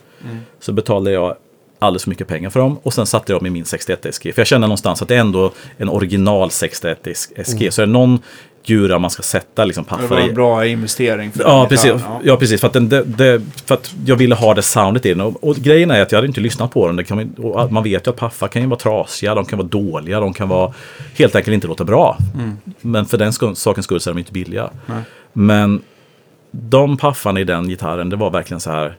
[0.60, 1.36] Så betalade jag
[1.78, 4.34] alldeles för mycket pengar för dem och sen satte jag dem i min 61 SG.
[4.34, 7.08] För jag känner någonstans att det är ändå en original 61
[7.44, 7.72] SG.
[7.72, 8.18] Så är det någon
[8.64, 10.28] djura man ska sätta liksom Det paffar var i.
[10.28, 11.32] en bra investering.
[11.32, 11.92] För Ja precis.
[11.92, 12.36] gitarren, Ja.
[12.36, 12.60] precis.
[12.60, 15.20] För att, den, det, det, för att jag ville ha det soundet i den.
[15.20, 16.96] Och, och grejen är att jag hade inte lyssnat på den.
[16.96, 19.68] Det kan man, man vet ju att paffar kan ju vara trasiga, de kan vara
[19.68, 20.72] dåliga, de kan vara
[21.18, 22.18] helt enkelt inte låta bra.
[22.80, 24.70] Men för den skull, sakens skull så är de inte billiga.
[24.86, 25.02] Nej.
[25.32, 25.82] Men
[26.50, 28.96] de paffarna i den gitarren, det var verkligen så här.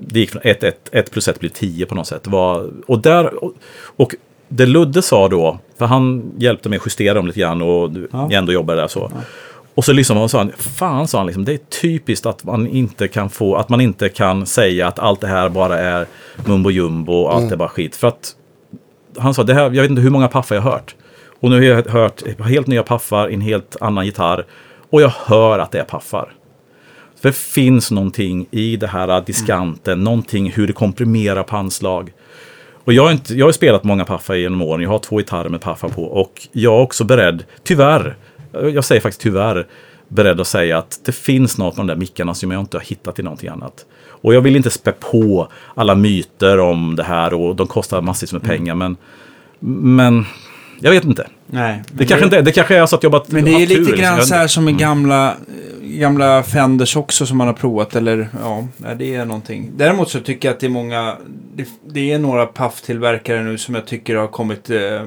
[0.00, 2.22] Det gick från 1 ett, ett plus 1 blir 10 på något sätt.
[2.24, 3.52] Det var, och, där, och,
[3.96, 4.14] och
[4.48, 8.28] det Ludde sa då, för han hjälpte mig att justera dem lite grann och Ja.
[8.30, 9.10] jag ändå jobbade där så.
[9.74, 12.44] Och så lyssnade man och sa han, fan sa han, liksom, det är typiskt att
[12.44, 16.06] man inte kan få, att man inte kan säga att allt det här bara är
[16.46, 17.96] mumbo jumbo och allt är bara skit.
[17.96, 18.32] För att
[19.18, 20.94] han sa, det här, jag vet inte hur många paffar jag har hört.
[21.40, 24.44] Och nu har jag hört helt nya paffar i en helt annan gitarr.
[24.90, 26.32] Och jag hör att det är paffar.
[27.20, 32.12] För det finns någonting i det här diskanten, någonting hur det komprimerar på anslag.
[32.88, 35.48] Och jag har, inte, jag har spelat många paffar genom åren, jag har två gitarrer
[35.48, 36.04] med paffar på.
[36.04, 38.16] Och jag är också beredd, tyvärr,
[38.52, 39.66] jag säger faktiskt tyvärr,
[40.08, 42.84] beredd att säga att det finns något med de där mickarna som jag inte har
[42.84, 43.86] hittat i någonting annat.
[44.06, 48.32] Och jag vill inte spä på alla myter om det här och de kostar massvis
[48.32, 48.74] med pengar.
[48.74, 48.96] Men,
[49.80, 50.24] men
[50.80, 51.26] jag vet inte.
[51.46, 51.82] Nej.
[51.92, 53.76] Det kanske, inte, det kanske är så att jag bara Men det är haft tur,
[53.76, 54.02] lite liksom.
[54.04, 55.34] grann Jag- så här som i gamla,
[55.96, 57.96] gamla Fenders också som man har provat.
[57.96, 58.66] Eller ja,
[58.96, 59.70] det är någonting.
[59.76, 61.16] Däremot så tycker jag att det är många,
[61.54, 65.02] det, det är några pafftillverkare nu som jag tycker har kommit eh,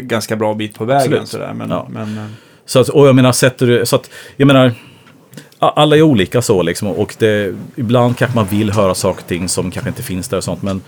[0.00, 1.02] ganska bra bit på vägen.
[1.02, 1.28] Absolut.
[1.28, 1.52] Sådär.
[1.54, 1.86] Men, Ja.
[1.90, 2.24] men, eh,
[2.64, 4.72] Så att, och jag menar, sätter du, så att, jag menar,
[5.58, 6.88] alla är olika så liksom.
[6.88, 10.36] Och det, ibland kanske man vill höra saker och ting som kanske inte finns där
[10.36, 10.62] och sånt.
[10.62, 10.82] Men,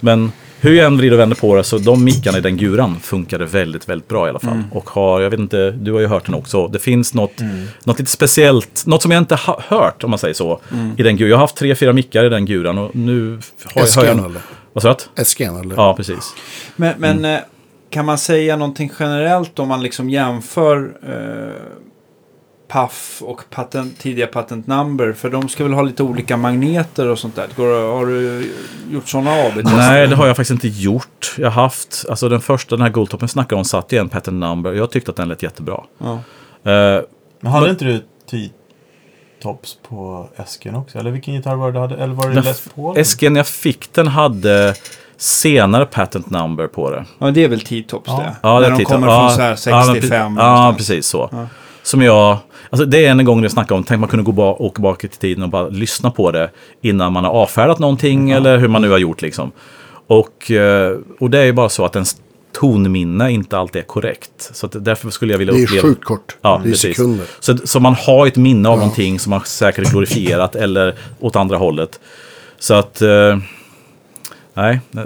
[0.00, 3.00] men hur jag än vrider och vänder på det så de mickarna i den guran
[3.00, 4.62] funkade väldigt, väldigt bra i alla fall.
[4.72, 6.68] Och har, jag vet inte, du har ju hört den också.
[6.68, 7.40] Det finns något,
[7.84, 10.60] något lite speciellt, något som jag inte har hört om man säger så.
[10.98, 11.30] I den guran.
[11.30, 13.38] Jag har haft tre, fyra mickar i den guran och nu
[13.74, 14.06] har jag...
[14.06, 14.40] jag eller?
[14.72, 15.22] vad sa du?
[15.22, 15.76] SG'n eller?
[15.76, 16.34] Ja, precis.
[16.76, 17.34] men, men Mm.
[17.34, 17.40] eh,
[17.90, 21.52] kan man säga någonting generellt om man liksom jämför eh,
[22.68, 25.12] Puff och patent, tidiga patent number?
[25.12, 27.46] För de ska väl ha lite olika magneter och sånt där.
[27.56, 28.50] Går, har du
[28.90, 29.76] gjort sådana AB-tester?
[29.76, 31.34] Nej, det har jag faktiskt inte gjort.
[31.38, 34.40] Jag har haft, alltså den första, den här Goldtoppen snackade om, satt i en patent
[34.40, 34.72] number.
[34.72, 35.80] Jag tyckte att den lät jättebra.
[35.98, 36.12] Ja.
[36.72, 37.02] Eh,
[37.40, 40.98] Men hade inte du T-tops på Esken också?
[40.98, 41.96] Eller vilken gitarr var det du hade?
[41.96, 42.98] Eller var det Les Paul?
[42.98, 44.74] Esken jag fick den hade
[45.16, 47.04] senare patent number på det.
[47.18, 48.16] ja, det är väl T-tops Ja.
[48.18, 48.36] det.
[48.42, 50.22] Ja, När det de tittar- kommer ja, från så här 65.
[50.22, 51.28] Ja, men ja precis så.
[51.32, 51.46] Ja.
[51.86, 52.38] Som jag,
[52.70, 55.04] alltså det är en gång jag snackade om, tänk man kunde gå ba, åka bak
[55.04, 58.82] i tiden och bara lyssna på det innan man har avfärdat någonting eller hur man
[58.82, 59.52] nu har gjort liksom.
[60.06, 62.16] Och, eh, och det är ju bara så att ens
[62.52, 64.30] tonminne inte alltid är korrekt.
[64.52, 65.82] Så därför skulle jag vilja Det är uppleva...
[65.82, 66.36] sjukt kort.
[66.42, 66.96] Ja, det är precis.
[66.96, 67.26] sekunder.
[67.40, 71.56] Så, så man har ett minne av någonting som man säkert glorifierat eller åt andra
[71.56, 72.00] hållet.
[72.58, 73.02] Så att...
[74.56, 75.02] Nej, eh,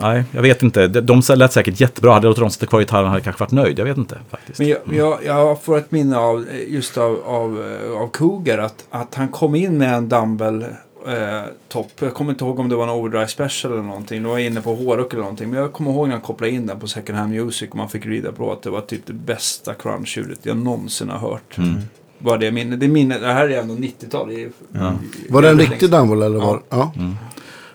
[0.00, 0.88] nej, jag vet inte.
[0.88, 2.12] De, lät säkert jättebra.
[2.12, 3.78] Hade jag låtit dem sitta kvar i gitarren hade jag kanske varit nöjd.
[3.78, 4.58] Jag vet inte faktiskt.
[4.58, 8.84] Men jag, jag, jag får ett minne av just av, av, eh, av Cougar att,
[8.90, 11.90] att han kom in med en dumbbell eh, topp.
[12.00, 14.22] Jag kommer inte ihåg om det var en overdrive special eller någonting.
[14.22, 15.50] Det var inne på hårdrock eller någonting.
[15.50, 17.88] Men jag kommer ihåg när han kopplade in den på second hand music och man
[17.88, 21.58] fick rida på att det var typ det bästa crunch-ljudet jag någonsin har hört.
[21.58, 21.74] Mm.
[22.18, 22.76] Var det minne?
[22.76, 24.28] Det, minne, det här är ändå 90-tal.
[24.28, 24.92] Det är- Ja.
[25.30, 25.90] Var det en riktig.
[25.90, 26.92] Dumble eller var ja.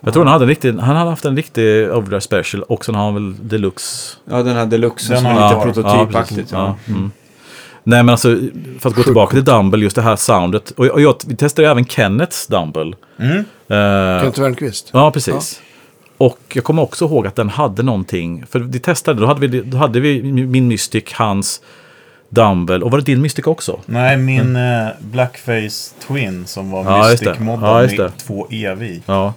[0.02, 2.96] Jag tror han hade, en riktig, han hade haft en riktig overdrive special och sen
[2.96, 4.18] har han väl deluxe.
[4.30, 6.52] Ja, den här deluxen Den som är har lite prototypaktigt.
[6.52, 7.12] Ja, Ja, mm.
[7.84, 8.38] Nej men alltså,
[8.80, 10.72] för att gå tillbaka till Dumble, just det här soundet.
[10.72, 12.94] Och, och jag, vi testade ju även Kennets Dumble.
[13.20, 13.38] Mm.
[13.38, 14.90] Eh, Kent Wernqvist.
[14.94, 15.62] Ja, precis.
[16.18, 18.46] Och jag kommer också ihåg att den hade någonting.
[18.50, 21.62] För vi testade, då hade vi, då hade vi min Mystic, hans
[22.30, 22.80] Dumble.
[22.80, 23.80] Och var det din Mystic också?
[23.86, 27.10] Nej, min eh, Blackface Twin som var Ja.
[27.12, 29.00] Mystic-moddad Ja, med två EV.
[29.06, 29.34] Ja,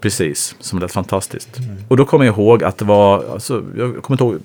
[0.00, 0.54] precis.
[0.60, 1.48] Som lät fantastiskt.
[1.88, 4.40] Och då kommer jag ihåg att det var, alltså, jag kommer inte ihåg,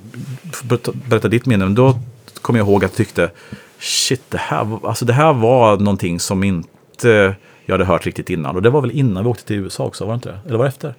[1.09, 1.99] berätta- ditt minne, men då
[2.41, 3.31] kommer jag ihåg att jag tyckte,
[3.79, 8.55] shit, det här, alltså, det här var någonting som inte jag hade hört riktigt innan.
[8.55, 10.39] Och det var väl innan vi åkte till USA också, var det inte det?
[10.47, 10.95] Eller var det efter?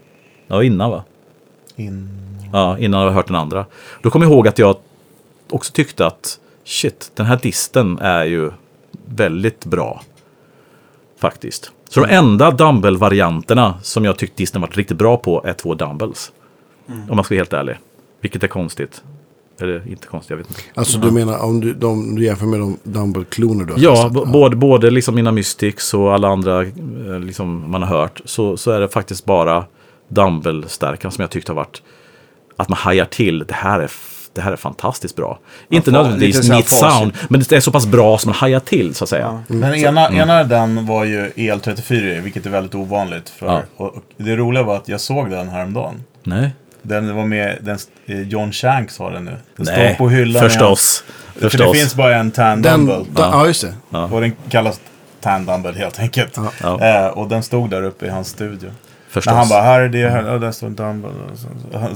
[0.46, 1.04] Det var innan va?
[1.76, 2.08] In...
[2.52, 3.66] Ja, innan jag hade hört den andra.
[4.02, 4.76] Då kommer jag ihåg att jag
[5.50, 8.50] också tyckte att shit, den här disten är ju
[9.06, 10.02] väldigt bra.
[11.20, 11.72] Faktiskt.
[11.88, 16.32] Så de enda dumbbell-varianterna som jag tyckte disten varit riktigt bra på är två dumbbells.
[16.86, 17.76] Om man ska vara helt ärlig.
[18.20, 19.02] Vilket är konstigt.
[19.60, 20.60] Eller inte konstigt, jag vet inte.
[20.74, 24.12] Alltså du menar om du, de, du jämför med de Dumble-kloner du har Ja, testat?
[24.12, 26.70] b- både, både liksom mina Mystics och alla andra eh,
[27.20, 28.20] liksom man har hört.
[28.24, 29.64] Så, så är det faktiskt bara
[30.08, 31.82] dumbbell-stärkan som jag tyckte har varit
[32.56, 33.38] att man hajar till.
[33.38, 33.90] Det här är,
[34.36, 35.38] det här är fantastiskt bra.
[35.68, 38.94] Inte fa- nödvändigtvis mitt sound, men det är så pass bra som man hajar till
[38.94, 39.42] så att säga.
[39.48, 43.28] Men ena, ena den var ju EL34, vilket är väldigt ovanligt.
[43.30, 43.62] För, Ja.
[43.76, 46.02] och, och det roliga var att jag såg den häromdagen.
[46.22, 46.50] Nej,
[46.82, 49.36] Den var med, den, eh, John Shanks har den nu.
[49.56, 49.94] Den Nej.
[49.94, 50.42] står på hyllan.
[50.42, 50.64] förstås.
[50.64, 51.04] hans-
[51.40, 51.72] För förstås.
[51.72, 53.06] det finns bara en tan Den, dumbbell.
[53.16, 53.30] ja.
[53.32, 53.98] ja, just det.
[53.98, 54.80] Och den kallas
[55.20, 56.38] tan dumbbell helt enkelt.
[56.62, 56.80] Ja.
[56.84, 58.70] Eh, och den stod där uppe i hans studio.
[59.08, 59.30] Förstås.
[59.32, 60.82] När han bara, här är det, här, och där står så,
[61.78, 61.90] han,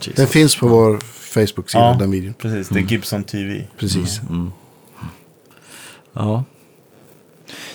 [0.00, 0.14] Jesus.
[0.16, 0.98] Den finns på vår
[1.34, 1.96] Facebook-sida, Ja.
[1.98, 2.34] den videon.
[2.38, 3.64] precis, det är Gibson TV.
[3.78, 4.20] Precis.
[6.12, 6.44] ja.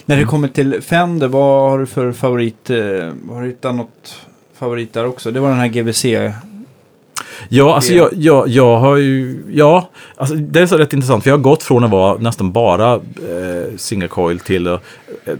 [0.05, 2.69] När det kommer till Fender, vad har du för favorit?
[2.69, 2.77] eh,
[3.29, 4.15] Har du hittat något
[4.53, 5.31] favorit där också?
[5.31, 6.05] Det var den här GBC.
[7.49, 11.23] Ja, alltså jag, jag, jag har ju, ja, alltså det är så rätt intressant.
[11.23, 14.79] För jag har gått från att vara nästan bara eh, single coil till eh,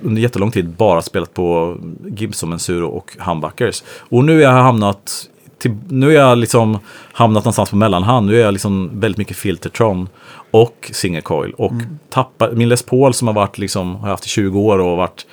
[0.01, 1.77] under jättelång tid bara spelat på
[2.07, 3.83] Gibson, Mensuro och humbuckers.
[3.99, 5.27] Och nu har jag hamnat,
[5.57, 6.79] till, nu är jag liksom
[7.11, 8.27] hamnat någonstans på mellanhand.
[8.27, 10.09] Nu är jag liksom väldigt mycket Filtertron
[10.51, 11.53] och single coil.
[11.53, 11.73] Och
[12.09, 14.97] tappar, min Les Paul som har varit liksom, har jag haft i 20 år och
[14.97, 15.25] varit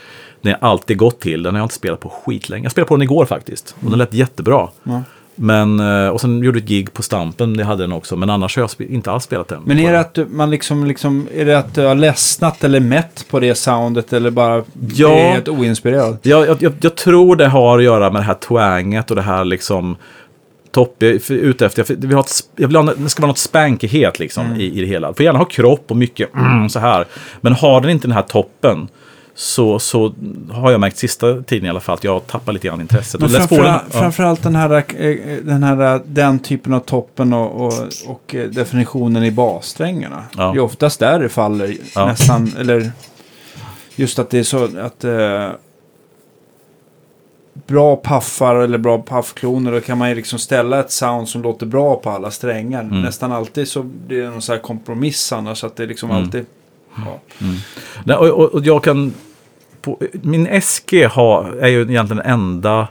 [0.43, 2.65] den jag alltid gått till, den har jag inte spelat på skitlänge.
[2.65, 3.77] Jag spelade på den igår faktiskt.
[3.85, 4.69] Och den lät jättebra.
[4.83, 5.03] Ja.
[5.41, 8.17] Men, eh, och sen gjorde ett gig på Stampen, det hade den också.
[8.17, 9.63] Men annars har jag inte alls spelat den.
[9.65, 13.25] Men är det att man liksom, liksom, är det att du har ledsnat eller mätt
[13.31, 14.65] på det soundet eller bara
[14.95, 15.11] Ja.
[15.11, 16.19] är helt oinspirerad?
[16.23, 19.23] Jag, jag, jag, jag tror det har att göra med det här twanget och det
[19.23, 19.97] här liksom
[20.71, 23.39] topp, jag ute efter, jag vill ha ett, jag vill ha, det ska vara något
[23.39, 25.15] spankighet liksom i, i det hela.
[25.15, 27.05] Får gärna ha kropp och mycket mm, så här.
[27.41, 28.89] Men har den inte den här toppen
[29.41, 30.15] så, så
[30.51, 33.21] har jag märkt sista tiden i alla fall att jag tappar lite grann intresset.
[33.21, 33.99] Men framförallt, den- ja.
[34.01, 37.73] framförallt den här, eh, den här, den typen av toppen och, och,
[38.07, 40.25] och eh, definitionen i bassträngarna.
[40.37, 40.53] Ja.
[40.53, 42.07] Det är oftast där det faller Ja.
[42.07, 42.91] nästan, eller
[43.97, 45.49] just att det är så att eh,
[47.67, 51.67] bra paffar eller bra paffkloner, då kan man ju liksom ställa ett sound som låter
[51.67, 52.81] bra på alla strängar.
[52.83, 53.03] Mm.
[53.03, 56.23] Nästan alltid så blir det någon så här kompromiss annars, att det är liksom Mm.
[56.23, 56.47] alltid...
[57.05, 57.19] Ja.
[58.05, 59.13] Nej, och, och, och jag kan...
[59.83, 62.89] På, min SG har, är ju egentligen den enda,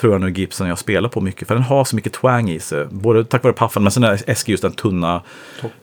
[0.00, 1.48] tror jag nu, Gibson jag spelar på mycket.
[1.48, 2.86] För den har så mycket twang i sig.
[2.90, 5.22] Både tack vare paffen, men sen är SG just den tunna,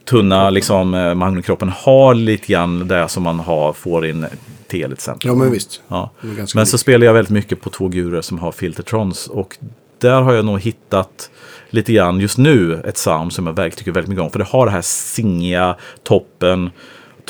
[0.05, 4.25] tunna liksom, eh, magnetkroppen har lite grann det som man har, får in
[4.67, 5.27] till till exempel.
[5.27, 5.81] Ja, men visst.
[5.87, 6.11] Ja.
[6.55, 9.27] Men så spelar jag väldigt mycket på två gurer som har Filtertrons.
[9.27, 9.57] Och
[9.99, 11.29] där har jag nog hittat
[11.69, 14.31] lite grann just nu ett sound som jag verkligen tycker väldigt mycket om.
[14.31, 16.69] För det har det här singiga toppen,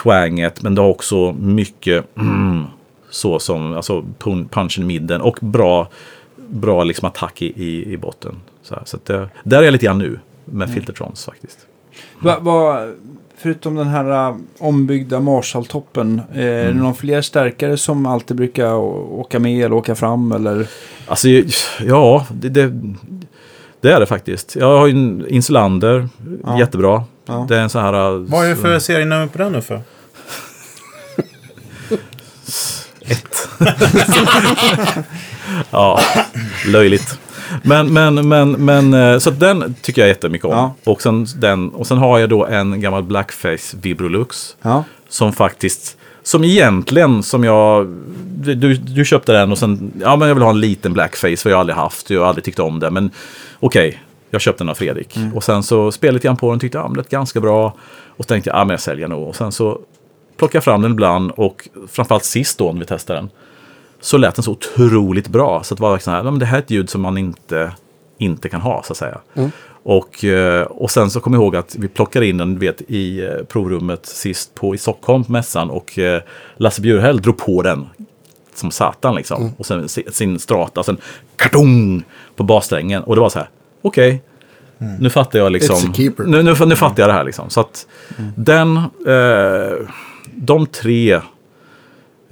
[0.04, 2.66] twanget, men det har också mycket mm,
[3.16, 5.88] så som alltså pun- punchen i midden och bra,
[6.36, 8.36] bra liksom attack i, i, i botten.
[8.62, 8.82] Så, här.
[8.86, 11.58] så att det, där är jag lite grann nu med Filtertrons faktiskt.
[12.20, 12.88] Va, va,
[13.38, 16.78] förutom den här uh, ombyggda Marshall-toppen, eh, är Mm.
[16.78, 20.32] det någon fler stärkare som alltid brukar åka med eller åka fram?
[20.32, 20.68] Eller?
[21.08, 21.28] Alltså,
[21.86, 22.74] ja, det, det,
[23.82, 24.56] det är det faktiskt.
[24.56, 26.10] Jag har ju en Insulander,
[26.44, 26.60] Ja.
[26.60, 27.04] jättebra.
[27.26, 27.46] Ja.
[27.50, 27.92] Det är en sån här...
[28.32, 29.82] Vad är det för serienummer på den nu för?
[33.08, 33.50] Ett.
[35.72, 36.00] ja,
[36.68, 37.20] löjligt.
[37.64, 40.52] Men, men, men, men, eh, så den tycker jag jättemycket om.
[40.52, 40.76] Ja.
[40.84, 44.58] Och, sen, den, och sen har jag då en gammal Blackface Vibrolux.
[44.62, 44.84] Ja.
[45.10, 47.88] Som faktiskt, som egentligen, som jag,
[48.38, 51.50] du, du, köpte den och sen, ja men jag vill ha en liten Blackface för
[51.50, 52.92] jag har aldrig haft, jag har aldrig tyckt om det.
[52.92, 53.12] Men
[53.60, 55.18] okej, jag köpte den av Fredrik.
[55.34, 57.40] Och sen så spelade jag lite grann på den, tyckte ja, men det lät ganska
[57.40, 57.76] bra.
[58.18, 59.28] Och så tänkte jag, ja men jag säljer nog.
[59.28, 59.80] Och sen så
[60.38, 63.30] plockade jag fram den ibland och framförallt sist då när vi testade den.
[64.00, 65.64] Så lät den så otroligt bra.
[65.64, 67.72] Så det var så här, men det här är ett ljud som man inte,
[68.18, 69.18] inte kan ha så att säga.
[69.84, 73.20] Och, eh, och sen så kom jag ihåg att vi plockade in den vet, i
[73.26, 75.70] eh, provrummet sist på, i Stockholm på mässan.
[75.70, 76.22] Och eh,
[76.58, 77.86] Lasse Bjurhäll drog på den
[78.56, 79.52] som satan liksom.
[79.58, 80.98] Och sen si- sin strata, sen
[81.36, 82.04] kartong
[82.36, 83.04] på bassträngen.
[83.04, 83.50] Och det var så här,
[83.82, 84.24] okej.
[85.00, 85.76] Nu fattar jag liksom.
[86.26, 87.50] Nu, nu, nu fattar jag det här liksom.
[87.50, 87.88] Så att
[88.36, 88.78] den,
[89.08, 89.88] eh,
[90.36, 91.20] de tre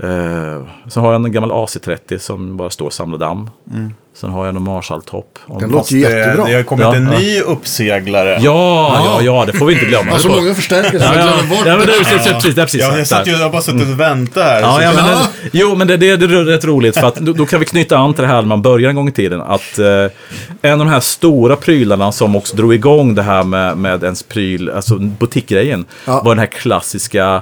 [0.03, 3.49] Eh, sen har jag en gammal AC30 som bara står och samlar damm.
[3.73, 3.93] Mm.
[4.15, 5.39] Sen har jag en Marshall-topp.
[5.59, 6.45] Den låter Det, jättebra.
[6.45, 7.19] det har kommit Ja, en ja.
[7.19, 8.39] ny uppseglare.
[8.41, 10.11] Ja, ja, ja, det får vi inte glömma.
[10.11, 11.65] Alltså Det får- många förstärkare som Ja, jag ja, glömmer bort.
[11.67, 12.23] ja, men det är precis,
[12.55, 13.31] det är precis Ja, jag, sagt satt där.
[13.31, 14.61] ju, jag har bara suttit och väntat här.
[14.61, 15.11] Ja, ja, men Ja.
[15.41, 17.65] den, jo, men det, det, det är rätt roligt för att då, då kan vi
[17.65, 19.41] knyta an till det här när man börjar en gång i tiden.
[19.41, 19.85] Att eh,
[20.61, 24.23] en av de här stora prylarna som också drog igång det här med, med ens
[24.23, 26.21] pryl, alltså butikgrejen, Ja.
[26.23, 27.41] var den här klassiska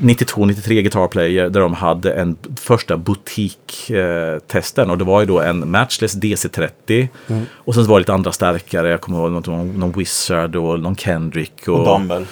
[0.00, 4.90] 92-93 Guitar Player där de hade en första butiktesten.
[4.90, 7.08] och det var ju då en Matchless DC30.
[7.28, 7.46] Mm.
[7.52, 8.88] Och sen så var det lite andra stärkare.
[8.88, 11.68] Jag kommer ihåg någon, någon, Wizard och någon Kendrick.
[11.68, 12.24] Och Dumble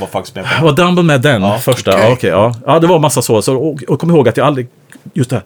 [0.00, 1.90] var faktiskt med på var Dumble med den Ja, första?
[1.90, 2.04] okej.
[2.06, 2.54] Ja, okej, ja.
[2.66, 3.42] ja, det var massa så.
[3.42, 4.68] så och, och kom ihåg att jag aldrig...
[5.12, 5.44] Just det här.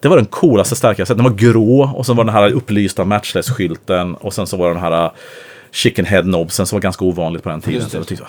[0.00, 1.14] Det var den coolaste starkaste.
[1.14, 4.14] Den var grå och sen var den här upplysta matchless-skylten.
[4.14, 5.10] Och sen så var den här uh,
[5.70, 7.90] chicken head knobsen som var ganska ovanligt på den tiden.
[7.90, 8.24] Så jag tyckte,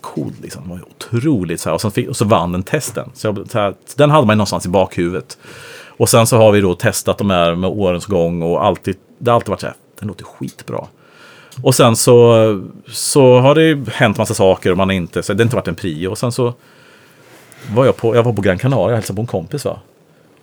[0.00, 0.62] cool liksom.
[0.62, 1.74] Det var ju otroligt så här.
[1.74, 3.10] Och, så fick, och så vann den testen.
[3.14, 5.38] Så jag, så här, den hade man ju någonstans i bakhuvudet.
[5.86, 9.30] Och sen så har vi då testat de här med årens gång och alltid, det
[9.30, 10.86] har alltid varit så här, den låter skitbra.
[11.62, 12.34] Och sen så,
[12.88, 15.68] så har det hänt massa saker och man har inte, så det har inte varit
[15.68, 16.08] en prio.
[16.08, 16.54] Och sen så
[17.74, 19.80] var jag på, jag var på Gran Canaria och hälsade på en kompis va.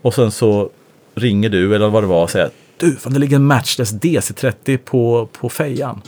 [0.01, 0.69] Och sen så
[1.15, 4.77] ringer du eller vad det var och säger Du, fan det ligger en Matchless DC30
[4.77, 6.01] på, på fejan.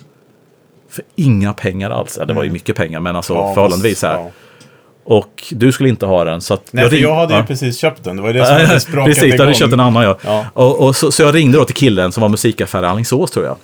[0.89, 2.17] För inga pengar alls.
[2.19, 4.13] Ja, det var ju mycket pengar men alltså Ja, förhållandevis här.
[4.13, 4.29] ja.
[5.03, 7.45] Och du skulle inte ha den så Nej, för ring- jag hade ju ja.
[7.45, 8.15] precis köpt den.
[8.15, 10.17] Det var det som hade sprakat Precis, du hade köpt en annan ja.
[10.25, 10.45] Ja.
[10.53, 13.45] Och, och så, så jag ringde då till killen som var musikaffär i Alingsås tror
[13.45, 13.55] jag.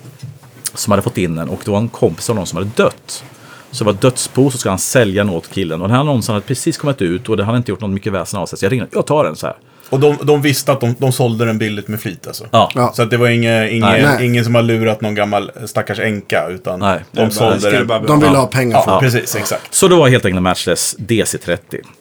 [0.73, 3.23] Som hade fått in den och det var en kompis av någon som hade dött.
[3.71, 5.81] Så det var dödsbo så ska han sälja den åt killen.
[5.81, 8.13] Och den här annonsen hade precis kommit ut och det hade inte gjort något mycket
[8.13, 8.59] väsen av sig.
[8.59, 9.55] Så jag ringde, jag tar den så här.
[9.89, 12.45] Och de, de visste att de, de sålde den billigt med flit alltså.
[12.51, 12.71] Ja.
[12.75, 12.91] Ja.
[12.95, 14.25] Så att det var inge, inge, Nej.
[14.25, 16.47] ingen som har lurat någon gammal stackars änka.
[16.49, 16.99] Utan Nej.
[17.11, 17.87] de sålde den.
[17.87, 19.35] bara- De vill ha pengar för Ja, precis.
[19.35, 19.73] Exakt.
[19.73, 21.57] Så det var helt enkelt en Matchless DC30.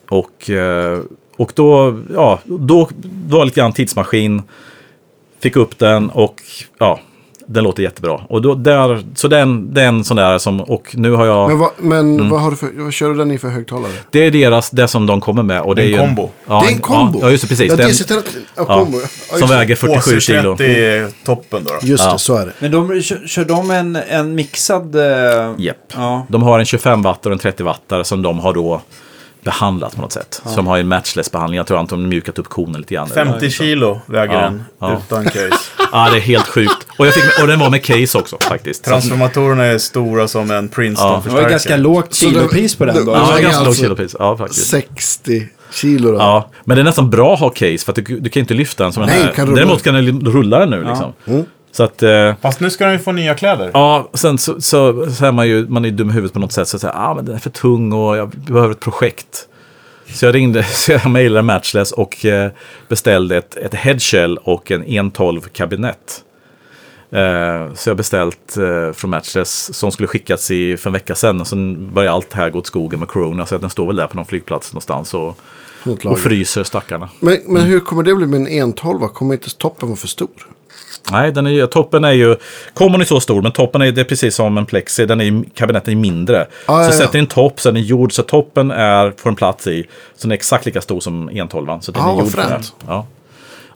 [0.09, 0.99] Och, eh,
[1.37, 2.89] och då, ja, då
[3.27, 4.41] var det lite grann tidsmaskin.
[5.41, 6.35] Fick upp den och
[6.79, 6.99] ja,
[7.47, 8.21] den låter jättebra.
[8.29, 11.47] Och då, där, så den, den sån där som, och nu har jag...
[11.49, 12.29] Men, vad, men Mm.
[12.29, 13.91] vad, har du för, vad kör du den i för högtalare?
[14.11, 15.61] Det är deras, det som de kommer med.
[15.61, 16.29] Och det En är ju kombo.
[16.47, 17.19] Ja, det är en kombo?
[17.21, 17.69] Ja, just det, precis.
[17.71, 18.21] Ja, Den, DC-30,
[18.55, 18.97] ja, kombo.
[19.31, 19.55] Ja, som det.
[19.55, 20.55] väger 47 kilo.
[20.55, 21.71] HC30 är toppen då.
[21.81, 21.87] då.
[21.87, 22.13] Just Ja.
[22.13, 22.53] det, så är det.
[22.59, 24.95] Men de, kör, kör de en, en mixad...
[24.95, 25.77] Eh, Japp.
[25.95, 26.25] Ja.
[26.29, 28.81] De har en 25 watt och en 30 wattare som de har då
[29.45, 30.41] behandlat på något sätt.
[30.45, 31.57] Så de har en matchless-behandling.
[31.57, 33.07] Jag tror att de har mjukat upp konen lite grann.
[33.09, 35.01] 50 kilo väger Ja, den ja.
[35.07, 35.49] utan case.
[35.91, 36.87] Ja, det är helt sjukt.
[36.99, 38.83] Och, jag fick, och den var med case också faktiskt.
[38.83, 41.49] Transformatorerna är stora som en Det var Princeton-förstärkare.
[41.49, 43.11] ganska lågt det- kilopris på den det- då.
[43.13, 44.15] det- Ja, väger ganska låg alltså kilopris.
[44.19, 44.67] Ja, faktiskt.
[44.69, 46.17] 60 kilo då.
[46.17, 48.53] Ja, men det är nästan bra att ha case för att du, du kan inte
[48.53, 49.31] lyfta den som den Nej, här.
[49.31, 49.55] kan.
[49.55, 51.13] Däremot kan den rulla den nu liksom.
[51.75, 52.03] Så att...
[52.03, 53.71] Eh, Fast nu ska de ju få nya kläder.
[53.73, 56.51] Ja, sen så, så, så är man ju man är dum i huvudet på något
[56.51, 56.67] sätt.
[56.67, 59.47] Så säger ah, men den är för tung och jag behöver ett projekt.
[60.07, 62.51] Så jag ringde, så jag mejlade Matchless och eh,
[62.87, 66.23] beställde ett, ett headshell och en 112 kabinett.
[67.11, 71.41] Eh, så jag beställt eh, från Matchless som skulle skickas i, för en vecka sedan.
[71.41, 73.45] Och sen började allt här gå åt skogen med Corona.
[73.45, 75.37] Så att den står väl där på någon flygplats någonstans och,
[76.05, 77.09] och fryser stackarna.
[77.19, 79.07] Men, men hur kommer det bli med en 112?
[79.07, 80.54] Kommer inte toppen vara för stor?
[81.11, 82.35] Nej, den är, ju- toppen är ju...
[82.73, 85.05] Kommer är så stor, men toppen är, det är precis som en plexi.
[85.05, 86.47] Den är, kabinetten är mindre.
[86.65, 89.29] Ah, så ja, sätter ni en topp så är den gjord så toppen är, får
[89.29, 89.83] en plats i.
[90.15, 91.79] Så den är exakt lika stor som 112.
[91.81, 92.73] Så den Ah, är gjord fränt.
[92.87, 93.07] Ja.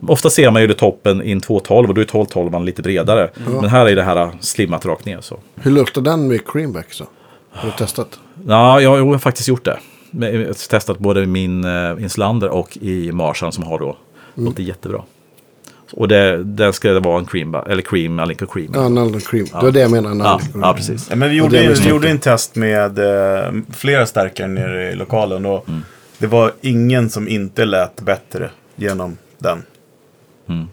[0.07, 3.29] Ofta ser man ju det toppen i en 212 och då är 1212 lite bredare.
[3.61, 5.17] Men här är det här slimmat rakt ner.
[5.21, 5.39] Så.
[5.55, 7.03] Hur luktar den med creamback så?
[7.51, 8.19] Har du testat?
[8.47, 9.79] Ja, jag, jag har faktiskt gjort det.
[10.11, 13.85] Jag har testat både min uh, Inslander och i Marshall som har då.
[13.85, 13.95] Mm.
[14.49, 15.01] Låter jättebra.
[15.93, 18.71] Och det, den ska det vara en cream, eller cream, Alinka cream.
[18.73, 19.45] Ja, en Alden cream.
[19.45, 20.11] Det var det jag menade.
[20.13, 21.07] en ja, ja, precis.
[21.09, 25.45] Ja, men vi gjorde, vi gjorde en test med eh, flera stärkare nere i lokalen.
[25.45, 25.81] Och Mm.
[26.21, 29.63] Det var ingen som inte lät bättre genom den.
[30.49, 30.61] Mm.
[30.61, 30.67] Eh,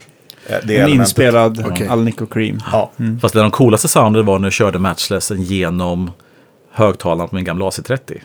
[0.46, 0.94] Det En elementet.
[1.00, 1.88] inspelad Okej.
[1.88, 2.60] Alnico Cream.
[2.72, 2.90] Ja.
[3.20, 6.10] Fast det de coolaste sounden var när jag körde matchlessen genom
[6.72, 8.18] högtalaren på min gamla AC30.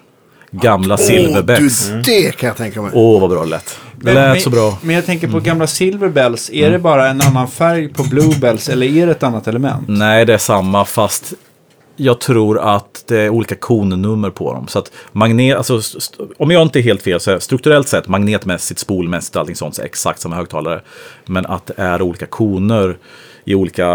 [0.51, 1.89] Gamla silverbecks.
[1.89, 2.91] Åh, Åh, du, det kan jag tänka mig.
[2.93, 3.77] vad bra det lät.
[3.95, 4.77] Det Men- lät men- så bra.
[4.81, 5.43] Men jag tänker på Mm.
[5.43, 6.49] gamla Silverbells.
[6.53, 9.87] Är det bara en annan färg på Bluebells eller är det ett annat element?
[9.87, 11.33] Nej, det är samma fast
[11.95, 14.67] jag tror att det är olika konnummer på dem.
[14.67, 15.81] Så att magnet, alltså,
[16.37, 19.81] om jag inte är helt fel så är strukturellt sett, magnetmässigt, spolmässigt, allting sånt, så
[19.81, 20.81] är exakt samma högtalare.
[21.25, 22.97] Men att det är olika koner
[23.45, 23.87] i olika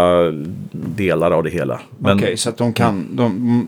[0.71, 1.79] delar av det hela.
[2.03, 3.07] Okej, så att de kan...
[3.15, 3.67] De, mm,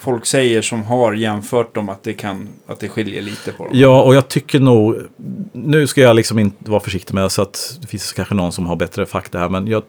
[0.00, 3.72] folk säger som har jämfört dem att det, kan, att det skiljer lite på dem.
[3.76, 4.96] Ja, och jag tycker nog,
[5.52, 8.66] nu ska jag liksom inte vara försiktig med så att det finns kanske någon som
[8.66, 9.82] har bättre fakta här, men jag,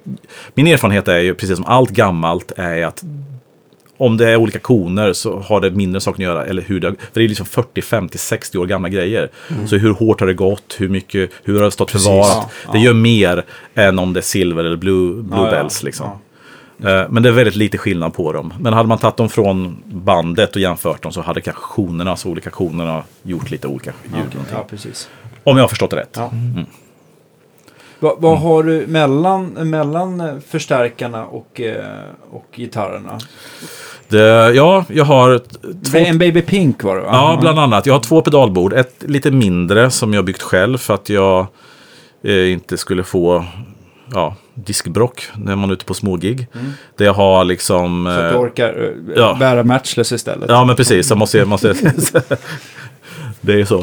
[0.54, 3.04] min erfarenhet är ju precis som allt gammalt är att
[3.98, 6.46] om det är olika koner så har det mindre saker att göra.
[6.46, 9.30] Eller hur det, för det är liksom 40, 50, 60 år gamla grejer.
[9.68, 10.76] Så hur hårt har det gått?
[10.78, 11.32] Hur mycket?
[11.44, 12.48] Hur har det stått förvarat?
[12.66, 15.70] Ja, Det gör mer än om det är silver eller blue, blue Ja, ja.
[15.84, 16.08] Liksom.
[16.84, 18.54] Eh, Men det är väldigt lite skillnad på dem.
[18.60, 22.30] Men hade man tagit dem från bandet och jämfört dem så hade kanske konerna, alltså
[22.30, 24.14] olika konerna, gjort lite olika ljud.
[24.14, 24.40] någonting.
[24.52, 25.10] Ja, precis.
[25.44, 26.16] Om jag har förstått det rätt.
[26.18, 26.32] Ja.
[28.00, 28.44] Va, vad Mm.
[28.44, 31.86] har du mellan, mellan förstärkarna och, eh,
[32.32, 33.20] och gitarrerna?
[34.08, 35.40] Det, ja, jag har
[35.92, 37.10] två En Baby Pink var det va?
[37.12, 37.86] Ja, bland annat.
[37.86, 38.74] Jag har två pedalbord.
[38.74, 41.46] Ett lite mindre som jag byggt själv för att jag
[42.24, 43.46] eh, inte skulle få
[44.14, 46.48] ja, diskbrock när man är ute på smågig.
[46.98, 48.06] Där jag har liksom...
[48.06, 49.38] Så att eh, du orkar eh, ja.
[49.40, 50.50] bära matchless istället.
[50.50, 51.10] Ja, men precis.
[51.10, 51.74] Jag måste, jag måste,
[53.42, 53.80] det är ju så.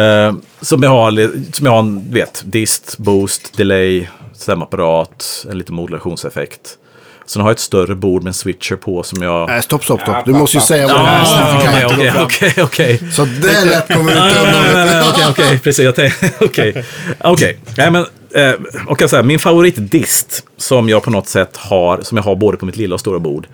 [0.00, 5.74] Eh, som jag har, som jag har en, vet, dist, boost, delay, stämapparat, en liten
[5.74, 6.78] modulationseffekt.
[7.26, 9.48] Sen har jag ett större bord med en switcher på som jag...
[9.48, 10.24] Nej, stopp, stopp, stopp.
[10.24, 11.22] Du måste ju säga vad det är.
[11.22, 13.12] Ah, jag Okej, okej.
[13.12, 15.08] Så det lätt kommer du inte undan.
[15.10, 15.84] Okej, okej, precis.
[15.84, 16.84] Jag tänkte, okej.
[17.20, 18.54] Okej, nej men, eh,
[18.86, 22.56] och jag säga, min favoritdist som jag på något sätt har, som jag har både
[22.56, 23.46] på mitt lilla och stora bord,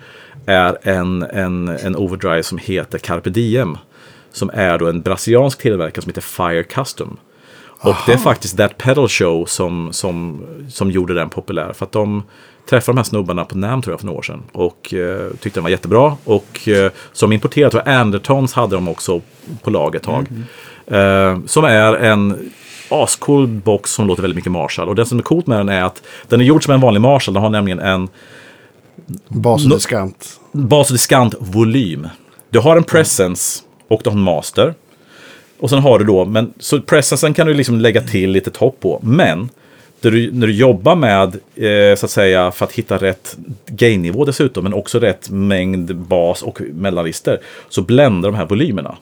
[0.45, 3.77] är en, en, en overdrive som heter Carpe Diem.
[4.31, 7.17] Som är då en brasiliansk tillverkare som heter Fire Custom.
[7.79, 11.73] Och det är faktiskt That Pedal Show som, som, som gjorde den populär.
[11.73, 12.23] För att de
[12.69, 14.43] träffade de här snubbarna på NAM tror jag för några år sedan.
[14.51, 16.17] Och eh, tyckte den var jättebra.
[16.23, 19.21] Och eh, som importerat, och Andertons hade de också
[19.61, 20.27] på lag ett tag.
[20.87, 22.51] Eh, som är en
[22.93, 24.89] ascool box som låter väldigt mycket Marshall.
[24.89, 27.01] Och det som är coolt med den är att den är gjord som en vanlig
[27.01, 27.33] Marshall.
[27.33, 28.09] Den har nämligen en
[29.27, 30.39] Bas och diskant.
[30.51, 32.09] bas och diskant-volym.
[32.49, 34.73] Du har en presence och du har en master.
[35.59, 38.79] Och sen har du då, men så presencen kan du liksom lägga till lite topp
[38.79, 38.99] på.
[39.03, 39.49] Men
[40.01, 44.25] när du, när du jobbar med, eh, så att säga, för att hitta rätt gain-nivå
[44.25, 47.39] dessutom, men också rätt mängd bas och mellanlister,
[47.69, 48.97] så bländar de här volymerna.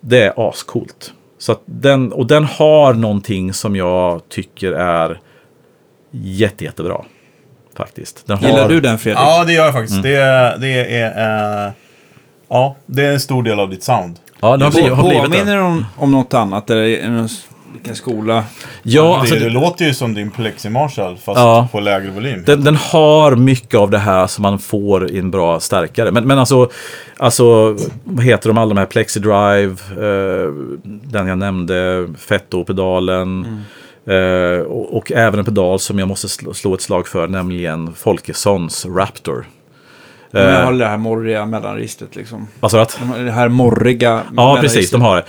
[0.00, 1.12] Det är ascoolt.
[1.38, 5.20] Så att den, och den har någonting som jag tycker är
[6.10, 7.04] jätte, jättebra.
[7.76, 8.26] Faktiskt.
[8.26, 9.20] Den har, Gillar du den Fredrik?
[9.20, 10.02] Ja, det gör jag faktiskt.
[10.02, 11.66] Det, det är...
[11.66, 11.72] eh,
[12.48, 14.18] ja, det är en stor del av ditt sound.
[14.40, 15.28] Ja, den har blivit, har blivit det.
[15.28, 16.70] Påminner den om, om något annat?
[16.70, 17.28] Eller
[17.76, 18.44] vilken skola?
[18.82, 21.68] Ja, alltså det, det det, låter ju som din Plexi Marshall, fast Ja.
[21.72, 22.42] på lägre volym.
[22.46, 26.12] den, den har mycket av det här som man får i en bra stärkare.
[26.12, 26.70] Men, men alltså,
[27.16, 28.86] alltså, vad heter de alla de här?
[28.86, 30.52] Plexi Drive, eh,
[30.84, 33.46] den jag nämnde, Fetto-pedalen.
[34.08, 37.92] Eh, och, och även en pedal som jag måste slå, slå ett slag för, nämligen
[37.94, 39.46] Folkessons Raptor.
[40.30, 42.46] De Eh, har det här morriga mellanregistret liksom.
[42.60, 42.86] vad sa
[43.16, 44.90] du det här morriga Ja, precis.
[44.90, 45.24] De har det.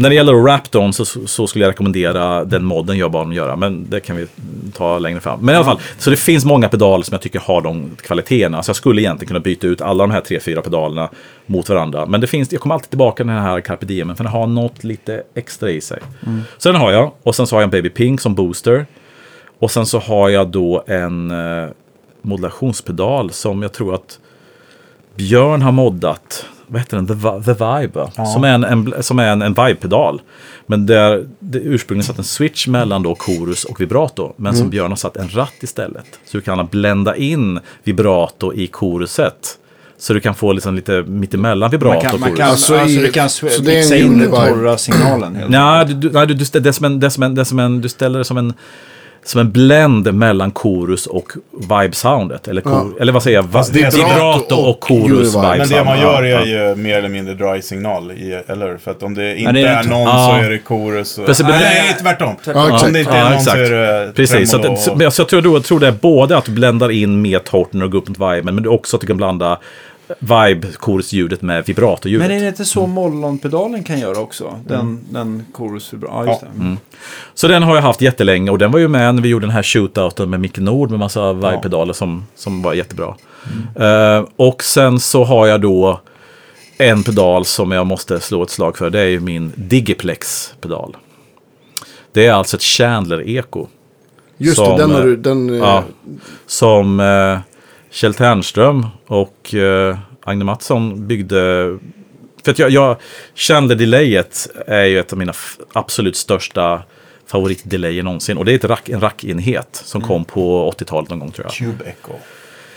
[0.00, 3.56] När det gäller Rapton så, så skulle jag rekommendera den modden jag bad dem göra.
[3.56, 4.26] Men det kan vi
[4.72, 5.40] ta längre fram.
[5.40, 8.62] Men i alla fall, så det finns många pedaler som jag tycker har de kvaliteterna.
[8.62, 11.10] Så jag skulle egentligen kunna byta ut alla de här tre, fyra pedalerna
[11.46, 12.06] mot varandra.
[12.06, 14.46] Men det finns, jag kommer alltid tillbaka till den här Carpe Diem, för den har
[14.46, 15.98] något lite extra i sig.
[16.58, 17.12] Så den har jag.
[17.22, 18.86] Och sen så har jag en Baby Pink som booster.
[19.58, 21.68] Och sen så har jag då en eh,
[22.22, 24.18] modulationspedal som jag tror att
[25.16, 27.06] Björn har moddat, vad heter den?
[27.06, 27.14] The,
[27.54, 28.24] The Vibe, va?
[28.26, 30.20] som är en, en, som är en, en Vibe-pedal.
[30.66, 34.32] Men där det ursprungligen satt en switch mellan då chorus och vibrato.
[34.36, 36.04] Men som Björn har satt en ratt istället.
[36.24, 39.56] Så du kan blända in vibrato i choruset.
[39.98, 42.38] Så du kan få liksom lite mittemellan vibrato Man kan, och man chorus.
[42.40, 45.38] kan, Alltså alltså, i- du kan så det är in den torra signalen.
[45.48, 47.40] Nej, du, du, nej du, du, det är som en, det är som en, det
[47.40, 48.54] är som en, du ställer det som en,
[49.24, 51.32] som en blend mellan chorus och
[51.68, 52.48] vibe-soundet.
[52.48, 53.42] Eller, kor, eller vad säger jag?
[53.42, 55.52] Va, det är vibrato och, och chorus univibe.
[55.52, 56.40] vibe Men det man Ja, gör ja.
[56.40, 59.60] är ju mer eller mindre dry signal, i, eller För att om det inte det
[59.60, 60.36] är är, inte- någon Ja.
[60.40, 61.18] så är det chorus.
[61.18, 62.34] Och, Precis, nej, men- nej, tvärtom.
[62.44, 62.86] Ja, exakt.
[62.86, 63.56] Om det inte är Ja, någon exakt.
[63.56, 63.70] så är
[64.06, 66.52] det Precis, så, att, och- så jag tror, jag tror det är både att du
[66.52, 69.16] bländar in med torten och går upp mot viben, men det också att du kan
[69.16, 69.58] blanda
[70.18, 72.28] vibe, chorus-ljudet med vibrato-ljudet.
[72.28, 74.58] Men är det inte så mollonpedalen kan göra också?
[74.66, 76.48] Den, den chorus Ja, just Ja.
[76.54, 76.76] det.
[77.34, 79.54] Så den har jag haft jättelänge och den var ju med när vi gjorde den
[79.54, 83.14] här shootouten med Micke Nord med massa vibe-pedaler som, som var jättebra.
[83.76, 86.00] Eh, och sen så har jag då
[86.78, 88.90] en pedal som jag måste slå ett slag för.
[88.90, 90.96] Det är ju min Digiplex-pedal.
[92.12, 93.66] Det är alltså ett Chandler-eko.
[94.38, 95.16] Just Som, det, den har eh, du...
[95.16, 95.84] Den, eh, Ja,
[96.46, 97.38] som eh,
[97.90, 101.78] Kjell Ternström och eh, Agne Mattsson byggde.
[102.44, 102.96] För att jag, jag
[103.34, 105.32] Chandler-delayet är ju ett av mina
[105.72, 106.82] absolut största
[107.26, 108.38] favoritdelayer någonsin.
[108.38, 111.52] Och det är ett rack, en rackenhet som kom på 80-talet någon gång tror jag.
[111.54, 112.12] Cube Echo.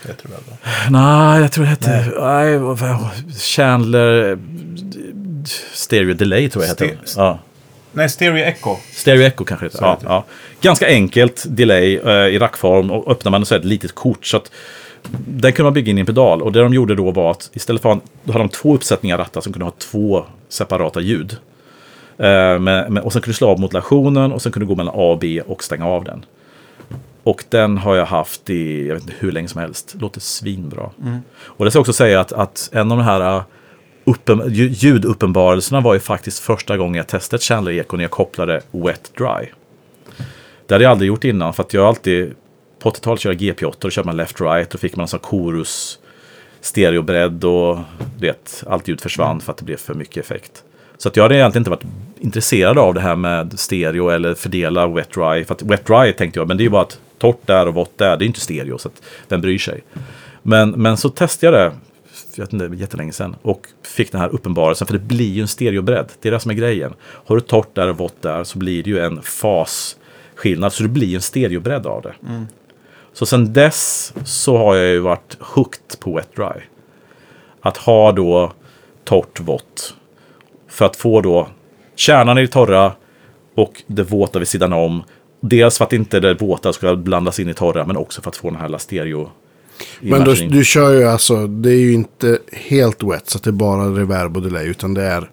[0.07, 0.91] Det tror jag.
[0.91, 2.11] Nej, jag tror det hette...
[2.19, 2.79] Nej, vad-
[3.39, 4.37] Chandler eh,
[5.73, 6.97] Stereo Delay tror jag det hette.
[7.17, 7.39] Ja.
[7.91, 8.75] Nej, Stereo Echo.
[8.93, 9.69] Stereo Echo kanske.
[9.69, 10.05] Så Ja, det.
[10.07, 10.25] ja.
[10.61, 14.25] Ganska enkelt delay eh, i rackform och öppnar man så är det ett litet kort.
[14.25, 14.51] Så att
[15.27, 16.41] den kunde man bygga in i en pedal.
[16.41, 18.75] Och det de gjorde då var att istället för att ha- då hade de två
[18.75, 21.37] uppsättningar rattar som kunde ha två separata ljud.
[22.17, 24.75] Eh, med, med, och sen kunde du slå av modulationen och sen kunde du gå
[24.75, 26.25] mellan A och B och stänga av den.
[27.23, 29.95] Och den har jag haft i, jag vet inte hur länge som helst.
[29.99, 30.89] Låter svinbra.
[31.43, 33.43] Och det ska jag också säga att, att en av de här uh,
[34.05, 38.11] uppen, lju- ljuduppenbarelserna var ju faktiskt första gången jag testade ett Chandler Echo när jag
[38.11, 39.47] kopplade Wet Dry.
[40.67, 42.33] Det hade jag aldrig gjort innan för att jag alltid
[42.83, 45.99] på 80-talet körde GP8 och körde man left right och fick man alltså chorus
[46.61, 47.79] stereobredd och
[48.17, 50.63] du vet, allt ljud försvann för att det blev för mycket effekt.
[50.97, 51.85] Så att jag hade egentligen inte varit
[52.19, 55.45] intresserad av det här med stereo eller fördela wet dry.
[55.45, 57.73] För att wet dry tänkte jag, men det är ju bara att torrt där och
[57.73, 58.17] vått där.
[58.17, 59.83] Det är ju inte stereo, så att vem bryr sig?
[60.41, 61.77] Men, men så testade jag det,
[62.35, 65.47] jag vet inte, jättelänge sedan, och fick den här uppenbarelsen, för det blir ju en
[65.47, 66.05] stereobredd.
[66.21, 66.93] Det är det som är grejen.
[67.01, 70.89] Har du torrt där och vått där så blir det ju en fasskillnad, så det
[70.89, 72.13] blir en stereobredd av det.
[72.27, 72.47] Mm.
[73.13, 76.61] Så sen dess så har jag ju varit hooked på wet dry.
[77.61, 78.51] Att ha då
[79.03, 79.95] torrt vått.
[80.67, 81.47] För att få då
[81.95, 82.91] kärnan i det torra
[83.55, 85.03] och det våta vid sidan om.
[85.41, 88.37] Dels för att inte det våta ska blandas in i torra men också för att
[88.37, 89.29] få den här stereo.
[89.99, 93.49] Men du, du kör ju alltså, det är ju inte helt wet så att det
[93.49, 94.67] är bara reverb och delay.
[94.67, 95.29] Utan det är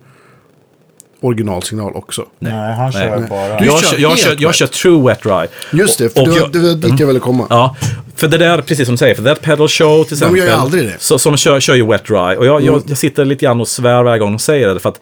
[1.21, 2.25] originalsignal också.
[2.39, 3.29] Nej, han kör Nej.
[3.29, 3.59] bara...
[3.59, 5.47] Du jag, kör jag, kör, jag kör true wet dry.
[5.81, 7.47] Just det, för Och det, var, jag- det var dit jag ville komma.
[7.51, 7.77] Ja,
[8.17, 10.39] för det där, precis som du säger, för det är pedal show till De exempel.
[10.39, 10.95] gör ju aldrig det.
[10.99, 12.17] Så, som kör, kör ju wet dry.
[12.37, 14.81] Och jag, jag, jag sitter lite grann och svär varje gång de säger det.
[14.81, 15.01] För att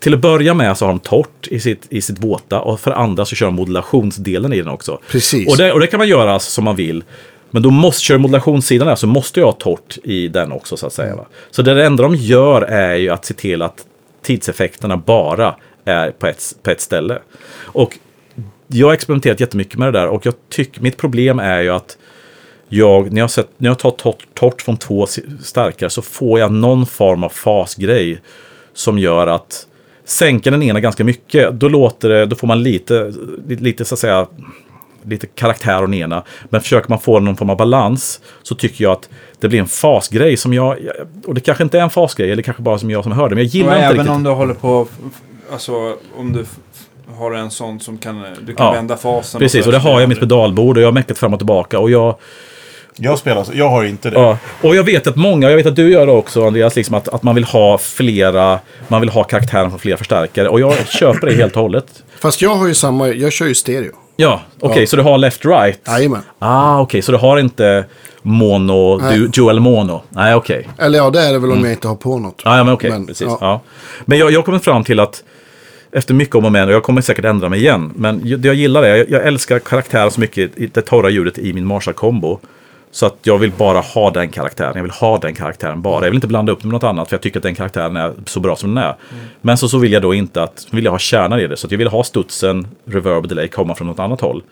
[0.00, 2.60] till att börja med så har de torrt i sitt, i sitt våta.
[2.60, 4.98] Och för andra så kör de modulationsdelen i den också.
[5.10, 5.48] Precis.
[5.48, 7.04] Och det, och det kan man göra alltså som man vill.
[7.50, 10.86] Men då måste, kör modulationssidan där så måste jag ha torrt i den också så
[10.86, 11.16] att säga.
[11.16, 11.26] Va?
[11.50, 13.74] Så det enda de gör är ju att se till att
[14.26, 17.18] tidseffekterna bara är på ett, på ett ställe.
[17.62, 17.98] Och
[18.66, 21.98] jag har experimenterat jättemycket med det där och jag tycker, mitt problem är ju att
[22.68, 25.06] jag, när jag, sett, när jag tar torrt, torrt från två
[25.42, 28.20] starkare så får jag någon form av fasgrej
[28.74, 29.66] som gör att
[30.04, 33.12] sänker den ena ganska mycket, då låter det, då får man lite,
[33.46, 34.26] lite så att säga,
[35.06, 36.22] lite karaktär av den ena.
[36.50, 39.08] Men försöker man få någon form av balans så tycker jag att
[39.40, 40.78] det blir en fasgrej som jag,
[41.26, 43.34] och det kanske inte är en fasgrej, eller kanske bara som jag som hör det,
[43.34, 44.10] men jag Och gillar inte även riktigt.
[44.12, 44.86] om du håller på,
[45.52, 46.44] alltså om du
[47.18, 49.38] har en sån som kan, du kan Ja, vända fasen.
[49.38, 51.38] Precis, så och det har jag i mitt pedalbord och jag har meckat fram och
[51.40, 51.78] tillbaka.
[51.78, 52.16] Och jag,
[52.96, 53.52] Jag spelar så.
[53.54, 54.16] Jag har inte det.
[54.18, 56.94] Ja, och jag vet att många, jag vet att du gör det också Andreas, liksom
[56.94, 58.58] att, att man vill ha flera,
[58.88, 60.48] man vill ha karaktären från flera förstärkare.
[60.48, 61.86] Och jag köper det helt och hållet.
[62.20, 63.92] Fast jag har ju samma, jag kör ju stereo.
[64.16, 64.86] Ja, okej, Ja.
[64.86, 65.78] så du har left-right?
[65.86, 66.22] Jajamän.
[66.38, 67.84] Ah, okej, så du har inte
[68.22, 70.02] mono, du, dual mono?
[70.08, 70.68] Nej, okej.
[70.78, 72.42] Eller ja, det är det väl om jag inte har på något.
[72.44, 73.26] Ja, ja, men okej, Men, precis.
[73.26, 73.38] ja.
[73.40, 73.60] Ja.
[74.04, 75.22] Men jag, jag kommit fram till att
[75.92, 78.54] efter mycket om och men, och jag kommer säkert ändra mig igen, men det jag
[78.54, 82.38] gillar är, jag, jag älskar karaktären så mycket, det torra ljudet i min Marshall-kombo.
[82.96, 86.04] Så att jag vill bara ha den karaktären, jag vill ha den karaktären bara.
[86.04, 87.96] Jag vill inte blanda upp det med något annat, för jag tycker att den karaktären
[87.96, 88.96] är så bra som den är.
[89.40, 91.66] Men så, så vill jag då inte att, vill jag ha kärnan i det, så
[91.66, 94.42] att jag vill ha studsen, reverb och delay komma från något annat håll.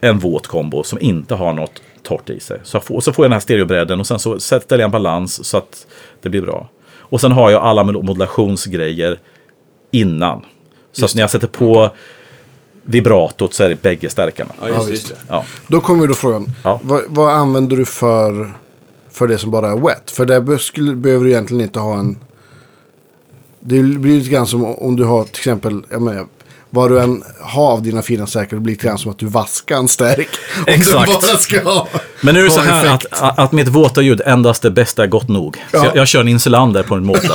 [0.00, 2.60] En våt kombo som inte har något torrt i sig.
[2.62, 5.44] Så, får, så får jag den här stereobredden och sen så ställer jag en balans
[5.44, 5.86] så att
[6.22, 6.68] det blir bra.
[6.98, 9.18] Och sen har jag alla mod- modulationsgrejer
[9.90, 10.42] innan.
[10.92, 11.90] Så att när jag sätter på
[12.90, 14.50] vibratot så är det bägge stärkarna.
[14.60, 15.14] Ja, just, Ja, just det.
[15.28, 15.44] Ja.
[15.66, 16.46] Då kommer då frågan.
[16.64, 16.80] Ja.
[16.82, 18.52] Vad, vad använder du för,
[19.12, 20.10] för det som bara är wet?
[20.10, 22.18] För det skulle, behöver du egentligen inte ha en...
[23.60, 25.82] Det blir lite grann som om du har till exempel...
[25.90, 26.26] Jag menar,
[26.72, 29.26] vad du än har av dina fina stärkare, det blir lite grann som att du
[29.26, 30.28] vaskar en stärk.
[30.66, 31.06] Exakt.
[31.06, 31.88] du bara ska ha...
[32.20, 33.22] Men nu är det så här att, effekt.
[33.38, 35.56] att mitt våta ljud endast det bästa är gott nog.
[35.56, 35.84] Så Ja.
[35.84, 37.34] jag, jag kör en insulander på en måta.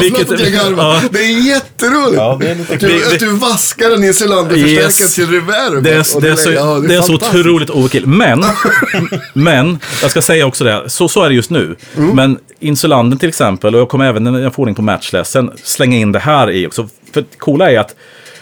[0.00, 0.94] Vilket, garvar.
[0.94, 2.16] ja, Det är jätteroligt.
[2.16, 5.14] Ja, det är lite att, du, att du vaskar en insulanderförstärkare Yes.
[5.14, 5.82] till reverb.
[5.82, 8.06] Det är, Och det är, så, ja, det är så otroligt overkill.
[8.06, 8.44] Men,
[9.32, 11.76] men, jag ska säga också det, så, så är det just nu.
[11.96, 12.10] Mm.
[12.16, 15.96] Men Insulanden till exempel, och jag kommer även när jag får ordning på matchlessen slänga
[15.96, 16.88] in det här i också.
[17.14, 17.94] För det coola är att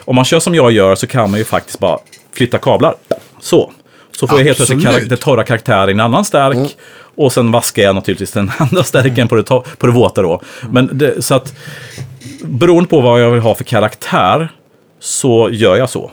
[0.05, 1.99] om man kör som jag gör så kan man ju faktiskt bara
[2.37, 2.95] flytta kablar.
[3.41, 3.73] Så.
[4.17, 6.57] Så får jag helt plötsligt karak- det torra karaktär i en annan stärk.
[6.57, 6.69] Mm.
[7.17, 10.41] Och sen vaskar jag naturligtvis den andra stärken på det, på det våta då.
[10.71, 11.55] Men det, så att
[12.43, 14.53] beroende på vad jag vill ha för karaktär
[15.01, 16.11] så gör jag så.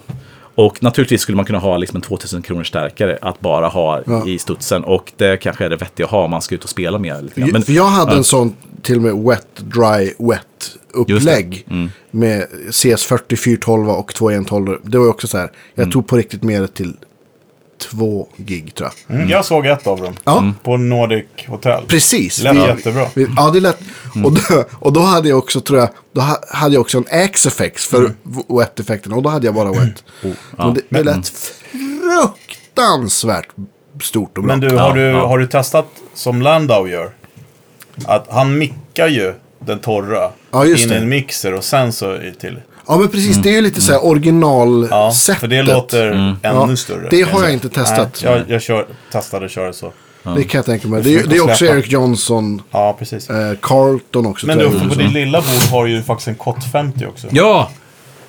[0.56, 4.28] Och naturligtvis skulle man kunna ha liksom en 2000 kronor stärkare att bara ha Ja.
[4.28, 4.84] i studsen.
[4.84, 7.22] Och det kanske är det vettiga att ha om man ska ut och spela mer.
[7.22, 7.50] Lite grann.
[7.52, 8.18] Men, jag hade ja.
[8.18, 11.66] en sån till och med wet, dry, wet upplägg.
[11.70, 11.90] Mm.
[12.12, 14.78] Med CS40, 412 och 2112.
[14.84, 15.52] Det var ju också så här.
[15.76, 15.92] Jag Mm.
[15.92, 16.94] tog på riktigt med det till
[17.82, 19.16] 2 gig tror jag.
[19.16, 20.14] Mm, jag såg ett av dem.
[20.24, 20.54] Ja.
[20.64, 21.84] På Nordic Hotel.
[21.88, 22.44] Precis.
[22.44, 23.08] Lät Vi- jättebra.
[23.14, 23.78] vi- Ja, det lät.
[24.16, 24.26] Mm.
[24.26, 27.06] Och, då, och då hade jag också, tror jag, då ha- hade jag också en
[27.10, 28.14] X-effects för Mm.
[28.50, 29.14] wet-effekten.
[29.14, 30.04] Och då hade jag bara wet.
[30.24, 30.66] Oh, ja.
[30.66, 33.48] Men det, det lät fruktansvärt
[34.02, 34.56] stort och bra.
[34.58, 37.12] Men du, har, du, har du testat som Landau gör?
[38.06, 40.80] Att han mickar ju den torra Ja, in det.
[40.96, 42.60] i en mixer och sen så det till.
[42.88, 43.38] Ja, men precis.
[43.38, 45.40] Det är ju lite så här Ja, originalsättet.
[45.40, 47.08] för det låter ännu Ja, större.
[47.10, 48.22] det har jag inte testat.
[48.26, 49.92] Nej, jag jag kör, testade att köra så.
[50.36, 51.02] Det kan jag tänka mig.
[51.04, 51.66] Det är, det är också.
[51.66, 52.62] Eric Johnson.
[52.72, 53.30] Ja, precis.
[53.30, 54.48] Eh, Carlton också.
[54.48, 57.28] Men du, på ditt lilla bord har ju faktiskt en Kott 50 också.
[57.32, 57.72] Ja!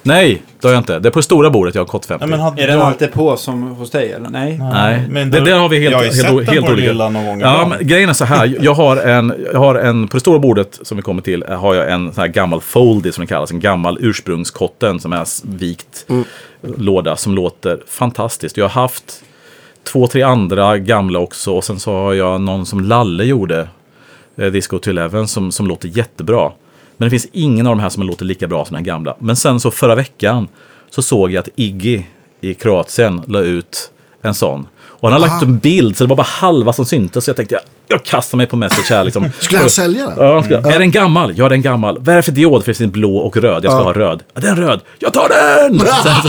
[0.02, 0.98] Nej, det har jag inte.
[0.98, 2.20] Det är på det stora bordet jag har kott 50.
[2.26, 4.28] Nej, men hade Är den alltid på som hos dig eller?
[4.30, 4.58] Nej.
[4.72, 6.62] Nej, Men det, då- där har vi helt, jag har ju helt, sett helt, den
[6.62, 6.92] på det olika.
[7.08, 8.56] någon gång Ja, men grejen är så här.
[8.60, 11.60] Jag har en, jag har en, på det stora bordet som vi kommer till, eh,
[11.60, 13.50] har jag en sån här gammal foldie som det kallas.
[13.52, 15.26] En gammal ursprungskotten som är
[15.56, 16.06] vikt
[16.76, 18.56] låda som låter fantastiskt.
[18.56, 19.04] Jag har haft
[19.84, 23.68] två, tre andra gamla också och sen så har jag någon som Lalle gjorde,
[24.36, 26.50] eh, Disco to Eleven, som, som låter jättebra.
[27.02, 29.16] Men det finns ingen av de här som låter lika bra som den gamla.
[29.18, 30.48] Men sen så förra veckan
[30.90, 32.02] så såg jag att Iggy
[32.40, 34.66] i Kroatien la ut en sån.
[35.02, 37.24] Och han har lagt upp en bild så det var bara halva som syntes.
[37.24, 39.28] Så jag tänkte jag, jag kastar mig på message här liksom.
[39.40, 40.26] Skulle han sälja den?
[40.26, 41.32] Ja, ska, Är den gammal?
[41.36, 41.98] Ja, den är gammal.
[41.98, 42.64] Vad är det för diod?
[42.64, 43.64] För det finns blå och röd.
[43.64, 44.22] Jag ska ha röd.
[44.34, 44.80] Ja, den är röd.
[44.98, 45.28] Jag tar
[45.68, 45.78] den!
[45.78, 46.28] Så,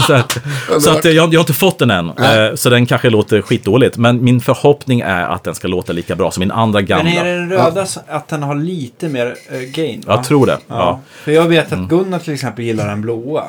[0.74, 2.08] så, så, att, eh, jag, jag har inte fått den än.
[2.08, 3.96] Eh, Så den kanske låter skitdåligt.
[3.96, 7.04] Men min förhoppning är att den ska låta lika bra som min andra gamla.
[7.04, 10.02] Men är det den röda så- att den har lite mer eh, gain?
[10.06, 10.14] va?
[10.14, 10.58] Jag tror det.
[10.68, 10.74] Ja.
[10.76, 11.00] Ja.
[11.24, 13.44] För jag vet att Gunnar till exempel gillar den blåa.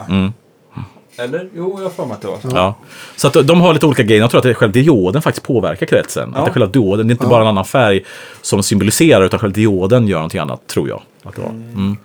[1.18, 1.50] Eller?
[1.56, 2.50] Jo, jag har för mig att det var så.
[2.54, 2.76] Ja.
[3.16, 4.22] Så att de har lite olika grejer.
[4.22, 6.32] Jag tror att det är själva dioden faktiskt påverkar kretsen.
[6.34, 6.40] Ja.
[6.40, 8.06] Att det är själva dioden, det är inte bara en annan färg
[8.42, 11.02] som symboliserar, utan själva dioden gör någonting annat, tror jag.
[11.24, 11.50] Att det var.
[11.50, 11.98] Mm.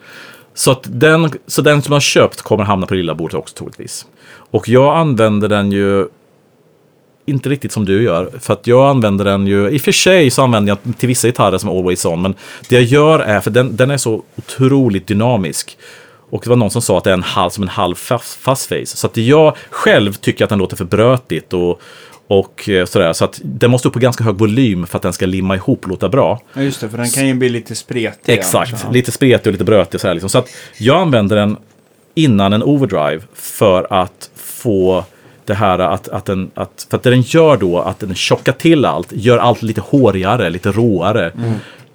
[0.55, 3.55] Så, att den, så den som har köpt kommer hamna på det lilla bordet också
[3.55, 4.07] troligtvis.
[4.51, 6.07] Och jag använder den ju
[7.27, 8.31] inte riktigt som du gör.
[8.41, 11.29] För att jag använder den ju, i och för sig så använder jag till vissa
[11.29, 12.23] gitarrer som Always On.
[12.23, 12.35] Men
[12.69, 15.79] det jag gör är, för den, den är så otroligt dynamisk.
[16.31, 18.35] Och det var någon som sa att det är en halv, som en halv fast,
[18.35, 18.87] fast face.
[18.87, 21.81] Så att jag själv tycker att den låter för brötigt och,
[22.27, 23.13] och eh, sådär.
[23.13, 25.85] Så att den måste upp på ganska hög volym för att den ska limma ihop
[25.85, 26.41] och låta bra.
[26.53, 26.89] Ja, just det.
[26.89, 28.33] För den kan ju bli lite spretig.
[28.33, 28.91] Exakt, ja.
[28.91, 30.01] lite spretig och lite brötig.
[30.01, 30.31] Så, här, liksom.
[30.31, 31.57] så att jag använder den
[32.15, 35.05] innan en overdrive för att få
[35.45, 38.53] det här att, att den, att, för att det den gör då, att den tjockar
[38.53, 41.33] till allt, gör allt lite hårigare, lite råare.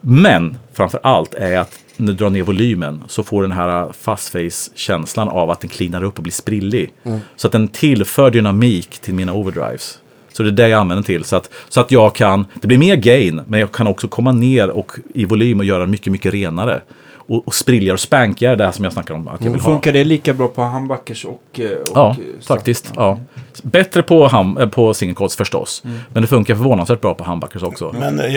[0.02, 4.30] Men framför allt är att när du drar ner volymen så får den här fast
[4.30, 6.94] face-känslan av att den cleanar upp och blir sprillig.
[7.36, 10.00] Så att den tillför dynamik till mina overdrives.
[10.32, 11.24] Så det är det jag använder till.
[11.24, 14.32] Så att, så att jag kan, det blir mer gain, men jag kan också komma
[14.32, 16.82] ner och, i volym och göra mycket, mycket renare.
[17.28, 19.72] Och, och sprilligare och spankigare, det här som jag snackar om att jag vill ha.
[19.72, 21.60] Funkar det lika bra på humbuckers och...
[21.60, 22.92] eh, och Ja, eh, faktiskt.
[22.96, 23.20] Ja.
[23.64, 25.84] Bättre på, ham, eh, på single coils förstås.
[26.14, 27.96] Men det funkar förvånansvärt bra på humbuckers också.
[28.00, 28.36] Men eh,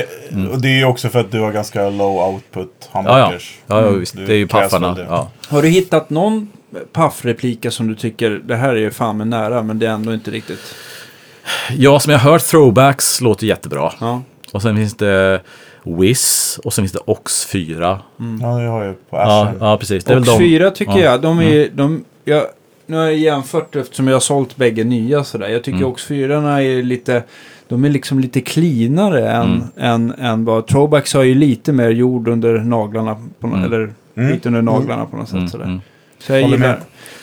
[0.53, 3.33] och det är ju också för att du har ganska low output Ja, ja.
[3.67, 4.17] ja, ja visst.
[4.17, 4.97] Du Det är ju paffarna.
[5.09, 5.31] Ja.
[5.49, 6.49] Har du hittat någon
[6.93, 10.15] paffreplika som du tycker det här är ju fan med nära men det är ändå
[10.15, 10.75] inte riktigt?
[11.77, 13.93] ja, som jag har hört, throwbacks låter jättebra.
[14.01, 14.23] Ja.
[14.53, 15.41] Och sen finns det
[15.97, 18.01] Wiz och sen finns det Ox 4.
[18.41, 19.57] Ja, det har jag på Ja, Ashen.
[19.61, 20.05] ja, precis.
[20.05, 20.39] Det är väl Och de.
[20.39, 20.99] fyra tycker Ja.
[20.99, 21.11] Mm.
[21.11, 21.69] jag, de är...
[21.73, 22.43] De, jag,
[22.87, 25.49] nu har jag jämfört eftersom jag har sålt bägge nya sådär.
[25.49, 25.91] Jag tycker Mm.
[25.91, 27.23] också fyrorna är lite...
[27.69, 29.63] De är liksom lite cleanare än, Mm.
[29.77, 30.67] än, än vad...
[30.67, 33.17] Throwbacks har ju lite mer jord under naglarna.
[33.41, 33.65] På, Mm.
[33.65, 34.33] Eller Mm.
[34.33, 35.65] lite under naglarna på något sätt Mm, sådär.
[35.65, 35.81] mm.
[36.19, 36.69] Så jag Håller gillar.
[36.69, 36.79] med.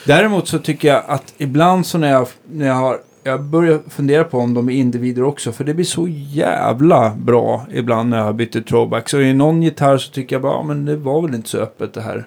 [0.06, 2.98] Däremot så tycker jag att ibland så när jag, när jag har...
[3.26, 5.52] Jag börjar fundera på om de är individer också.
[5.52, 9.08] För det blir så jävla bra ibland när jag har bytt throwback.
[9.08, 11.58] Så i någon gitarr så tycker jag bara, ja, men det var väl inte så
[11.58, 12.24] öppet det här.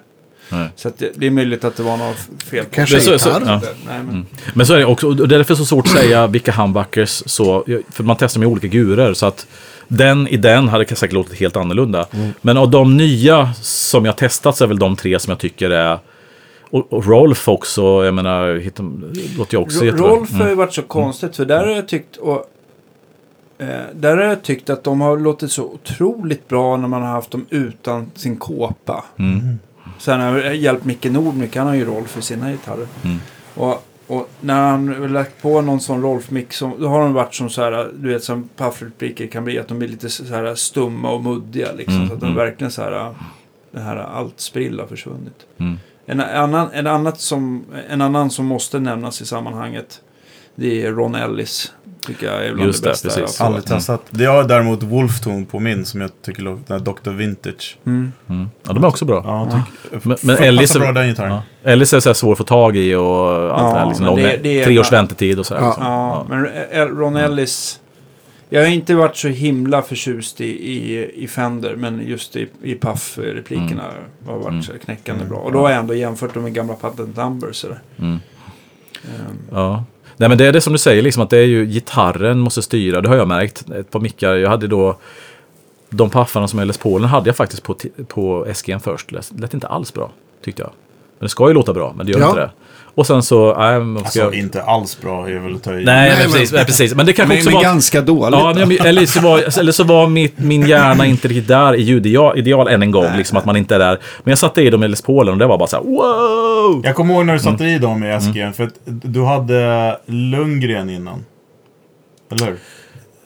[0.52, 0.68] Nej.
[0.76, 3.28] Så att det, det är möjligt att det var något fel Kanske Men så- så-
[3.46, 3.60] ja.
[3.86, 6.26] Nej, men, Men så är det också, och det är därför så svårt att säga
[6.26, 9.46] vilka humbuckers så, för man testar med olika gurer så att
[9.88, 12.06] den i den hade säkert låtit helt annorlunda.
[12.42, 15.70] Men av de nya som jag testat så är väl de tre som jag tycker
[15.70, 15.98] är
[16.70, 18.84] och, och Rolf också, jag menar, hittar,
[19.38, 20.08] låter ju också jättebra.
[20.08, 20.48] Rolf har Mm.
[20.48, 22.44] ju varit så konstigt för där har jag tyckt och,
[23.58, 27.08] eh, där har jag tyckt att de har låtit så otroligt bra när man har
[27.08, 29.04] haft dem utan sin kåpa.
[29.18, 29.58] Mm.
[29.98, 32.86] Sen har jag hjälpt Micke Nord mycket, han har ju Rolf för sina gitarrer.
[33.04, 33.18] Mm.
[33.54, 37.34] Och, och när han har lagt på någon sån Rolf-mick som, då har de varit
[37.34, 40.54] som så här, du vet som puffrepliker kan bli, att de blir lite så här
[40.54, 41.96] stumma och muddiga liksom.
[41.96, 42.36] Mm, så att de mm.
[42.36, 43.14] verkligen så här,
[43.70, 45.46] det här allt sprill har försvunnit.
[45.58, 45.78] Mm.
[46.10, 50.00] En annan, en, annat som, en annan som måste nämnas i sammanhanget.
[50.54, 51.72] Det är Ron Ellis.
[52.06, 53.38] Tycker jag är bland Just det det, bästa precis.
[53.38, 54.02] jag har Aldrig testat.
[54.10, 57.10] Det har däremot Wolftone på min som jag tycker låter, Dr.
[57.10, 57.78] Vintage.
[57.86, 58.12] Mm.
[58.28, 58.50] Mm.
[58.66, 59.22] Ja, de är också bra.
[59.26, 59.48] Ja,
[59.90, 61.32] tyck, Men- men F- Ellis bra den gitarren.
[61.32, 61.42] Ja.
[61.70, 63.86] Ellis är så här svår att få tag i och allt Ja, det här.
[63.88, 65.60] Liksom men det- det är tre års väntetid och sådär.
[65.60, 65.66] Ja.
[65.66, 65.84] Liksom.
[65.86, 66.46] Ja, men
[66.98, 67.80] Ron Ellis.
[68.52, 72.74] Jag har inte varit så himla förtjust i, i, i Fender, men just i, i
[72.74, 73.82] Puff-replikerna
[74.26, 74.78] har varit Mm.
[74.84, 75.28] knäckande Mm.
[75.28, 75.38] bra.
[75.38, 77.64] Och då har jag ändå jämfört dem med gamla patent numbers.
[77.64, 78.12] Mm.
[79.04, 79.84] Ehm, Ja.
[80.16, 82.62] Nej men det är det som du säger, liksom, att det är ju gitarren måste
[82.62, 83.00] styra.
[83.00, 83.70] Det har jag märkt.
[83.70, 84.96] Ett par mickar, jag hade då
[85.90, 87.74] de paffarna som är Les Paulen hade jag faktiskt på,
[88.08, 89.08] på SG'n först.
[89.10, 90.10] Det lät inte alls bra,
[90.44, 90.70] tyckte jag.
[91.18, 92.28] Men det ska ju låta bra, men det gör Ja.
[92.28, 92.50] inte det.
[92.94, 94.34] Och sen så, nej, men ska Alltså, jag...
[94.34, 95.74] inte alls bra är väl att ta i.
[95.74, 96.94] Nej, Nej, men precis, nej, precis.
[96.94, 97.62] Men det kanske Men, också men var...
[97.62, 98.38] ganska dåligt.
[98.40, 101.74] Ja, men, jag- eller, så var, eller så var mitt, min hjärna inte riktigt där
[101.74, 103.16] i ljudideal ideal än en gång.
[103.16, 103.98] liksom att man inte är där.
[104.24, 106.80] Men jag satte i dem i Les Paulen och det var bara så här, wow!
[106.84, 107.76] Jag kommer ihåg när du satte Mm.
[107.76, 111.24] i dem i SG, för att du hade Lundgren innan.
[112.32, 112.56] Eller hur?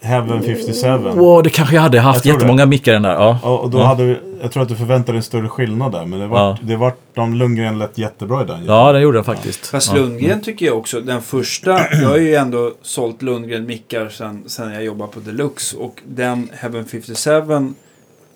[0.05, 0.89] Heaven 57.
[0.99, 2.37] Wow, det kanske jag hade haft Jag tror det.
[2.39, 3.13] jättemånga mickar den där.
[3.13, 3.39] Ja.
[3.43, 6.05] Och, och då hade vi, jag tror att du förväntade dig en större skillnad där,
[6.05, 6.59] men det var, Ja.
[6.63, 8.65] det var de Lundgren lät jättebra i den.
[8.67, 9.67] ja, den gjorde den faktiskt.
[9.67, 9.95] Fast ja.
[9.95, 14.73] Lundgren tycker jag också, den första, jag har ju ändå sålt Lundgren mickar sen, sen
[14.73, 15.77] jag jobbade på Deluxe.
[15.77, 17.75] Och den Heaven 57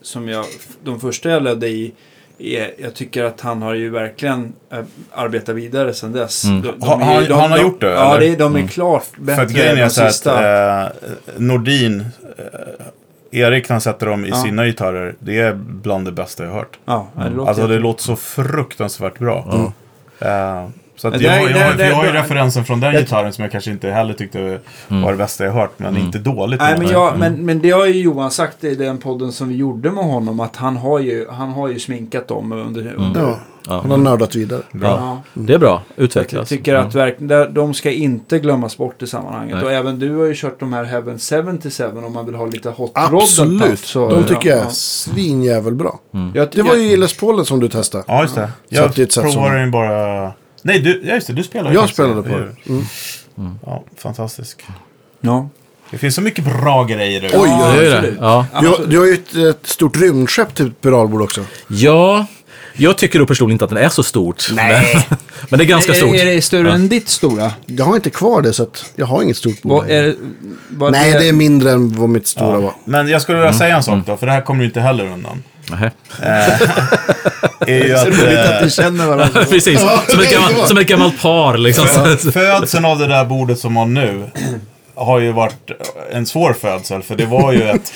[0.03, 0.45] som jag,
[0.85, 1.93] de första jag ledde i,
[2.39, 4.79] är, jag tycker att han har ju verkligen äh,
[5.13, 6.45] arbetat vidare sen dess.
[6.45, 6.63] Mm.
[6.63, 9.21] De, Ha- är ju- han- han har gjort det, Ja, det, de är klart För
[9.23, 12.01] bättre att grejen än är de så att eh, Nordin,
[12.39, 14.43] eh, Erik han sätter dem i Ja.
[14.43, 16.79] sina gitarrer, det är bland det bästa jag har hört.
[16.85, 19.73] ja, det låter Alltså det låter så fruktansvärt bra.
[20.21, 20.67] Eh,
[20.99, 23.71] så att jag, jag, jag, jag har ju referensen från den gitarren som jag kanske
[23.71, 25.03] inte heller tyckte Mm.
[25.03, 26.61] var det bästa jag hört, men inte dåligt.
[26.61, 29.57] Nej, men, jag, men, men det har ju Johan sagt i den podden som vi
[29.57, 30.41] gjorde med honom.
[30.41, 32.95] Att han har ju, han har ju sminkat dem under...
[32.95, 33.39] under Ja,
[33.69, 33.81] Ja.
[33.81, 34.63] han har nördat vidare.
[34.83, 35.23] ja.
[35.35, 36.49] Det är bra, Jag utvecklas.
[36.49, 39.57] tycker att de ska inte glömmas bort i sammanhanget.
[39.57, 39.65] Nej.
[39.65, 42.71] Och även du har ju kört de här Heaven 77 om man vill ha lite
[42.71, 43.79] hot rod Absolut.
[43.79, 44.71] Så, De tycker jag är ja.
[44.71, 46.01] svinjävel bra.
[46.35, 48.05] Jag, Det var ju i Les Paulen som du testade.
[48.07, 48.51] Ja, just det.
[48.69, 50.33] Jag provade den bara...
[50.63, 52.45] Nej, du, ja, just det, du spelade Jag spelade på det.
[52.65, 52.71] det.
[53.39, 53.59] Mm.
[53.67, 54.63] Ja, fantastisk.
[55.21, 55.49] Ja.
[55.91, 57.23] Det finns så mycket bra grejer.
[57.25, 57.97] Oj, Ja, Det är det.
[57.99, 58.19] absolut.
[58.21, 58.47] Ja.
[58.61, 61.45] Du, har- du har ju ett, ett stort rymdskepp till pedalbord också.
[61.69, 62.27] ja,
[62.81, 64.49] jag tycker då personligen inte att den är så stort.
[64.53, 64.95] Nej.
[65.09, 65.19] Men,
[65.49, 66.15] men det är ganska stort.
[66.15, 67.53] Är, är det större än ditt stora?
[67.67, 69.73] Jag har inte kvar det så att jag har inget stort bord.
[69.73, 70.17] Vad, är, det-
[70.71, 72.61] vad Nej, det är mindre än vad mitt stora Ja.
[72.61, 72.73] var.
[72.85, 75.05] Men jag skulle vilja säga en sak då, för det här kommer du inte heller
[75.07, 75.43] undan.
[75.71, 75.91] Nähä.
[77.61, 79.45] Är ju att, roligt att eh, ni känner varandra.
[79.51, 81.87] Precis, som ett, gammalt, som ett gammalt par liksom.
[81.87, 84.25] Fö- Födseln av det där bordet som var nu
[84.95, 85.71] har ju varit
[86.13, 87.03] en svår födsel.
[87.03, 87.93] För det var ju ett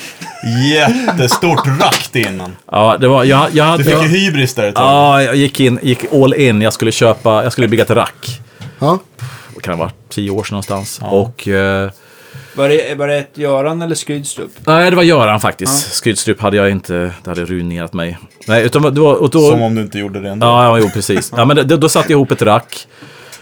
[0.74, 2.57] jättestort rakt innan.
[2.70, 3.82] Ja, det var, jag, jag hade...
[3.82, 4.85] Du fick ju hybris där ett tag.
[4.85, 6.62] Ja, jag gick in, gick all in.
[6.62, 8.40] Jag skulle köpa, jag skulle bygga ett rack.
[8.78, 8.99] Ja.
[9.55, 11.01] Det kan ha varit tio år sedan någonstans.
[11.03, 11.49] Och...
[11.49, 11.90] Eh,
[12.55, 14.51] Var, det, var det ett Göran eller Skrydstrup?
[14.66, 16.05] nej, det var Göran faktiskt.
[16.05, 18.19] Skyddsstrup hade jag inte, det hade ruinerat mig.
[18.47, 19.15] Nej, utan var...
[19.15, 20.47] Och då, Som om du inte gjorde det ändå.
[20.47, 21.33] Ja, ja, jo, precis.
[21.37, 22.87] Ja, men då, då satte jag ihop ett rack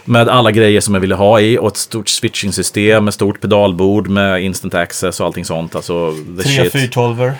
[0.05, 4.07] med alla grejer som jag ville ha i och ett stort switching-system med stort pedalbord
[4.07, 5.75] med instant access och allting sånt.
[5.75, 6.71] Alltså, the Tre shit.
[6.71, 7.31] 412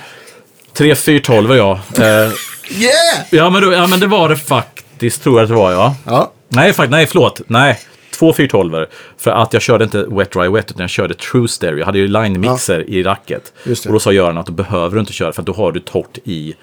[0.74, 1.80] Tre 412 ja.
[1.98, 2.32] Eh,
[2.80, 3.26] Yeah!
[3.30, 5.96] ja, men då, ja, men det var det faktiskt, tror jag att det var, ja.
[6.06, 6.32] Ja.
[6.48, 7.42] Nej, fakt, nej, förlåt.
[7.48, 7.80] Nej,
[8.12, 8.86] två 412
[9.18, 11.78] För att jag körde inte wet dry wet, utan jag körde true stereo.
[11.78, 13.54] Jag hade ju line mixer i racket.
[13.64, 13.86] Det.
[13.86, 15.80] Och då sa Göran att då behöver du inte köra, för att då har du
[15.80, 16.56] torrt i...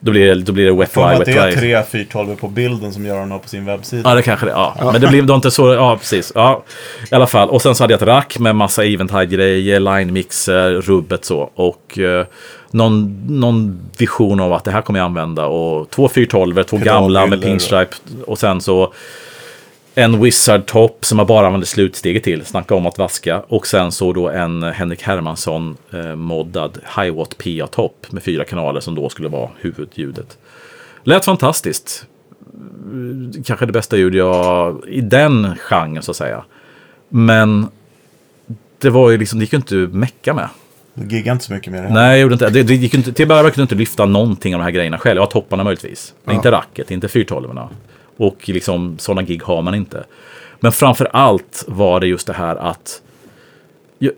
[0.00, 1.40] Då blir det, då blir det wet dry, wet det dry.
[1.40, 4.08] är tre 412 på bilden som Göran har på sin webbsida.
[4.10, 4.90] Ja, det kanske det ja.
[4.92, 5.74] Men det blev då inte så.
[5.74, 6.32] Ja, precis.
[6.34, 6.64] Ja,
[7.10, 7.48] i alla fall.
[7.50, 11.50] Och sen så hade jag ett rack med massa eventide-grejer, line-mixer, rubbet så.
[11.54, 12.26] Och eh,
[12.70, 15.46] någon, någon vision av att det här kommer jag använda.
[15.46, 17.94] Och två 412 två gamla med pinstripe.
[18.26, 18.92] Och sen så
[19.98, 22.44] en Wizard Top som jag bara använde slutsteget till.
[22.44, 23.40] Snacka om att vaska.
[23.40, 28.80] Och sen så då en Henrik Hermansson eh, moddad Hiwatt PA Top med fyra kanaler
[28.80, 30.38] som då skulle vara huvudljudet.
[31.02, 32.06] Lät fantastiskt
[33.44, 36.44] kanske det bästa ljud jag i den genren så att säga.
[37.08, 37.66] Men
[38.78, 40.48] det var ju liksom, det gick ju inte att mecka med.
[40.94, 41.94] Du giggar inte så mycket med det här.
[41.94, 42.62] Nej, jag gjorde inte det.
[42.62, 44.70] det gick inte, till att börja med kunde jag inte lyfta någonting av de här
[44.70, 45.16] grejerna själv.
[45.16, 46.14] Jag har topparna möjligtvis.
[46.24, 47.54] Men Inte racket, inte 412
[48.16, 50.04] Och liksom sådana gig har man inte.
[50.60, 53.02] Men framför allt var det just det här att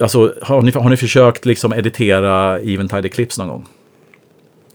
[0.00, 3.66] Alltså, har ni, har ni försökt liksom editera Eventide Clips någon gång?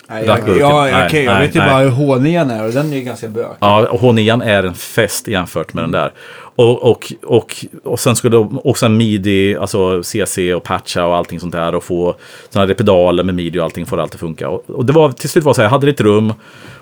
[0.10, 2.92] Nej, jag, jag, Nej, okej, jag nej, vet ju bara hur H9 är och den
[2.92, 3.58] är ju ganska bök.
[3.60, 6.12] Ja, och H9 är en fest jämfört med den där.
[6.56, 11.40] Och, och, och, och sen skulle och sen midi, alltså CC och patcha och allting
[11.40, 12.16] sånt där och få
[12.50, 14.50] sådana här pedaler med midi och allting får det alltid funka.
[14.50, 16.34] Och, och det var till slut var så här, jag hade ett rum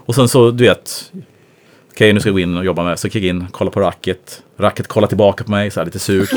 [0.06, 1.12] och sen så, du vet,
[1.92, 3.80] okej nu ska jag gå in och jobba med, så gick jag in, kolla på
[3.80, 6.30] racket, racket kollar tillbaka på mig, så här lite surt.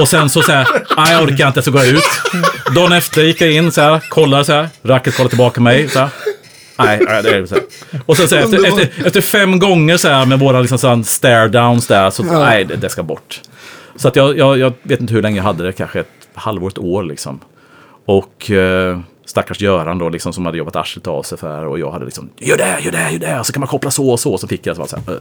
[0.00, 2.04] Och sen så säger jag, jag orkar inte, så går jag ut.
[2.74, 5.88] Dagen efter gick jag in, så här, kollar så här, racket kollar tillbaka på mig,
[5.88, 6.08] så här.
[6.78, 7.64] Nej, nej, det är så här.
[8.06, 10.88] Och sen så här, efter, efter, efter fem gånger så här med våra liksom så
[10.88, 13.40] här stare downs där, så nej, det, det ska bort.
[13.96, 16.68] Så att jag, jag, jag vet inte hur länge jag hade det, kanske ett halvår,
[16.68, 17.40] ett år liksom.
[18.04, 19.00] Och eh,
[19.30, 22.30] stackars Göran då, liksom, som hade jobbat arslet av sig för och jag hade liksom,
[22.38, 24.48] gör det, gör det, gör det, och så kan man koppla så och så, så
[24.48, 25.18] fick jag så, så här.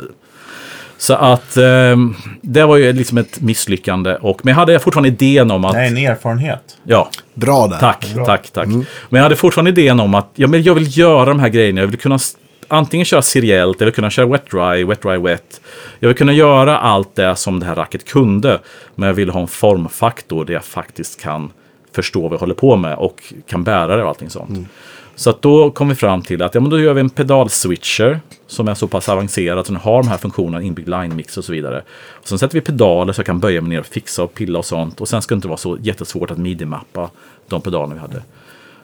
[0.97, 1.97] Så att eh,
[2.41, 4.15] det var ju liksom ett misslyckande.
[4.15, 5.73] Och, men jag hade fortfarande idén om att...
[5.73, 6.77] Det är en erfarenhet.
[6.83, 7.77] Ja, Bra där.
[7.77, 8.67] tack, tack, tack.
[8.67, 11.81] Men jag hade fortfarande idén om att ja, men jag vill göra de här grejerna.
[11.81, 12.19] Jag vill kunna
[12.67, 15.61] antingen köra seriellt, jag vill kunna köra wet dry, wet dry wet.
[15.99, 18.59] Jag vill kunna göra allt det som det här racket kunde.
[18.95, 21.51] Men jag vill ha en formfaktor där jag faktiskt kan
[21.91, 24.69] förstå vad jag håller på med och kan bära det och allting sånt.
[25.15, 28.19] Så att då kom vi fram till att ja, men då gör vi en pedalswitcher
[28.47, 31.45] som är så pass avancerad att den har de här funktionerna, inbyggd line mix och
[31.45, 31.83] så vidare.
[32.09, 34.59] Och sen sätter vi pedaler så jag kan böja mig ner och fixa och pilla
[34.59, 35.01] och sånt.
[35.01, 37.09] Och sen ska det inte vara så jättesvårt att midi-mappa
[37.47, 38.23] de pedalerna vi hade.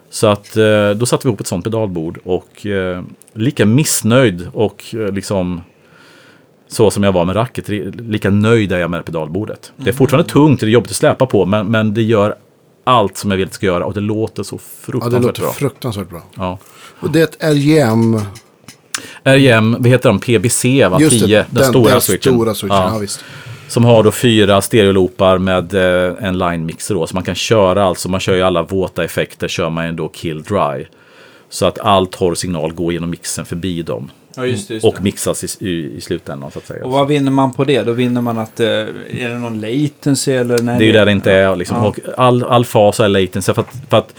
[0.10, 3.03] Så att eh, då satte vi ihop ett sånt pedalbord och eh,
[3.34, 5.61] lika missnöjd och eh, liksom
[6.68, 7.69] så som jag var med racket,
[7.99, 9.72] lika nöjd är jag med pedalbordet.
[9.77, 12.36] Det är fortfarande tungt, det är jobbigt att släpa på, men, men det gör
[12.87, 15.41] allt som jag vill att ska göra och det låter så Ja, fruktansvärt det låter
[15.41, 15.51] bra.
[15.53, 16.21] fruktansvärt bra.
[16.35, 16.57] Ja.
[16.99, 18.21] Och det är RGM.
[19.23, 20.19] RGM, vad heter de?
[20.19, 20.97] PBC va?
[20.99, 22.33] Just 10, det, den, stora switchen.
[22.33, 22.77] stora switchen.
[22.77, 22.91] Ja.
[22.93, 22.97] Ja.
[22.97, 23.23] visst.
[23.67, 27.07] Som har då fyra stereoloopar med eh, en line mixer då.
[27.07, 30.07] Så man kan köra alltså, man kör ju alla våta effekter, kör man ju då
[30.07, 30.85] kill dry.
[31.49, 34.11] Så att all torr signal går genom mixen förbi dem.
[34.37, 34.73] Ja, just det.
[34.73, 35.03] Just Och det.
[35.03, 36.85] mixas i, i, i slutändan så att säga.
[36.85, 37.81] Och vad vinner man på det?
[37.83, 38.59] Då vinner man att...
[38.59, 40.57] eh, är det någon latency eller?
[40.61, 41.55] Nej, Det är ju där det inte är.
[41.55, 41.77] Liksom.
[41.77, 41.87] Ja.
[41.87, 43.53] Och all, all fas är latency.
[43.53, 44.15] För att, för att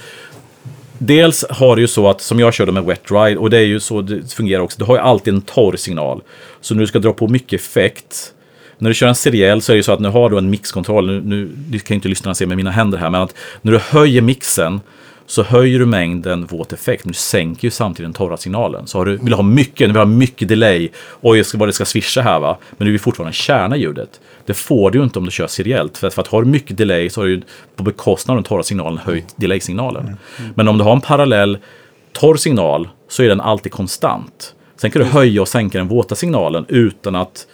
[0.99, 3.63] dels har det ju så att, som jag körde med wet dry, och det är
[3.65, 4.79] ju så det fungerar också.
[4.79, 6.23] Du har ju alltid en torr signal.
[6.61, 8.33] Så när du ska dra på mycket effekt.
[8.79, 10.51] När du kör en seriell så är det ju så att nu har du en
[10.51, 11.07] mixkontroll.
[11.07, 13.11] Nu, nu det kan inte lyssnarna se med mina händer här.
[13.11, 14.81] Men att när du höjer mixen
[15.27, 18.87] så höjer du mängden våt effekt, men du sänker ju samtidigt den torra signalen.
[18.87, 20.89] Så har du, vill du ha mycket, du vill ha mycket delay,
[21.21, 24.21] oj, vad det ska swisha här va, men du vill fortfarande kärna ljudet.
[24.47, 26.77] Det får du ju inte om du kör seriellt, för, för att har du mycket
[26.77, 27.43] delay så har du ju
[27.77, 30.17] på bekostnad av den torra signalen höjt delay-signalen.
[30.55, 31.59] Men om du har en parallell
[32.13, 34.55] torr signal så är den alltid konstant.
[34.77, 37.47] Sen kan du höja och sänka den våta signalen utan att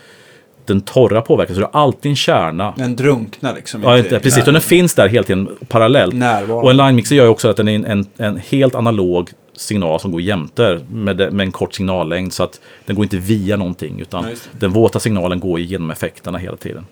[0.67, 1.55] den torra påverkas.
[1.55, 3.83] Så du har alltid en kärna Den drunknar liksom.
[3.83, 4.47] Ja, inte precis.
[4.47, 6.15] Och den finns där hela tiden parallellt.
[6.15, 6.55] Närvarande.
[6.55, 9.31] Och en line mixer gör ju också att den är en, en, en helt analog
[9.57, 12.33] signal som går jämte med, med en kort signallängd.
[12.33, 14.01] Så att den går inte via någonting.
[14.01, 14.49] Utan det.
[14.53, 16.87] den våta signalen går genom effekterna hela tiden.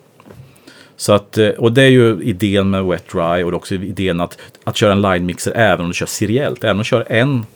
[0.96, 3.74] Så att, eh, och det är ju idén med wet dry och det är också
[3.74, 6.64] idén att, att köra en line mixer även om du kör seriellt.
[6.64, 7.46] Även om du kör en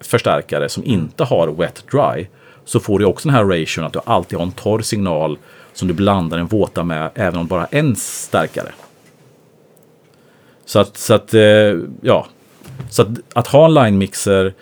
[0.00, 2.26] förstärkare som inte har wet dry
[2.64, 5.38] så får du också den här ration att du alltid har en torr signal
[5.72, 8.72] som du blandar den våta med även om bara en starkare.
[10.64, 11.42] Så att, så att eh,
[12.00, 12.26] ja.
[12.90, 14.54] Så att, att ha en line mixer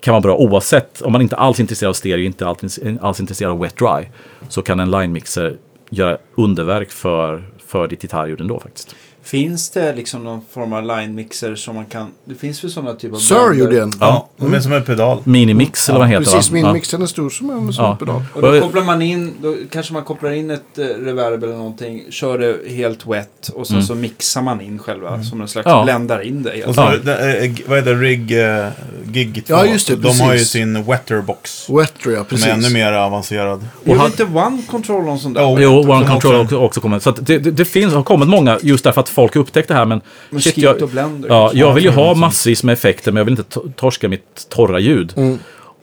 [0.00, 3.20] kan vara bra oavsett om man inte alls är intresserad av stereo, inte alls, alls
[3.20, 4.08] intresserad av wet dry.
[4.48, 5.56] Så kan en line mixer
[5.90, 8.96] göra underverk för, för ditt gitarrljud ändå faktiskt.
[9.22, 12.08] Finns det liksom någon form av line mixer som man kan...
[12.24, 13.20] Det finns väl sådana typer av...
[13.20, 13.92] Sir gjorde en.
[14.00, 15.18] Ja, de är som en pedal.
[15.24, 16.54] Minimix eller vad heter Precis, va?
[16.54, 16.72] min Ja.
[16.72, 17.96] mixen är stor som en sån Ja.
[17.96, 18.22] pedal.
[18.34, 22.02] Och då kopplar man in, då kanske man kopplar in ett eh, reverb eller någonting,
[22.10, 25.78] kör det helt wet och sen så mixar man in själva som en slags Mm.
[25.78, 25.84] Ja.
[25.84, 26.64] bländar in det.
[26.64, 26.96] Och så, Ja.
[27.04, 28.00] det, vad heter det?
[28.00, 28.68] Rig, uh,
[29.12, 29.54] Gig 2.
[29.54, 30.48] Ja, just det, De har ju precis.
[30.48, 31.68] sin Wetterbox.
[31.70, 32.46] Wetter, ja, Som precis.
[32.46, 33.66] är ännu mer avancerad.
[33.84, 35.58] Gjorde han- inte One Control någon sån där?
[35.60, 36.98] Jo, som One Control också- också, kommer.
[36.98, 39.68] Så att det, det, det finns, har kommit många just därför att folk har upptäckt
[39.68, 39.84] det här.
[39.86, 40.00] Men
[40.40, 41.28] shit, jag, Blender.
[41.28, 41.58] ja, kanske.
[41.58, 44.78] jag vill ju ha massvis med effekter men jag vill inte to- torska mitt torra
[44.78, 45.12] ljud.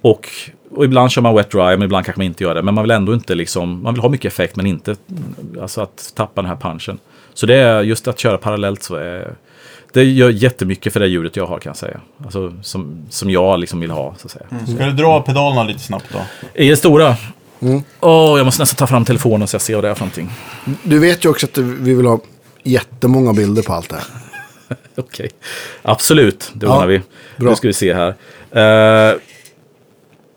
[0.02, 0.30] Och,
[0.72, 2.62] och ibland kör man wet dry men ibland kanske man inte gör det.
[2.62, 4.96] Men man vill ändå inte liksom, man vill ha mycket effekt men inte
[5.62, 7.00] alltså att tappa den här punchen.
[7.34, 9.34] Så det är just att köra parallellt så är
[9.94, 12.00] det gör jättemycket för det ljudet jag har kan jag säga.
[12.26, 14.46] Alltså som, som jag liksom vill ha så att säga.
[14.76, 16.20] Ska du dra pedalerna lite snabbt då?
[16.54, 17.16] I det stora?
[18.00, 20.30] Åh, jag måste nästan ta fram telefonen så jag ser vad det är för någonting.
[20.84, 22.20] Du vet ju också att vi vill ha
[22.68, 24.06] jättemånga bilder på allt det här.
[24.98, 25.30] Okej,
[25.82, 26.52] absolut.
[26.54, 27.02] Det Ja, ordnar vi.
[27.38, 27.50] bra.
[27.50, 28.10] Nu ska vi se här.
[28.52, 29.16] Eh,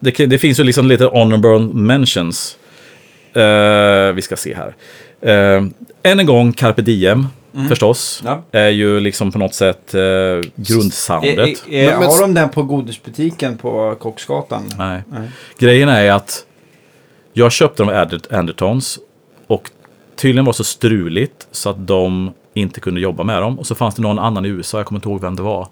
[0.00, 2.56] det, det finns ju liksom lite honorable mentions.
[3.32, 4.74] Eh, vi ska se här.
[5.26, 5.68] Uh,
[6.02, 7.26] än en gång, Carpe Diem,
[7.68, 8.22] förstås.
[8.24, 8.42] Ja.
[8.52, 10.00] Är ju liksom på något sätt uh,
[10.56, 11.36] grundsoundet.
[11.68, 14.62] Men- men- har de den på godisbutiken på Kocksgatan?
[14.78, 15.02] Nej.
[15.08, 15.30] Nej.
[15.58, 16.44] Grejen är att
[17.32, 18.98] jag köpte de Ander- Andertons
[19.46, 19.70] och
[20.20, 23.58] tydligen var så struligt så att de inte kunde jobba med dem.
[23.58, 25.68] Och så fanns det någon annan i USA, jag kommer inte ihåg vem det var,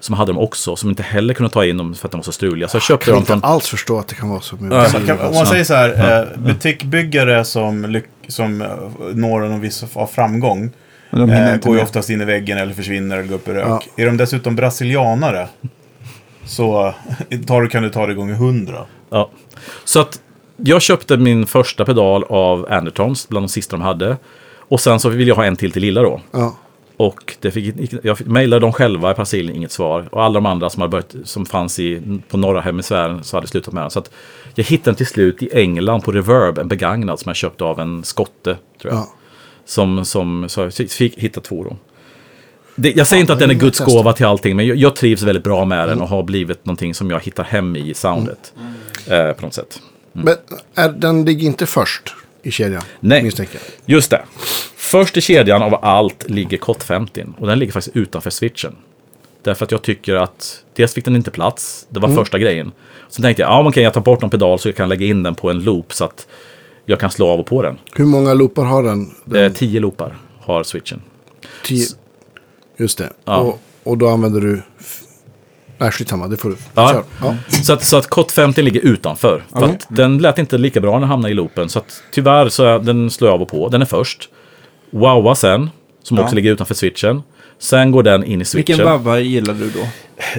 [0.00, 2.22] som hade dem också, som inte heller kunde ta in dem för att de var
[2.22, 2.68] så struliga.
[2.68, 3.44] Så jag köpte Kan dem inte från...
[3.44, 4.92] alls förstå att det kan vara så mycket.
[4.94, 5.00] Ja.
[5.06, 8.68] Kan, om man säger så här, eh, butikbyggare som, som eh,
[9.14, 10.70] når en viss av framgång
[11.10, 13.52] De eh, inte går ju oftast in i väggen eller försvinner eller går upp i
[13.52, 13.66] rök.
[13.68, 13.82] Ja.
[14.02, 15.48] Är de dessutom brasilianare
[16.46, 16.86] så
[17.30, 18.84] eh, tar, du- kan du ta det gånger hundra.
[19.10, 19.30] Ja.
[19.84, 20.20] Så att
[20.56, 24.16] jag köpte min första pedal av Andertons, bland de sista de hade.
[24.58, 26.20] Och sen så vill jag ha en till till lilla då.
[26.30, 26.56] Ja.
[26.96, 30.08] Och det fick, jag mejlade dem själva i Brasilien, inget svar.
[30.10, 33.46] Och alla de andra som, hade börjat, som fanns i, på norra hemisfären så hade
[33.46, 33.90] slutat med den.
[33.90, 34.10] Så att
[34.54, 37.80] jag hittade den till slut i England på Reverb, en begagnad som jag köpte av
[37.80, 38.56] en skotte.
[38.82, 39.00] Tror jag.
[39.00, 39.08] Ja.
[39.64, 41.76] Som, som, så jag fick hitta två då.
[42.74, 45.22] Det, jag säger inte att den är Guds gåva till allting, men jag, jag trivs
[45.22, 48.52] väldigt bra med den och har blivit någonting som jag hittar hem i soundet.
[49.06, 49.80] Eh, på något sätt.
[50.24, 50.36] Men
[50.74, 52.82] är, den ligger inte först i kedjan?
[53.00, 53.22] Nej.
[53.22, 53.60] Misstänker.
[53.86, 54.22] Just det.
[54.76, 58.76] Först i kedjan av allt ligger Cot 50 och den ligger faktiskt utanför switchen.
[59.42, 62.72] Därför att jag tycker att dels fick den inte plats, det var första grejen.
[63.08, 65.22] Sen tänkte jag, ja men jag tar bort någon pedal så jag kan lägga in
[65.22, 66.26] den på en loop så att
[66.84, 67.78] jag kan slå av och på den.
[67.94, 69.14] Hur många loopar har den?
[69.24, 71.00] den Eh, tio loopar har switchen.
[71.64, 71.86] tio.
[72.76, 73.12] Just det.
[73.24, 73.36] Ja.
[73.38, 74.62] Och, och då använder du...
[75.78, 76.28] Nej, skitsamma.
[76.28, 76.56] Det får du.
[76.74, 77.02] Ja.
[77.22, 77.34] Ja.
[77.62, 79.42] Så att, så att Cot 50 ligger utanför.
[79.52, 81.68] För att den lät inte lika bra när den hamnade i loopen.
[81.68, 83.68] Så att tyvärr så är den slår jag av och på.
[83.68, 84.28] Den är först.
[84.90, 85.70] Wowa sen,
[86.02, 87.22] som också ligger utanför switchen.
[87.58, 88.76] Sen går den in i switchen.
[88.76, 89.88] Vilken Baba gillar du då?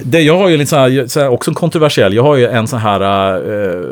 [0.02, 2.14] Det, jag har ju lite så här, så här, också en kontroversiell.
[2.14, 3.00] Jag har ju en sån här...
[3.00, 3.86] Uh,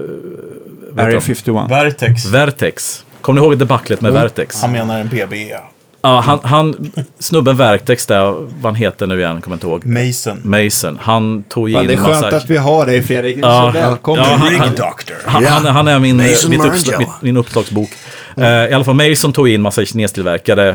[0.98, 1.70] Area 51.
[1.70, 2.27] Vertex.
[2.27, 3.05] Vertex.
[3.20, 4.62] Kommer ni ihåg debaclet med Vertex?
[4.62, 5.60] Han menar en PBE.
[6.02, 10.06] Ja, han, han, snubben Vertex där, vad han heter nu igen, kommer jag inte ihåg.
[10.06, 10.40] Mason.
[10.44, 10.98] Mason.
[11.02, 12.36] Han tog in det är skönt massa...
[12.36, 13.36] att vi har dig Fredrik.
[13.43, 14.24] Ja, så välkommen.
[14.24, 15.16] ja, han- han- Doctor.
[15.24, 17.89] Han, han, han är min, mitt uppslag, mitt, min uppslagsbok.
[18.36, 20.68] Eh, I alla fall Mason tog in massa kinestillverkade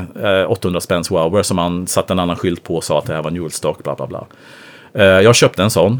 [0.45, 3.13] eh, 800 spänns Wower som han satte en annan skylt på och sa att det
[3.13, 4.25] här var en Newellstock, bla bla bla.
[4.93, 5.99] Eh, jag köpte en sån.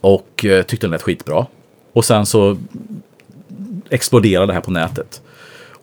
[0.00, 1.46] Och tyckte den lät skitbra.
[1.92, 2.56] Och sen så
[3.90, 5.22] exploderade det här på nätet.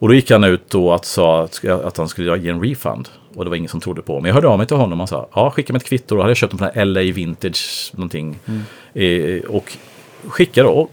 [0.05, 3.09] Och då gick han ut då och sa att, att han skulle ge en refund.
[3.35, 4.19] Och det var ingen som trodde på.
[4.19, 6.15] Men jag hörde av mig till honom och sa, ja skicka mig ett kvitto.
[6.15, 8.39] Då hade jag köpt den här LA Vintage någonting.
[8.93, 9.77] Eh, och
[10.27, 10.89] skickade då.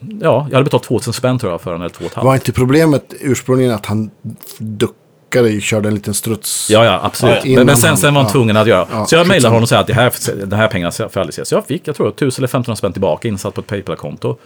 [0.00, 3.14] Ja, jag hade betalt 2000 spänn tror jag för den, eller 2 Var inte problemet
[3.20, 4.10] ursprungligen att han
[4.58, 6.70] duckade, körde en liten struts?
[6.70, 7.44] Ja, ja, absolut.
[7.44, 8.32] Men, men sen, han- sen var han ja.
[8.32, 8.86] tvungen att göra.
[8.92, 10.12] Ja, så jag mejlade honom och sa att det här,
[10.46, 11.44] den här pengarna får jag aldrig se.
[11.44, 14.36] Så jag fick, jag tror, 1000 eller 1500 spänn tillbaka insatt på ett Paypal-konto.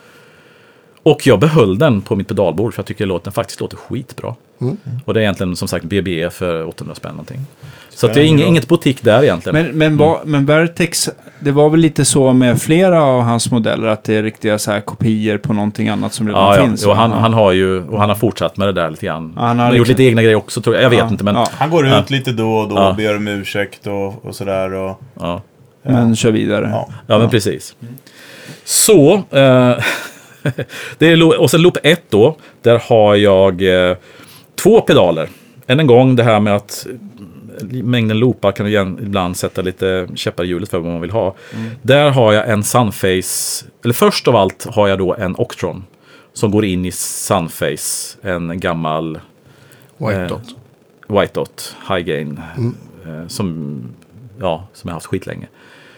[1.06, 4.34] Och jag behöll den på mitt pedalbord för jag tycker låten faktiskt låter skitbra.
[4.60, 4.76] Mm.
[5.04, 7.40] Och det är egentligen som sagt BBE för 800 spänn någonting.
[7.90, 9.66] Så att det är inget, inget butik där egentligen.
[9.66, 11.10] Men, men, var, men Vertex,
[11.40, 14.70] det var väl lite så med flera av hans modeller att det är riktiga så
[14.70, 16.64] här kopior på någonting annat som redan ja, ja.
[16.64, 16.82] finns.
[16.82, 16.94] Jo, va?
[16.94, 17.16] han, Ja.
[17.16, 19.32] han har ju, och han har fortsatt med det där lite grann.
[19.36, 20.84] Ja, han han har har gjort liksom- lite egna grejer också tror jag.
[20.84, 21.34] Jag vet Ja, inte men...
[21.34, 21.48] ja.
[21.52, 22.04] Han går ut Ja.
[22.08, 22.88] lite då och då Ja.
[22.90, 24.72] och ber om ursäkt och, och sådär.
[24.74, 25.42] Och, Ja.
[25.82, 26.68] Men kör vidare.
[26.72, 26.88] ja.
[27.06, 27.74] Ja, men precis.
[28.64, 29.72] Så, eh,
[30.98, 33.96] det är, lo- och sen loop 1 då, där har jag eh,
[34.54, 35.28] två pedaler.
[35.66, 36.86] Än en gång det här med att
[37.70, 41.34] mängden loopar kan igen ibland sätta lite käppar i hjulet för vad man vill ha.
[41.82, 45.84] Där har jag en Sunface, eller först av allt har jag då en Octron.
[46.32, 49.20] Som går in i Sunface, en gammal
[49.98, 50.42] White Eh, dot.
[51.08, 52.40] White Dot High Gain.
[53.06, 53.80] Eh, som,
[54.40, 55.46] ja, som jag har haft skitlänge.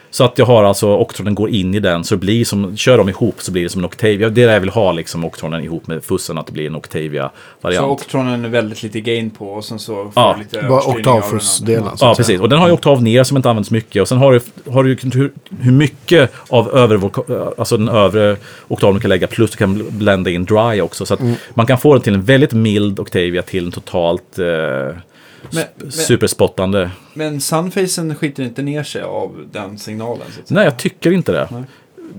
[0.09, 2.97] Så att jag har alltså Octronen går in i den så det blir som, kör
[2.97, 4.29] de ihop så blir det som en Octavia.
[4.29, 6.71] Det är det jag vill ha liksom Octronen ihop med fussen att det blir en
[6.73, 7.91] Så Octavia-variant.
[8.01, 10.35] Octronen är väldigt lite gain på och sen så får Ja.
[10.37, 11.97] du lite Bara oktavfussdelen.
[11.97, 12.41] så Ja, precis.
[12.41, 14.01] Och den har ju oktav ner som inte används mycket.
[14.01, 14.39] Och sen har du,
[14.71, 15.31] har du hur,
[15.61, 17.09] hur mycket av övre,
[17.57, 19.27] alltså den övre oktaven du kan lägga.
[19.27, 21.05] Plus du kan blända in dry också.
[21.05, 21.19] Så att
[21.53, 24.45] man kan få den till en väldigt mild Octavia till en totalt eh,
[25.51, 26.91] Men, sp- men, superspottande.
[27.13, 30.27] men Sunfacen skiter inte ner sig av den signalen.
[30.47, 31.65] Nej, jag tycker inte det.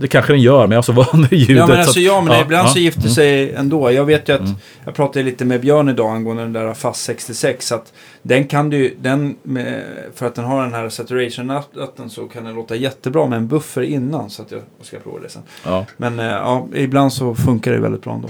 [0.01, 1.57] Det kanske den gör, men jag är så van med ljudet.
[1.57, 2.73] Ja men så alltså att- ja, men ibland ja.
[2.73, 3.93] så gifter sig ändå.
[3.93, 4.49] Jag vet ju att,
[4.85, 7.73] jag pratade lite med Björn idag angående den där FASS 66.
[7.73, 7.93] Att
[8.23, 9.36] den kan du, den
[10.15, 13.82] för att den har den här saturation-ratten så kan den låta jättebra med en buffer
[13.82, 14.31] innan.
[14.31, 15.43] Så att jag ska prova det sen.
[15.65, 15.86] Ja.
[15.97, 18.28] Men eh, ja, ibland så funkar det väldigt bra ändå.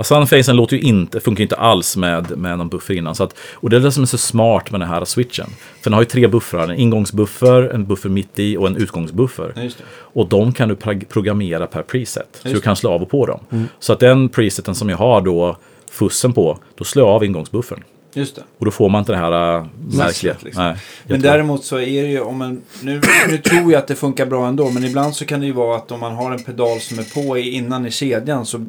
[0.00, 3.14] Och Sunfacen låter ju inte, funkar ju inte alls med, med någon buffer innan.
[3.14, 5.46] Så att, och det är det som är så smart med den här switchen.
[5.80, 6.68] För den har ju tre buffrar.
[6.68, 9.52] En ingångsbuffer, en buffer mitt i och en utgångsbuffer.
[9.56, 9.70] Ja.
[9.92, 10.76] Och de kan du
[11.08, 12.28] programmera per preset.
[12.32, 13.68] Så Just du kan slå av och på dem.
[13.78, 15.56] Så att den preseten som jag har då
[15.90, 17.84] fussen på, då slår jag av ingångsbuffern.
[18.14, 18.42] Just det.
[18.58, 19.66] Och då får man inte det här äh,
[19.96, 20.36] märkliga.
[20.40, 20.64] liksom.
[20.64, 23.94] Nej, Men däremot så är det ju om en, nu, nu tror jag att det
[23.94, 26.42] funkar bra ändå, men ibland så kan det ju vara att om man har en
[26.42, 28.66] pedal som är på innan i kedjan så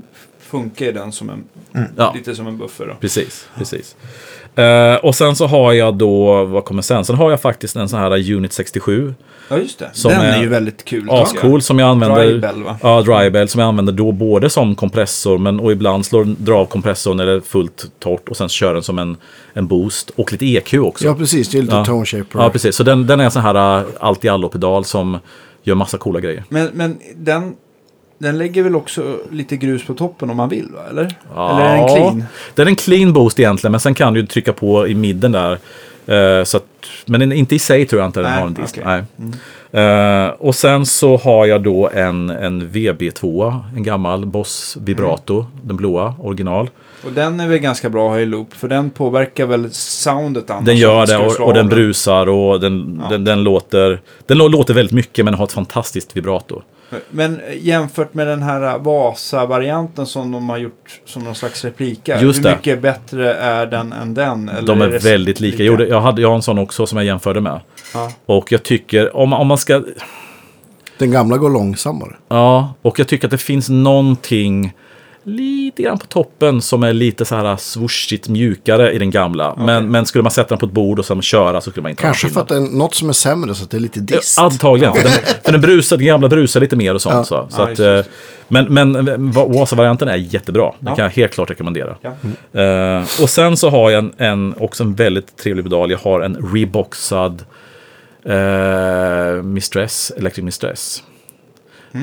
[0.52, 1.44] funkar ju den som en,
[1.98, 2.14] Ja.
[2.16, 2.94] lite som en buffer då.
[3.02, 3.96] Precis, precis.
[4.56, 7.06] Eh, och sen så har jag då, vad kommer sen?
[7.06, 9.14] Sen har jag faktiskt en sån här Unit 67.
[9.50, 11.08] Ja just det, Som den är, är ju väldigt kul.
[11.12, 12.26] Ascool som jag använder.
[12.26, 12.78] Drybell, va?
[12.82, 16.66] Ja, drybell som jag använder då både som kompressor men och ibland slår drar av
[16.66, 19.18] kompressorn eller fullt torrt och sen kör den som en,
[19.54, 21.06] en boost och lite EQ också.
[21.06, 21.50] Ja, precis.
[21.50, 21.86] Det är lite Ja.
[21.86, 22.40] tone shaper.
[22.40, 22.76] Ja, precis.
[22.76, 25.18] Så den, den är en sån här äh, allt i allo-pedal som
[25.64, 26.44] gör massa coola grejer.
[26.50, 27.56] Men, men den,
[28.22, 30.80] den lägger väl också lite grus på toppen om man vill va?
[30.90, 31.16] Eller?
[31.36, 31.52] Ja.
[31.52, 32.24] Eller är den clean?
[32.56, 35.58] Det är en clean boost egentligen, men sen kan du trycka på i midden där
[36.06, 36.66] Eh, så att,
[37.06, 38.78] men inte i sig tror jag inte den Nej, har en disk.
[38.82, 39.04] okej.
[39.72, 40.24] Nej.
[40.26, 45.78] Eh, och sen så har jag då en, en VB2, en gammal Boss Vibrato, den
[45.78, 46.70] blåa, original.
[47.06, 50.50] Och den är väl ganska bra att ha i loop, för den påverkar väl soundet
[50.50, 50.66] annars.
[50.66, 53.10] Den gör det och, och den brusar och den, Ja.
[53.10, 56.62] den, den låter Den lå- låter väldigt mycket men har ett fantastiskt vibrato.
[57.10, 62.22] Men jämfört med den här Vasa-varianten som de har gjort som någon slags replika.
[62.22, 62.56] Just hur det.
[62.56, 64.50] mycket bättre är den än den?
[64.50, 65.58] Eller De är det väldigt lika.
[65.58, 67.60] Jag, gjorde, jag, hade, jag har en sån också som jag jämförde med.
[67.94, 68.12] Ja.
[68.26, 69.84] Och jag tycker, om, om man ska...
[70.98, 72.16] Den gamla går långsammare.
[72.28, 74.74] Ja, och jag tycker att det finns någonting
[75.24, 79.56] lite grann på toppen som är lite så här swooshigt mjukare i den gamla.
[79.58, 81.90] Men, men skulle man sätta den på ett bord och sen köra så skulle man
[81.90, 83.82] inte Kanske ha för att det är något som är sämre så att det är
[83.82, 84.38] lite dist.
[84.38, 85.12] Ja, Antagligen, för den,
[85.44, 87.14] för den, brusar, den gamla brusar lite mer och sånt.
[87.16, 87.24] Ja.
[87.24, 88.12] Så, så Ja, att, eh,
[88.48, 90.72] men men Vasa-varianten är jättebra.
[90.80, 90.96] Den Ja.
[90.96, 91.96] kan jag helt klart rekommendera.
[92.02, 92.62] Ja.
[92.62, 95.92] Eh, och sen så har jag en, en, också en väldigt trevlig pedal.
[95.92, 97.44] Jag har en reboxad
[98.30, 101.04] uh, Mistress, Electric Mistress.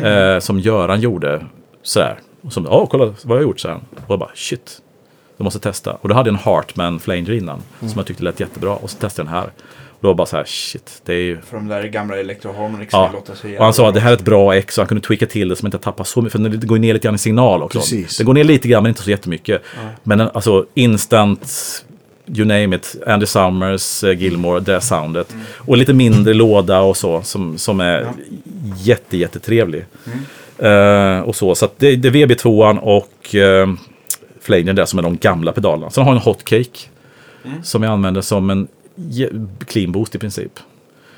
[0.05, 1.47] Eh, som Göran gjorde
[1.83, 2.19] sådär.
[2.43, 3.71] Och som, ja kolla vad jag har gjort, så.
[3.71, 4.81] Och jag bara shit.
[5.37, 5.93] Jag måste testa.
[5.93, 7.63] Och då hade jag en Hartman Flanger innan.
[7.81, 8.71] Som jag tyckte lät jättebra.
[8.77, 9.51] Och så testade jag den här.
[9.91, 11.03] Och då var bara så här shit.
[11.05, 13.11] Det är ju För de där gamla Electro Harmonix Ja.
[13.13, 14.89] låter så och han sa jävla att det här är ett bra ex och han
[14.89, 16.33] kunde tweaka till det så man inte tappar så mycket.
[16.43, 17.79] För det går ner lite grann i signal också.
[17.79, 18.17] Precis.
[18.19, 19.63] Det går ner lite grann men inte så jättemycket.
[20.03, 21.85] Men den- alltså instant,
[22.27, 25.35] you name it, Andy Summers, eh, Gilmore, det soundet.
[25.57, 28.07] Och lite mindre låda och så som, som är
[28.77, 29.85] jätte, jättetrevlig.
[30.59, 33.75] Eh, och så, så att det, det är VB2an och uh,
[34.41, 35.91] Flanger där som är de gamla pedalerna.
[35.91, 36.79] Sen har jag en Hotcake.
[37.63, 38.69] Som jag använder som en
[39.67, 40.53] clean boost i princip.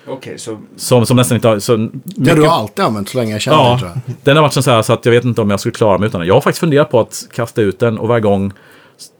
[0.06, 1.58] Okej, så Som, som nästan inte har...
[1.58, 4.14] Så Det har du alltid använt så länge jag känner dig Ja, tror jag.
[4.22, 6.06] den har varit så här så att jag vet inte om jag skulle klara mig
[6.06, 6.28] utan den.
[6.28, 8.52] Jag har faktiskt funderat på att kasta ut den och varje gång,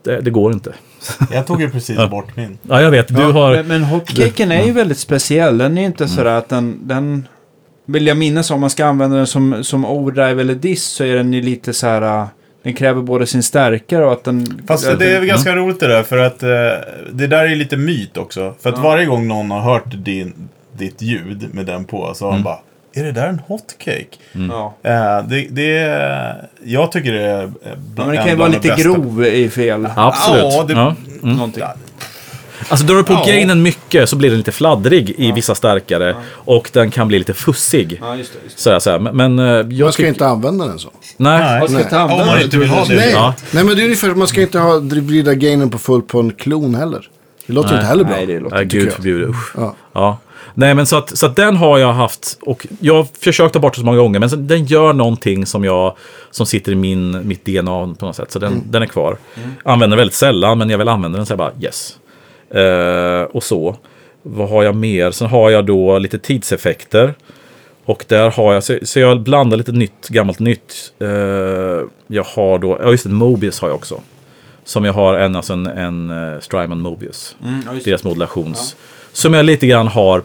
[0.03, 0.73] det, det går inte.
[1.31, 2.57] Jag tog ju precis bort min.
[2.61, 3.07] Ja, jag vet.
[3.07, 3.55] Du har...
[3.55, 5.57] Men, men hotcaken är ju väldigt speciell.
[5.57, 7.27] Den är ju inte sådär att den, den...
[7.85, 11.15] Vill jag minnas om man ska använda den som, som overdrive eller diss så är
[11.15, 12.01] den ju lite så här...
[12.01, 12.25] äh,
[12.63, 14.61] Den kräver både sin stärkare och att den...
[14.67, 16.49] Fast det är väl ganska roligt det där för att eh,
[17.13, 18.53] det där är lite myt också.
[18.61, 22.31] För att varje gång någon har hört din, ditt ljud med den på så har
[22.31, 22.59] de bara
[22.93, 24.05] Är det där en hotcake?
[24.49, 24.73] Ja.
[24.83, 28.35] Eh, det, det är, jag tycker det är eh, Ja, bland, men det kan ju
[28.35, 28.83] vara bland lite bästa.
[28.89, 29.87] grov i fel.
[29.95, 30.43] Absolut.
[30.43, 30.95] Ja, det- Ja.
[31.21, 31.63] Någonting.
[32.69, 33.23] Alltså drar du på Ja.
[33.27, 36.15] gainen mycket så blir den lite fladdrig i vissa stärkare.
[36.29, 37.97] Och den kan bli lite fussig.
[38.01, 38.39] Ja, just det.
[38.43, 38.61] Just det.
[38.61, 38.99] Sådär, sådär.
[38.99, 40.89] Men, men eh, jag Man ska tycker- inte använda den så.
[41.17, 41.39] Nej.
[41.39, 41.59] Nej.
[41.59, 42.95] Man ska inte Om använda man det, inte vill ha det.
[42.95, 43.11] Nej.
[43.11, 43.33] Ja.
[43.51, 46.31] Nej, men det är ungefär man ska inte ha vrida gainen på fullt på en
[46.31, 47.09] klon heller.
[47.47, 47.77] Det låter Nej.
[47.77, 48.15] inte heller bra.
[48.15, 49.25] Nej, det låter Nej, gud förbjude.
[49.27, 49.51] Usch.
[49.57, 49.75] Ja.
[49.93, 50.17] Ja.
[50.53, 53.59] Nej, men så att, så att den har jag haft och jag har försökt ta
[53.59, 54.19] bort det så många gånger.
[54.19, 55.95] Men så, den gör någonting som jag
[56.31, 58.31] som sitter i min, mitt DNA på något sätt.
[58.31, 59.17] Så den, den är kvar.
[59.63, 61.97] Använder den väldigt sällan, men jag vill använda den så jag bara yes.
[62.53, 63.75] Eh, och så.
[64.23, 65.11] Vad har jag mer?
[65.11, 67.13] Sen har jag då lite tidseffekter.
[67.85, 70.93] Och där har jag, så, så jag blandar lite nytt, gammalt nytt.
[70.99, 71.07] Eh,
[72.07, 74.01] jag har då, ja just det, Mobius har jag också.
[74.63, 77.35] Som jag har en, alltså en, en uh, Strymon Mobius.
[77.43, 77.71] Mm, ja.
[77.85, 78.75] Deras modulations.
[79.11, 80.21] Som jag lite grann har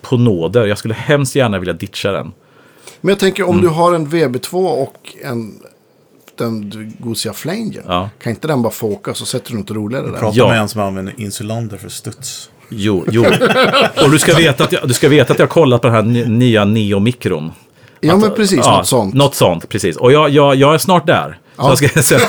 [0.00, 0.66] på nåder.
[0.66, 2.32] Jag skulle hemskt gärna vilja ditcha den.
[3.00, 3.54] Men jag tänker Mm.
[3.56, 5.54] om du har en VB2 och en
[6.44, 7.82] den gosiga flanger.
[7.86, 8.10] Ja.
[8.22, 10.18] Kan inte den bara få åka så sätter du något roligare där?
[10.18, 10.48] Prata Ja.
[10.48, 12.50] med en som använder insulander för studs.
[12.68, 13.24] Jo, jo.
[14.04, 15.94] Och du ska veta att jag, du ska veta att jag har kollat på den
[15.96, 17.52] här ny- nya Neo Micron.
[18.00, 18.60] Ja, men precis.
[18.64, 19.14] Ja, något sånt.
[19.14, 19.96] Något sånt, precis.
[19.96, 21.38] Och jag, jag, jag är snart där.
[21.56, 21.68] Ja.
[21.68, 22.20] jag ska säga.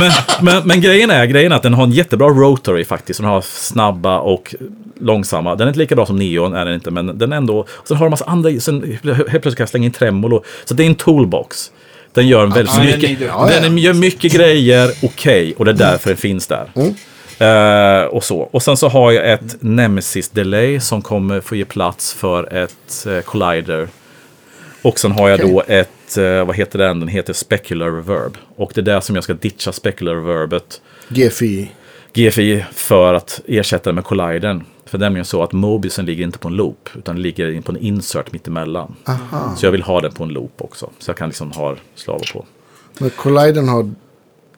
[0.00, 0.12] Men,
[0.42, 3.20] men, men grejen, är, grejen är att den har en jättebra rotary faktiskt.
[3.20, 4.54] Den har snabba och
[5.00, 5.54] långsamma.
[5.54, 6.90] Den är inte lika bra som Neon, är den inte.
[6.90, 7.58] Men den är ändå...
[7.60, 8.50] Och sen har den massa andra...
[8.60, 10.42] Sen helt plötsligt kan jag slänga in tremolo.
[10.64, 11.70] Så det är en toolbox.
[12.14, 13.10] Den gör väldigt Ja, den är mycket.
[13.10, 13.26] duktig.
[13.26, 13.48] Ja.
[13.60, 15.54] Den gör mycket grejer okej.
[15.58, 16.70] och det är därför den finns där.
[17.38, 18.38] Eh, och så.
[18.38, 23.06] Och sen så har jag ett Nemesis Delay som kommer få ge plats för ett
[23.06, 23.88] eh, Collider.
[24.82, 27.00] Och sen har jag då ett, eh, vad heter den?
[27.00, 28.36] Den heter Specular Reverb.
[28.56, 30.80] Och det är där som jag ska ditcha Specular Reverbet.
[31.08, 31.70] GFI.
[32.14, 34.62] GFI för att ersätta det med Collidern.
[34.86, 37.72] För det är nämligen så att Mobiusen ligger inte på en loop, utan ligger på
[37.72, 38.94] en insert mittemellan.
[39.04, 39.54] Aha.
[39.56, 40.90] Så jag vill ha den på en loop också.
[40.98, 42.44] Så jag kan liksom ha slavar på.
[42.98, 43.90] Men Colliden har...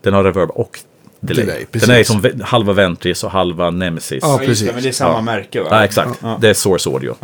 [0.02, 0.78] Den har reverb och
[1.20, 1.44] delay.
[1.44, 4.18] Delay, den är som halva Ventris och halva Nemesis.
[4.22, 4.72] Ja, Ja, precis.
[4.74, 5.20] men det är samma Ja.
[5.22, 5.68] märke va?
[5.70, 6.18] Ja, exakt.
[6.22, 6.38] Ja.
[6.40, 7.14] Det är Source Audio.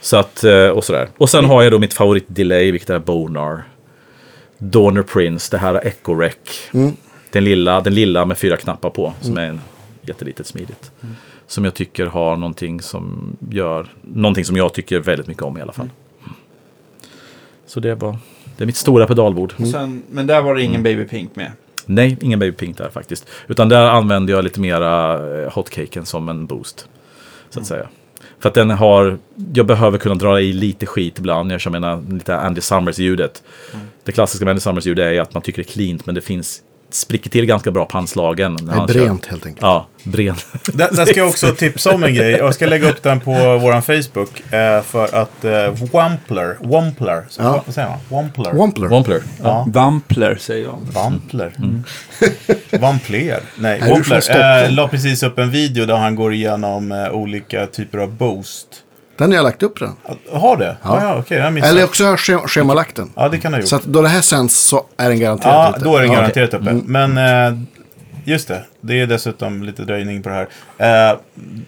[0.00, 1.08] Så att, eh, och sådär.
[1.18, 3.64] Och sen har jag då mitt favorit-delay, vilket är Bonar.
[4.58, 6.34] Donner Prince, det här är Echo Rec.
[7.36, 9.60] Den, lilla, den lilla med fyra knappar på, som är en
[10.02, 10.90] jättelitet smidigt.
[11.46, 15.60] Som jag tycker har någonting som gör, någonting som jag tycker väldigt mycket om i
[15.60, 15.88] alla fall.
[17.66, 18.18] Så det var,
[18.56, 19.54] det är mitt stora pedalbord.
[19.58, 20.70] Och Sen, men där var det Mm.
[20.70, 21.52] ingen Baby Pink med.
[21.86, 23.28] Nej, ingen Baby Pink där faktiskt.
[23.48, 26.88] Utan där använder jag lite mera eh, hotcaken som en boost.
[27.50, 27.88] Så att säga.
[28.38, 29.18] För att den har,
[29.54, 31.52] jag behöver kunna dra i lite skit ibland.
[31.52, 33.42] Jag kör mina lite Andy Summers-ljudet.
[34.04, 36.62] Det klassiska med Andy Summers-ljudet är att man tycker det är cleant men det finns,
[36.90, 38.56] spricker till ganska bra på handslagen.
[38.62, 39.00] när Det han är kör.
[39.00, 39.62] brent helt enkelt.
[39.62, 40.34] Ja, bren.
[40.72, 42.30] Där, där ska jag också tipsa om en grej.
[42.30, 44.52] Jag ska lägga upp den på vår Facebook.
[44.52, 47.62] Eh, för att eh, Wampler, Wampler, så, Ja.
[47.66, 47.98] vad säger man?
[48.08, 48.52] Wampler.
[48.52, 48.88] Wampler.
[48.88, 49.22] Wampler.
[49.42, 49.64] Ja.
[49.68, 50.78] Vampler säger jag.
[50.92, 51.52] Wampler.
[52.80, 53.40] Wampler.
[53.58, 54.64] Nej, Wampler.
[54.64, 58.66] Eh, la precis upp en video där han går igenom eh, olika typer av boost.
[59.18, 59.96] Den har jag lagt upp redan.
[60.32, 60.76] Har det?
[60.82, 61.38] Ja, ja okej.
[61.38, 61.72] jag missade.
[61.72, 63.10] Eller också har jag sch- schemalagt den.
[63.16, 63.68] Ja, det kan ha gjort.
[63.68, 65.84] Så att då det här sänds så är den garanterat Ja, ute.
[65.84, 66.72] då är den Ja, garanterat uppe.
[66.84, 67.58] Men eh,
[68.24, 70.34] just det, det är dessutom lite dröjning på det
[70.78, 71.12] här.
[71.12, 71.18] Eh,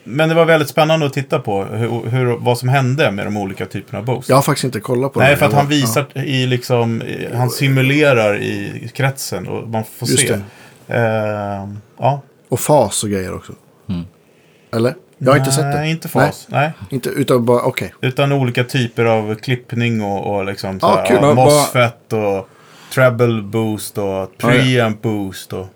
[0.05, 3.37] men det var väldigt spännande att titta på hur, hur, vad som hände med de
[3.37, 4.29] olika typerna av boost.
[4.29, 5.39] Jag har faktiskt inte kollat på Nej, den.
[5.39, 5.69] för att han Ja.
[5.69, 7.03] visar i liksom,
[7.35, 10.35] han simulerar i kretsen och man får Just se.
[10.89, 11.69] Eh,
[11.99, 12.21] ja.
[12.49, 13.53] Och fas och grejer också.
[14.75, 14.95] Eller?
[15.19, 15.79] Jag har inte sett det.
[15.79, 16.47] Nej, inte fas.
[16.51, 16.61] Nej.
[16.61, 17.95] Nej, inte, utan bara, okej.
[18.01, 21.19] Utan olika typer av klippning och, och liksom Ja, såhär, kul.
[21.23, 22.49] ja, MOSFET och
[22.95, 25.67] treble boost och preamp boost och...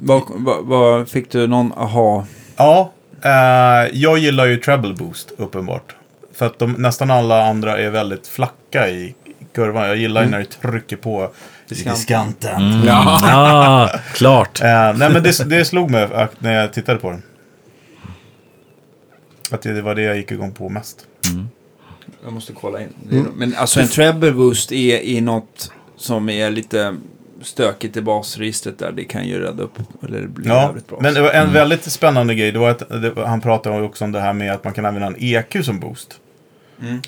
[0.00, 2.26] Vad, vad, vad fick du någon aha?
[2.56, 2.92] Ja,
[3.24, 5.96] eh, jag gillar ju treble boost uppenbart.
[6.34, 9.14] För att de, nästan alla andra är väldigt flacka i
[9.54, 9.86] kurvan.
[9.86, 11.30] Jag gillar ju när det trycker på
[11.68, 12.82] diskanten.
[12.86, 13.20] Ja.
[13.24, 14.60] Ah, klart.
[14.62, 16.08] Eh, nej men det, det slog mig
[16.38, 17.22] när jag tittade på den.
[19.52, 21.06] Att det var det jag gick igång på mest.
[22.24, 22.88] Jag måste kolla in.
[23.10, 26.96] Det är- Men alltså en treble boost är i något som är lite
[27.42, 28.92] stökigt i basregistret där.
[28.92, 29.78] Det kan ju rädda upp.
[30.02, 30.98] Eller bli Ja, jävligt bra.
[31.00, 32.52] men det var en väldigt spännande grej.
[32.52, 35.06] Det var att det, han pratade också om det här med att man kan använda
[35.06, 36.14] en EQ som boost.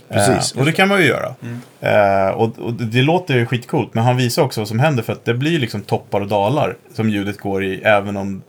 [0.08, 0.52] Precis.
[0.54, 1.34] Eh, och det kan man ju göra.
[1.80, 3.94] Eh, och, och det, det låter ju skitcoolt.
[3.94, 5.02] Men han visar också vad som händer.
[5.02, 7.80] För att det blir liksom toppar och dalar som ljudet går i.
[7.82, 8.42] Även om,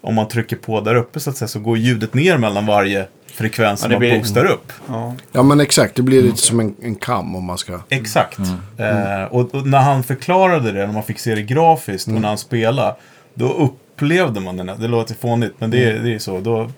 [0.00, 1.48] om man trycker på där uppe så att säga.
[1.48, 4.72] Så går ljudet ner mellan varje frekvens Ja, man blir- boostar upp.
[4.88, 5.14] ja.
[5.32, 5.94] ja, men exakt.
[5.94, 7.80] Det blir lite som en, en kam om man ska...
[7.88, 8.38] Exakt.
[8.78, 12.28] Eh, och, och när han förklarade det, när man fick se det grafiskt och när
[12.28, 12.94] han spelade,
[13.34, 14.76] då upplevde man det.
[14.80, 16.40] Det låter fånigt, men det, är- det är så.
[16.40, 16.70] Då,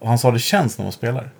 [0.00, 1.30] och han sa det känns när man spelar.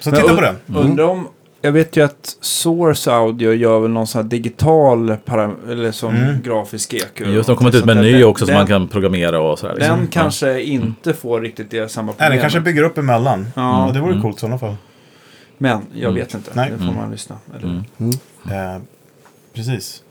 [0.00, 0.56] Så Men titta på den.
[0.76, 1.28] Undrar om...
[1.64, 6.42] Jag vet ju att Source Audio gör väl någon sån här digital eller som Mm.
[6.42, 7.20] grafisk EQ.
[7.20, 9.58] Just de har kommit ut med en ny också som den, man kan programmera och
[9.58, 9.74] sådär.
[9.78, 10.06] Den Liksom.
[10.06, 12.30] kanske inte får riktigt det samma Nej, problem.
[12.30, 13.46] den kanske bygger upp emellan.
[13.56, 13.86] Ja.
[13.86, 14.76] Ja, det vore coolt i sådana fall.
[15.58, 16.50] Men jag vet inte.
[16.54, 16.70] Nej.
[16.70, 17.36] Det får man lyssna.
[17.56, 17.74] Eller?
[18.74, 18.80] Eh,
[19.54, 20.02] precis.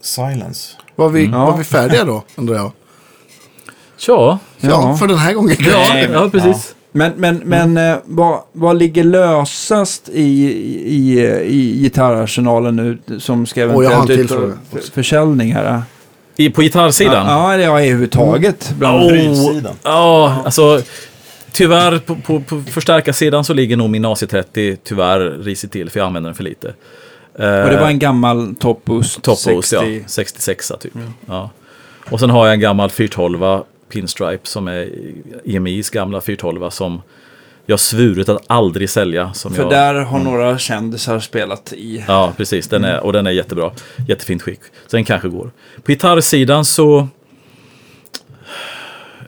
[0.00, 0.76] Silence.
[0.96, 1.46] Var vi, Ja.
[1.46, 2.72] var vi färdiga då, undrar jag?
[4.08, 4.96] Ja, Ja, Ja.
[4.96, 5.56] för den här gången.
[5.58, 6.74] ja, Nej, ja precis.
[6.92, 10.22] Men, men, men eh, vad, vad ligger lösast i,
[10.86, 14.52] i, i gitarrarsenalen nu som ska eventuellt till ut för,
[14.92, 15.64] försäljning här?
[15.64, 15.82] Ja,
[16.36, 17.26] I, på gitarrsidan?
[17.26, 18.74] ja, eller ja, överhuvudtaget.
[18.78, 19.62] Bland Oh.
[19.82, 20.82] Ja, alltså
[21.52, 26.06] tyvärr på, på, på förstärkarsidan så ligger nog min AC30 tyvärr risigt till för jag
[26.06, 26.74] använder den för lite.
[27.34, 29.76] Och det var en gammal Top Boost Top Boost, 60.
[29.76, 30.04] ja.
[30.06, 30.92] 66 typ.
[31.26, 31.50] Ja.
[32.10, 33.62] Och sen har jag en gammal 412
[33.92, 34.90] Pinstripe som är
[35.44, 37.02] EMIs gamla 412 som
[37.66, 39.32] jag svurit att aldrig sälja.
[39.32, 42.04] Som För jag, där har några kändisar spelat i.
[42.08, 42.68] Ja, precis.
[42.68, 43.70] Den är, och den är jättebra.
[44.08, 44.60] Jättefint skick.
[44.86, 45.50] Så den kanske går.
[45.82, 47.08] På gitarrsidan så...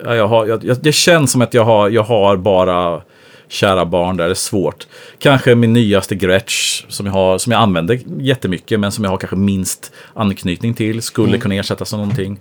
[0.04, 3.02] Ja, jag har, jag, det känns som att jag har, jag har bara
[3.48, 4.24] kära barn där.
[4.24, 4.86] Det är svårt.
[5.18, 9.18] Kanske min nyaste Gretsch som jag, har, som jag använder jättemycket men som jag har
[9.18, 11.02] kanske minst anknytning till.
[11.02, 12.40] Skulle kunna ersättas av någonting.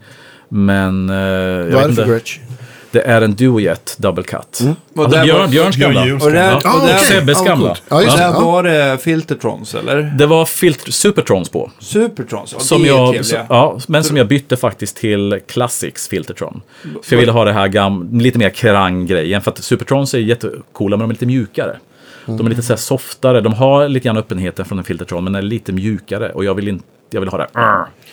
[0.54, 1.10] Men...
[1.10, 2.06] Eh, jag Vad är vet det för inte.
[2.14, 2.40] Gretsch?
[2.92, 4.60] Det är en Duojet Double Cut.
[4.96, 6.26] Och Alltså Björn, var- Björns Björn gamla.
[6.26, 7.06] Och där, och där, okej.
[7.08, 7.78] Sebbes Ja, gamla.
[7.90, 8.24] Ja, just det.
[8.24, 8.40] där Ja.
[8.40, 10.02] var det Filtertrons eller?
[10.02, 11.72] Det var filter, Supertrons på.
[11.80, 13.46] Supertrons, ja, Som det är jag, trevliga.
[13.50, 16.62] ja, men som jag bytte faktiskt till Classics Filtertron.
[17.04, 19.42] För jag ville ha det här gam, lite mer krang-grejen.
[19.42, 21.78] För att Supertrons är jättecoola, men de är lite mjukare.
[22.26, 23.42] De är lite så här softare.
[23.42, 26.30] De har lite grann öppenheten från en Filtertron, men är lite mjukare.
[26.32, 27.48] Och jag vill, inte, jag vill ha det,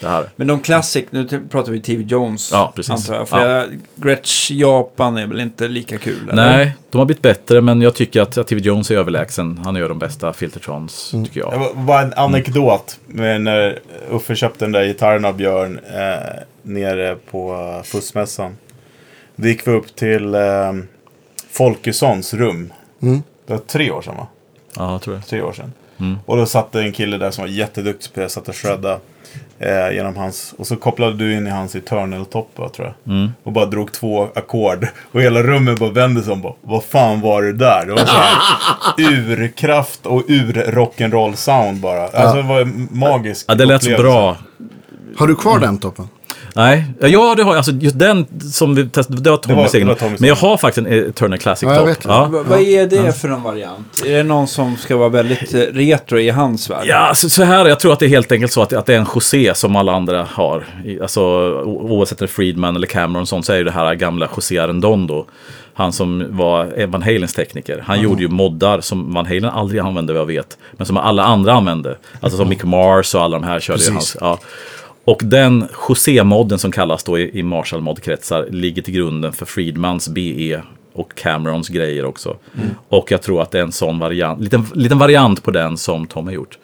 [0.00, 0.24] det här.
[0.36, 2.52] Men de Classic, nu pratar vi TV Jones.
[2.52, 2.90] Ja, precis.
[2.92, 3.28] Antar jag.
[3.28, 3.56] För Ja.
[3.56, 3.66] jag,
[3.96, 6.28] Gretsch Japan är väl inte lika kul?
[6.32, 6.48] Eller?
[6.50, 9.60] Nej, de har blivit bättre, men jag tycker att, att TV Jones är överlägsen.
[9.64, 11.52] Han gör de bästa Filtertrons, tycker jag.
[11.52, 13.00] Det var en anekdot.
[13.06, 13.78] med När
[14.10, 18.56] Uffe köpte den där gitarren av Björn eh, nere på Fussmässan.
[19.36, 20.72] Då gick vi upp till eh,
[21.50, 22.72] Folkessons rum.
[23.46, 24.26] Det var tre år sedan va?
[24.76, 25.20] Ja, jag tror det.
[25.22, 25.72] Tre år sedan.
[26.26, 28.28] Och då satt det en kille där som var jätteduktig på det.
[28.28, 28.98] Satt och shredda
[29.58, 30.54] eh, genom hans.
[30.58, 33.30] Och så kopplade du in i hans Eternal-topp tror jag.
[33.42, 34.86] Och bara drog två ackord.
[35.12, 36.42] Och hela rummet bara vände sig om.
[36.42, 37.86] Bara, Vad fan var det där?
[37.86, 38.34] Det var så här
[38.98, 42.02] urkraft och ur rock'n'roll sound bara.
[42.08, 44.02] Alltså det var en magisk Ja, det lät så upplevelse.
[44.12, 44.36] bra.
[45.16, 46.08] Har du kvar den toppen?
[46.54, 47.56] Nej, ja det har jag.
[47.56, 49.96] Alltså just den som vi testade, det var Det Tommys det egen.
[50.18, 51.88] Men jag har faktiskt en Eternal Classic Ja, Top.
[51.88, 52.08] vet det.
[52.08, 52.24] Ja.
[52.24, 54.02] Va- Vad är det för en variant?
[54.06, 56.84] Är det någon som ska vara väldigt eh, retro i hans värld?
[56.86, 58.94] Ja, så, så här, jag tror att det är helt enkelt så att, att det
[58.94, 60.64] är en José som alla andra har.
[61.02, 61.22] Alltså,
[61.64, 64.58] oavsett om det är Friedman eller Cameron och sånt, så är det här gamla José
[64.58, 65.26] Arredondo.
[65.74, 67.82] Han som var Van Halens tekniker.
[67.86, 70.58] Han gjorde ju moddar som Van Halen aldrig använde vad jag vet.
[70.72, 71.96] Men som alla andra använde.
[72.20, 74.16] Alltså som Mick Mars och alla de här körde ju Precis.
[74.20, 74.40] hans.
[74.40, 74.46] Ja.
[75.10, 80.62] Och den José-modden som kallas då i, Marshall-moddkretsar ligger till grunden för Friedmans BE
[80.92, 82.36] och Camerons grejer också.
[82.88, 86.06] Och jag tror att det är en sån variant, liten, liten variant på den som
[86.06, 86.58] Tom har gjort.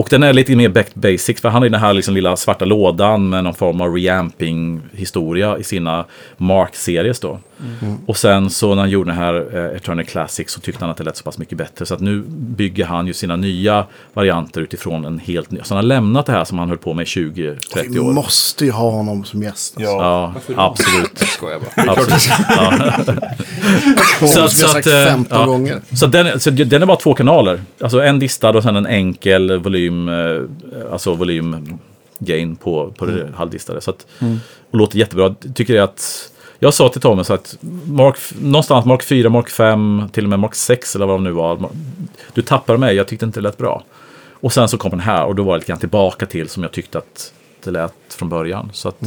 [0.00, 2.36] Och den är lite mer back basics, för han har ju den här liksom lilla
[2.36, 6.04] svarta lådan med någon form av reamping-historia i sina
[6.36, 7.38] Mark-series då.
[8.06, 10.96] Och sen så när han gjorde den här eh, Eternal Classic så tyckte han att
[10.96, 11.86] det lät så pass mycket bättre.
[11.86, 15.58] Så att nu bygger han ju sina nya varianter utifrån en helt ny.
[15.62, 17.58] Så han har lämnat det här som han höll på med i 20-30
[17.88, 18.12] Vi år.
[18.12, 19.74] måste ju ha honom som gäst.
[19.76, 19.92] alltså.
[19.92, 20.34] Ja.
[20.46, 21.10] Ja, absolut.
[21.18, 21.90] Jag skojar bara.
[21.92, 22.30] absolut.
[22.48, 22.92] Ja.
[24.20, 25.46] Så, Så- att, så sagt att, eh, 15 ja.
[25.46, 25.80] gånger.
[25.96, 27.60] Så den, så den är bara två kanaler.
[27.80, 31.78] Alltså en distad och sen en enkel volym, eh, alltså volym
[32.18, 33.80] gain på, på det halvdistade.
[33.80, 34.06] Så att,
[34.70, 35.34] och låter jättebra.
[35.54, 37.56] Tycker jag att, jag sa till så att
[37.86, 41.30] Mark, någonstans Mark 4, Mark 5, till och med Mark 6 eller vad det nu
[41.30, 41.70] var.
[42.34, 43.82] Du tappade mig, jag tyckte inte det lät bra.
[44.42, 46.62] Och sen så kom den här och då var det lite grann tillbaka till som
[46.62, 47.32] jag tyckte att
[47.64, 48.70] det lät från början.
[48.72, 49.00] Så att,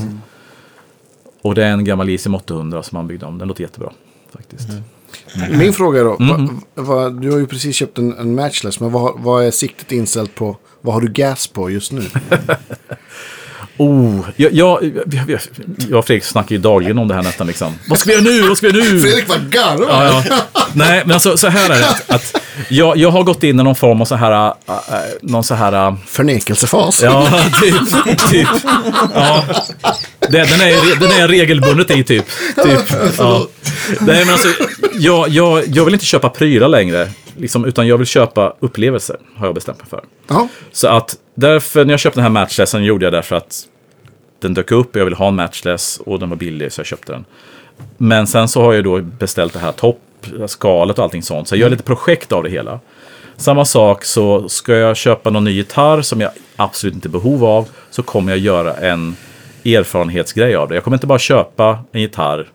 [1.42, 3.38] Och det är en gammal ICM 800 som han byggde om.
[3.38, 3.92] Den låter jättebra
[4.32, 4.70] faktiskt.
[5.52, 6.18] Min fråga är då.
[6.20, 6.60] Mm.
[6.76, 8.80] vad- vad- du har ju precis köpt en, en matchless.
[8.80, 10.58] Men vad, vad är siktet inställt på?
[10.82, 12.02] Vad har du gas på just nu?
[13.78, 15.40] Oh, jag, jag, jag,
[15.90, 17.74] jag, och Fredrik snackar ju dagligen om det här nästan liksom.
[17.90, 18.48] Vad ska vi göra nu?
[18.48, 19.02] Vad ska vi göra nu?
[19.02, 20.06] Fredrik vad garvar.
[20.06, 20.64] Ja, ja.
[20.74, 21.90] Nej, men alltså så här är det.
[21.90, 25.00] Att, att jag, jag har gått in i någon form av så här, äh, äh,
[25.22, 27.02] någon så här, äh, Förnekelsefas.
[27.02, 27.30] ja,
[27.62, 27.76] typ,
[28.30, 28.48] typ.
[29.14, 29.44] Ja.
[30.20, 32.26] Det, den, är, den är regelbundet i typ.
[32.64, 32.80] typ
[33.18, 33.48] ja.
[34.00, 34.48] Nej, men alltså,
[34.94, 37.10] jag, jag, jag vill inte köpa prylar längre.
[37.38, 40.04] Liksom, utan jag vill köpa upplevelser, har jag bestämt mig för.
[40.28, 40.48] Ja.
[40.72, 43.68] Så att därför, när jag köpte den här matchlessen gjorde jag därför att
[44.40, 46.86] den dök upp och jag ville ha en matchless och den var billig så jag
[46.86, 47.26] köpte den.
[47.98, 50.00] Men sen så har jag då beställt det här topp,
[50.48, 51.48] skalet och allting sånt.
[51.48, 52.80] Så jag gör lite projekt av det hela.
[53.38, 57.46] Samma sak så ska jag köpa någon ny gitarr som jag absolut inte är behov
[57.46, 57.70] av.
[57.90, 59.16] Så kommer jag göra en
[59.66, 60.76] erfarenhetsgrej av det.
[60.76, 62.48] Jag kommer inte bara köpa en gitarr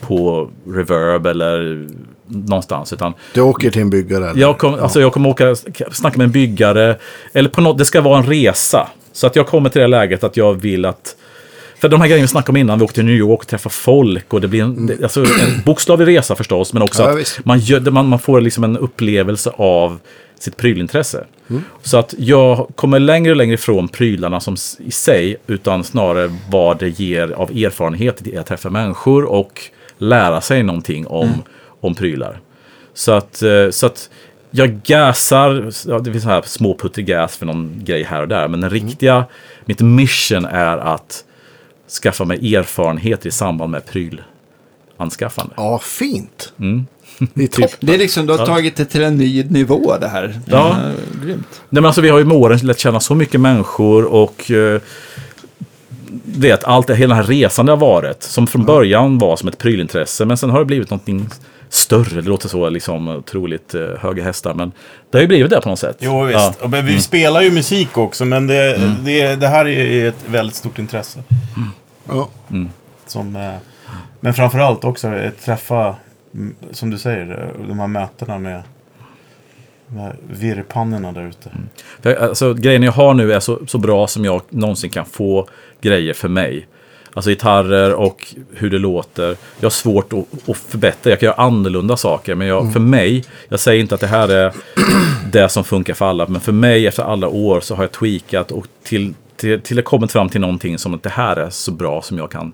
[0.00, 1.88] på reverb eller
[2.28, 2.92] någonstans.
[2.92, 4.30] Utan Du åker till en byggare.
[4.30, 4.40] Eller?
[4.40, 5.56] jag, kom, alltså jag kommer åka,
[5.92, 6.96] snacka med en byggare.
[7.32, 8.88] Eller på något, det ska vara en resa.
[9.12, 11.16] Så att jag kommer till det läget att jag vill att...
[11.80, 13.74] För de här grejerna vi snackade om innan, vi åkte till New York och träffade
[13.74, 14.34] folk.
[14.34, 16.72] Och det blir en, det, alltså en bokstavlig resa förstås.
[16.72, 19.98] Men också Ja, att man, gör, man, man får liksom en upplevelse av
[20.38, 21.24] sitt prylintresse.
[21.82, 25.36] Så att jag kommer längre och längre ifrån prylarna som i sig.
[25.46, 29.60] Utan snarare vad det ger av erfarenhet i att träffa människor och
[29.98, 31.42] lära sig någonting om,
[31.80, 32.40] om prylar.
[32.94, 34.10] Så att, eh, så att
[34.50, 38.48] jag gasar, ja, det finns så här småputtrig gas för någon grej här och där.
[38.48, 39.24] Men den riktiga,
[39.64, 41.24] mitt mission är att
[42.02, 45.54] skaffa mig erfarenheter i samband med prylanskaffande.
[45.56, 46.52] Ja, fint.
[46.58, 46.86] Mm.
[47.34, 47.70] Det är.
[47.86, 50.40] Det är liksom, du har tagit det till en ny nivå det här.
[50.46, 50.68] Ja.
[50.70, 51.46] Eh, Grymt.
[51.50, 54.80] Nej, men alltså, vi har ju med åren lärt känna så mycket människor och eh,
[56.24, 58.22] vet, allt hela den här resan det har varit.
[58.22, 61.28] Som från början var som ett prylintresse men sen har det blivit någonting
[61.68, 62.20] större.
[62.20, 64.72] Det låter så liksom otroligt eh, höga hästar men
[65.10, 65.96] det har ju blivit det på något sätt.
[66.00, 66.38] Jo, visst.
[66.38, 66.54] Ja.
[66.60, 70.56] Och, men vi spelar ju musik också, men det, det, det här är ett väldigt
[70.56, 71.22] stort intresse.
[72.08, 72.28] Ja.
[73.06, 73.54] Som, eh,
[74.20, 75.96] men framförallt också att träffa,
[76.34, 78.62] mm, som du säger, eh, de här mötena med,
[80.30, 81.50] virrpannorna där ute.
[82.00, 85.48] För, alltså, grejen jag har nu är så, så bra som jag någonsin kan få
[85.80, 86.66] grejer för mig.
[87.18, 89.36] Alltså gitarrer och hur det låter.
[89.60, 91.10] Jag har svårt att, att förbättra.
[91.10, 92.34] Jag kan göra annorlunda saker.
[92.34, 94.52] Men jag, för mig, jag säger inte att det här är
[95.32, 96.26] det som funkar för alla.
[96.26, 99.84] Men för mig efter alla år så har jag tweakat och till, till, till jag
[99.84, 102.52] kommit fram till någonting som att det här är så bra som jag kan.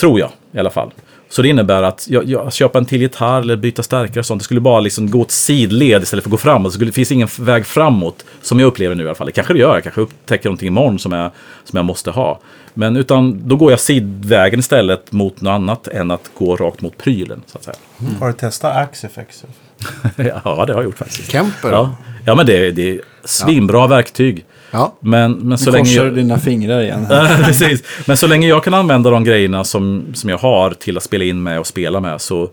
[0.00, 0.92] Tror jag i alla fall.
[1.32, 4.40] Så det innebär att jag, jag köpa en till gitarr eller byta stärkare och sånt.
[4.40, 6.72] Det skulle bara liksom gå åt sidled istället för att gå framåt.
[6.72, 9.26] Det, skulle, det finns ingen väg framåt som jag upplever nu i alla fall.
[9.26, 9.74] Det kanske det gör.
[9.74, 11.30] Jag kanske upptäcker någonting imorgon som jag,
[11.64, 12.40] som jag måste ha.
[12.74, 16.98] Men utan då går jag sidvägen istället mot något annat än att gå rakt mot
[16.98, 17.42] prylen.
[17.46, 17.76] Så att säga.
[18.20, 19.44] Har du testat Axifex?
[20.16, 21.30] ja, det har jag gjort faktiskt.
[21.30, 21.72] Kemper.
[21.72, 24.44] Ja, ja men det, det är svinbra verktyg.
[24.72, 24.94] Ja.
[25.00, 26.14] Men, men så länge jag...
[26.14, 27.06] dina fingrar igen.
[27.44, 27.82] Precis.
[28.06, 31.24] Men så länge jag kan använda de grejerna som, som jag har till att spela
[31.24, 32.50] in med och spela med så,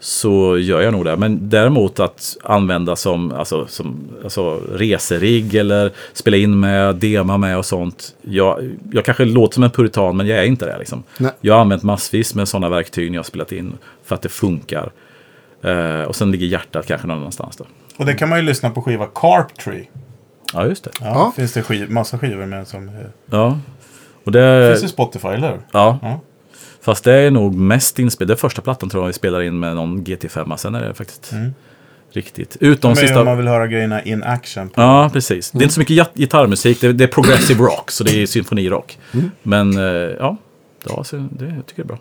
[0.00, 1.16] så gör jag nog det.
[1.16, 7.58] Men däremot att använda som, alltså, som alltså, reserigg eller spela in med, dema med
[7.58, 8.14] och sånt.
[8.22, 10.78] Jag, jag kanske låter som en puritan men jag är inte det.
[10.78, 11.02] Liksom.
[11.18, 11.32] Nej.
[11.40, 13.72] Jag har använt massvis med sådana verktyg när jag har spelat in
[14.04, 14.90] för att det funkar.
[15.62, 17.64] Eh, och sen ligger hjärtat kanske någon annanstans då.
[17.96, 19.88] Och det kan man ju lyssna på skiva Carp Tree.
[20.54, 20.90] Ja, just det.
[21.00, 21.32] Ja, Ja.
[21.36, 22.88] finns det skiv, massa skivor med som...
[22.88, 22.94] eh,
[23.30, 23.58] Ja.
[24.24, 25.60] Och det, Finns det Spotify, eller hur?
[25.72, 25.98] ja.
[26.02, 26.20] Ja.
[26.80, 28.28] Fast det är nog mest inspelat.
[28.28, 30.56] Det är första plattan tror jag vi spelar in med någon GT5.
[30.56, 31.32] Sen är det faktiskt
[32.12, 32.56] riktigt.
[32.60, 33.20] Utom Men sista...
[33.20, 34.68] om man vill höra grejerna in action.
[34.68, 34.80] På.
[34.80, 35.50] Ja, precis.
[35.50, 36.80] Det är inte så mycket gitarrmusik.
[36.80, 38.98] Det är, det är progressive rock, så det är symfonirock.
[39.42, 39.84] Men eh,
[40.18, 40.36] ja,
[40.88, 41.98] ja så det jag tycker jag är bra.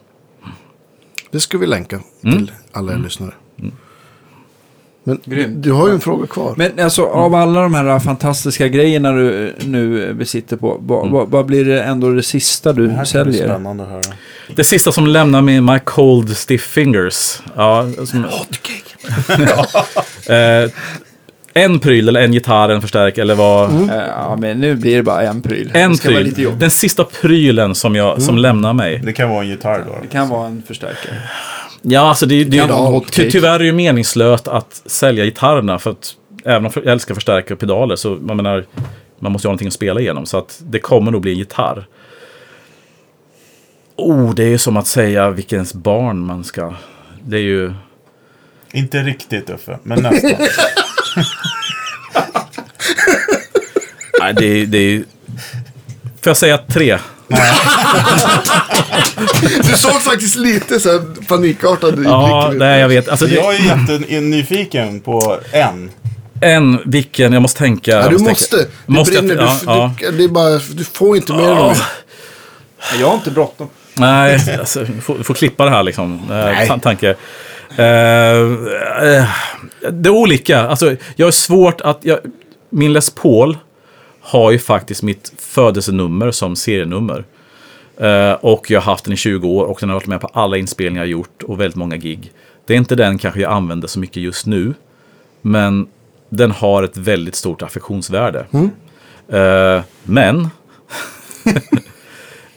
[1.31, 2.37] Det ska vi länka Mm.
[2.37, 3.31] till alla er lyssnare.
[5.05, 5.63] Men Grymt.
[5.63, 6.53] du har ju en fråga kvar.
[6.57, 11.45] Men alltså av alla de här fantastiska grejerna du nu besitter på, vad, vad, vad
[11.45, 13.45] blir det ändå det sista du Det här säljer?
[13.47, 14.01] spännande att höra.
[14.55, 17.39] Det sista som lämnar med My Cold Stiff Fingers.
[17.55, 18.25] Ja, som,
[20.29, 20.71] eh,
[21.55, 23.69] en pryl eller en gitarr, en förstärk eller vad.
[23.71, 25.71] Eh, Ja, men nu blir det bara en pryl.
[25.73, 26.27] En det ska vara pryl.
[26.27, 26.59] lite jobb.
[26.59, 29.01] Den sista prylen som, jag, som lämnar mig.
[29.03, 29.97] Det kan vara en gitarr då.
[30.01, 31.15] Det kan vara en förstärkare.
[31.85, 35.79] Ja, alltså det, det, en ty, tyvärr är det ju meningslöst att sälja gitarrerna.
[35.79, 36.15] För att
[36.45, 38.65] även om jag älskar förstärkare och pedaler så man menar,
[39.19, 40.25] man måste ju ha någonting att spela igenom.
[40.25, 41.85] Så att det kommer nog bli en gitarr.
[43.95, 46.73] Oh, det är ju som att säga vilkens barn man ska...
[47.25, 47.73] Det är ju...
[48.73, 50.31] Inte riktigt Uffe, men nästan.
[54.19, 55.03] Nej, det, är- det är ju...
[56.21, 56.97] Får jag säga tre?
[59.63, 62.59] Du såg faktiskt lite så här panikartad i Ja, blicken.
[62.67, 63.09] nej, jag vet.
[63.09, 65.91] Alltså, det, jag är jättenyfiken på en.
[66.41, 67.91] en, vilken, jag måste tänka.
[67.91, 68.57] Ja, jag du måste.
[68.57, 69.43] Det Måste jag- brinner.
[69.43, 70.11] ja, du, ja.
[70.11, 71.73] Du, det är bara, du får inte mer Ja.
[72.91, 72.99] det.
[72.99, 73.69] Jag har inte bråttom.
[73.93, 76.21] Nej, alltså, du får, du får klippa det här liksom.
[76.29, 76.67] Nej.
[76.69, 77.09] Eh, tanke.
[77.77, 79.25] Eh, eh,
[79.91, 80.61] det är olika.
[80.61, 81.99] Alltså, jag är svårt att...
[82.01, 82.19] Jag,
[82.69, 83.57] min Les Paul
[84.23, 87.25] har ju faktiskt mitt födelsenummer som serienummer.
[87.97, 90.27] Eh, och jag har haft den i 20 år och den har varit med på
[90.33, 92.31] alla inspelningar jag gjort och väldigt många gig.
[92.65, 94.73] Det är inte den kanske jag använder så mycket just nu.
[95.41, 95.87] Men
[96.29, 98.45] den har ett väldigt stort affektionsvärde.
[99.27, 100.39] Eh, men...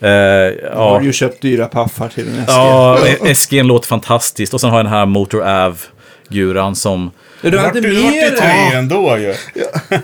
[0.00, 2.52] eh, Jag har ja, ju köpt dyra paffar till en SG.
[2.52, 2.98] Ja,
[3.34, 4.54] SG låter fantastiskt.
[4.54, 7.10] Och sen har jag den här Motor Av-guran som...
[7.42, 9.34] du, Du hade du mer, tre ändå ju.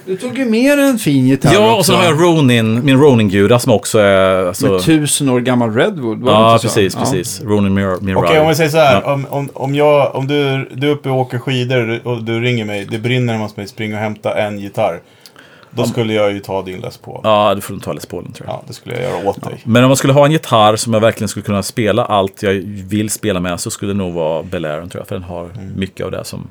[0.07, 3.59] du tog ju mer en fin gitarr Ja, och sen har jag Ronin, min Ronin-gura
[3.59, 4.47] som också är...
[4.47, 6.75] Alltså, Med tusen år gammal Redwood, var det ja, inte så?
[6.75, 7.01] precis, Ja.
[7.01, 7.43] precis.
[7.45, 8.23] Ronin Mir Mirai.
[8.23, 9.03] Okej, om vi säger så här.
[9.05, 9.13] Ja.
[9.13, 12.65] Om, om, om, jag, om du, du är uppe och åker skidor och du ringer
[12.65, 12.87] mig.
[12.91, 13.67] Det brinner hemma hos mig.
[13.67, 15.01] Spring och hämta en gitarr.
[15.75, 17.21] Då skulle jag ju ta din Les Paul.
[17.25, 18.55] Ja, du får nog ta Les Paulen tror jag.
[18.57, 19.61] Ja, det skulle jag göra åt dig.
[19.65, 22.53] Men om man skulle ha en gitarr som jag verkligen skulle kunna spela allt jag
[22.65, 25.09] vill spela med så skulle det nog vara Belaron tror jag.
[25.09, 26.49] För den har mycket av det som,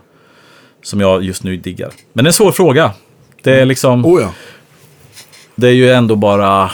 [0.84, 1.91] som jag just nu diggar.
[2.14, 2.94] Men det är en svår fråga.
[3.44, 4.06] Det är liksom...
[4.06, 4.34] Oh ja.
[5.56, 6.72] Det är ju ändå bara...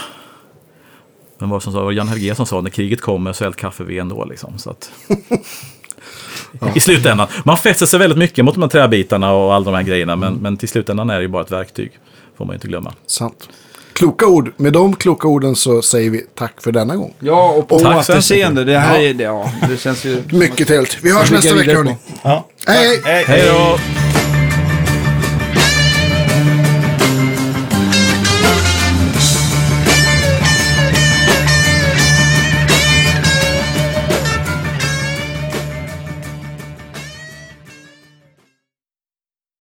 [1.38, 3.56] Men vad som sa, var Jan Helge som sa när kriget kommer så är allt
[3.56, 4.58] kaffe vi ändå liksom.
[4.58, 4.90] Så att...
[6.74, 7.28] I slutändan.
[7.44, 10.16] Man fäster sig väldigt mycket mot de här träbitarna och alla de här grejerna.
[10.16, 11.92] Men, men till slutändan är det ju bara ett verktyg.
[12.36, 12.92] Får man ju inte glömma.
[13.06, 13.48] Sant.
[13.98, 14.52] Kloka ord.
[14.56, 17.14] Med de kloka orden så säger vi tack för denna gång.
[17.20, 18.64] Ja, och på Tack så återseende.
[18.64, 19.08] Det här Ja.
[19.08, 19.14] är...
[19.22, 20.22] Ja, det känns ju...
[20.32, 20.98] Mycket trevligt.
[21.02, 21.96] Vi hörs nästa vecka hörni.
[22.22, 22.46] Ja.
[22.66, 23.00] Hej, hej.
[23.04, 23.78] Hej, Hej då!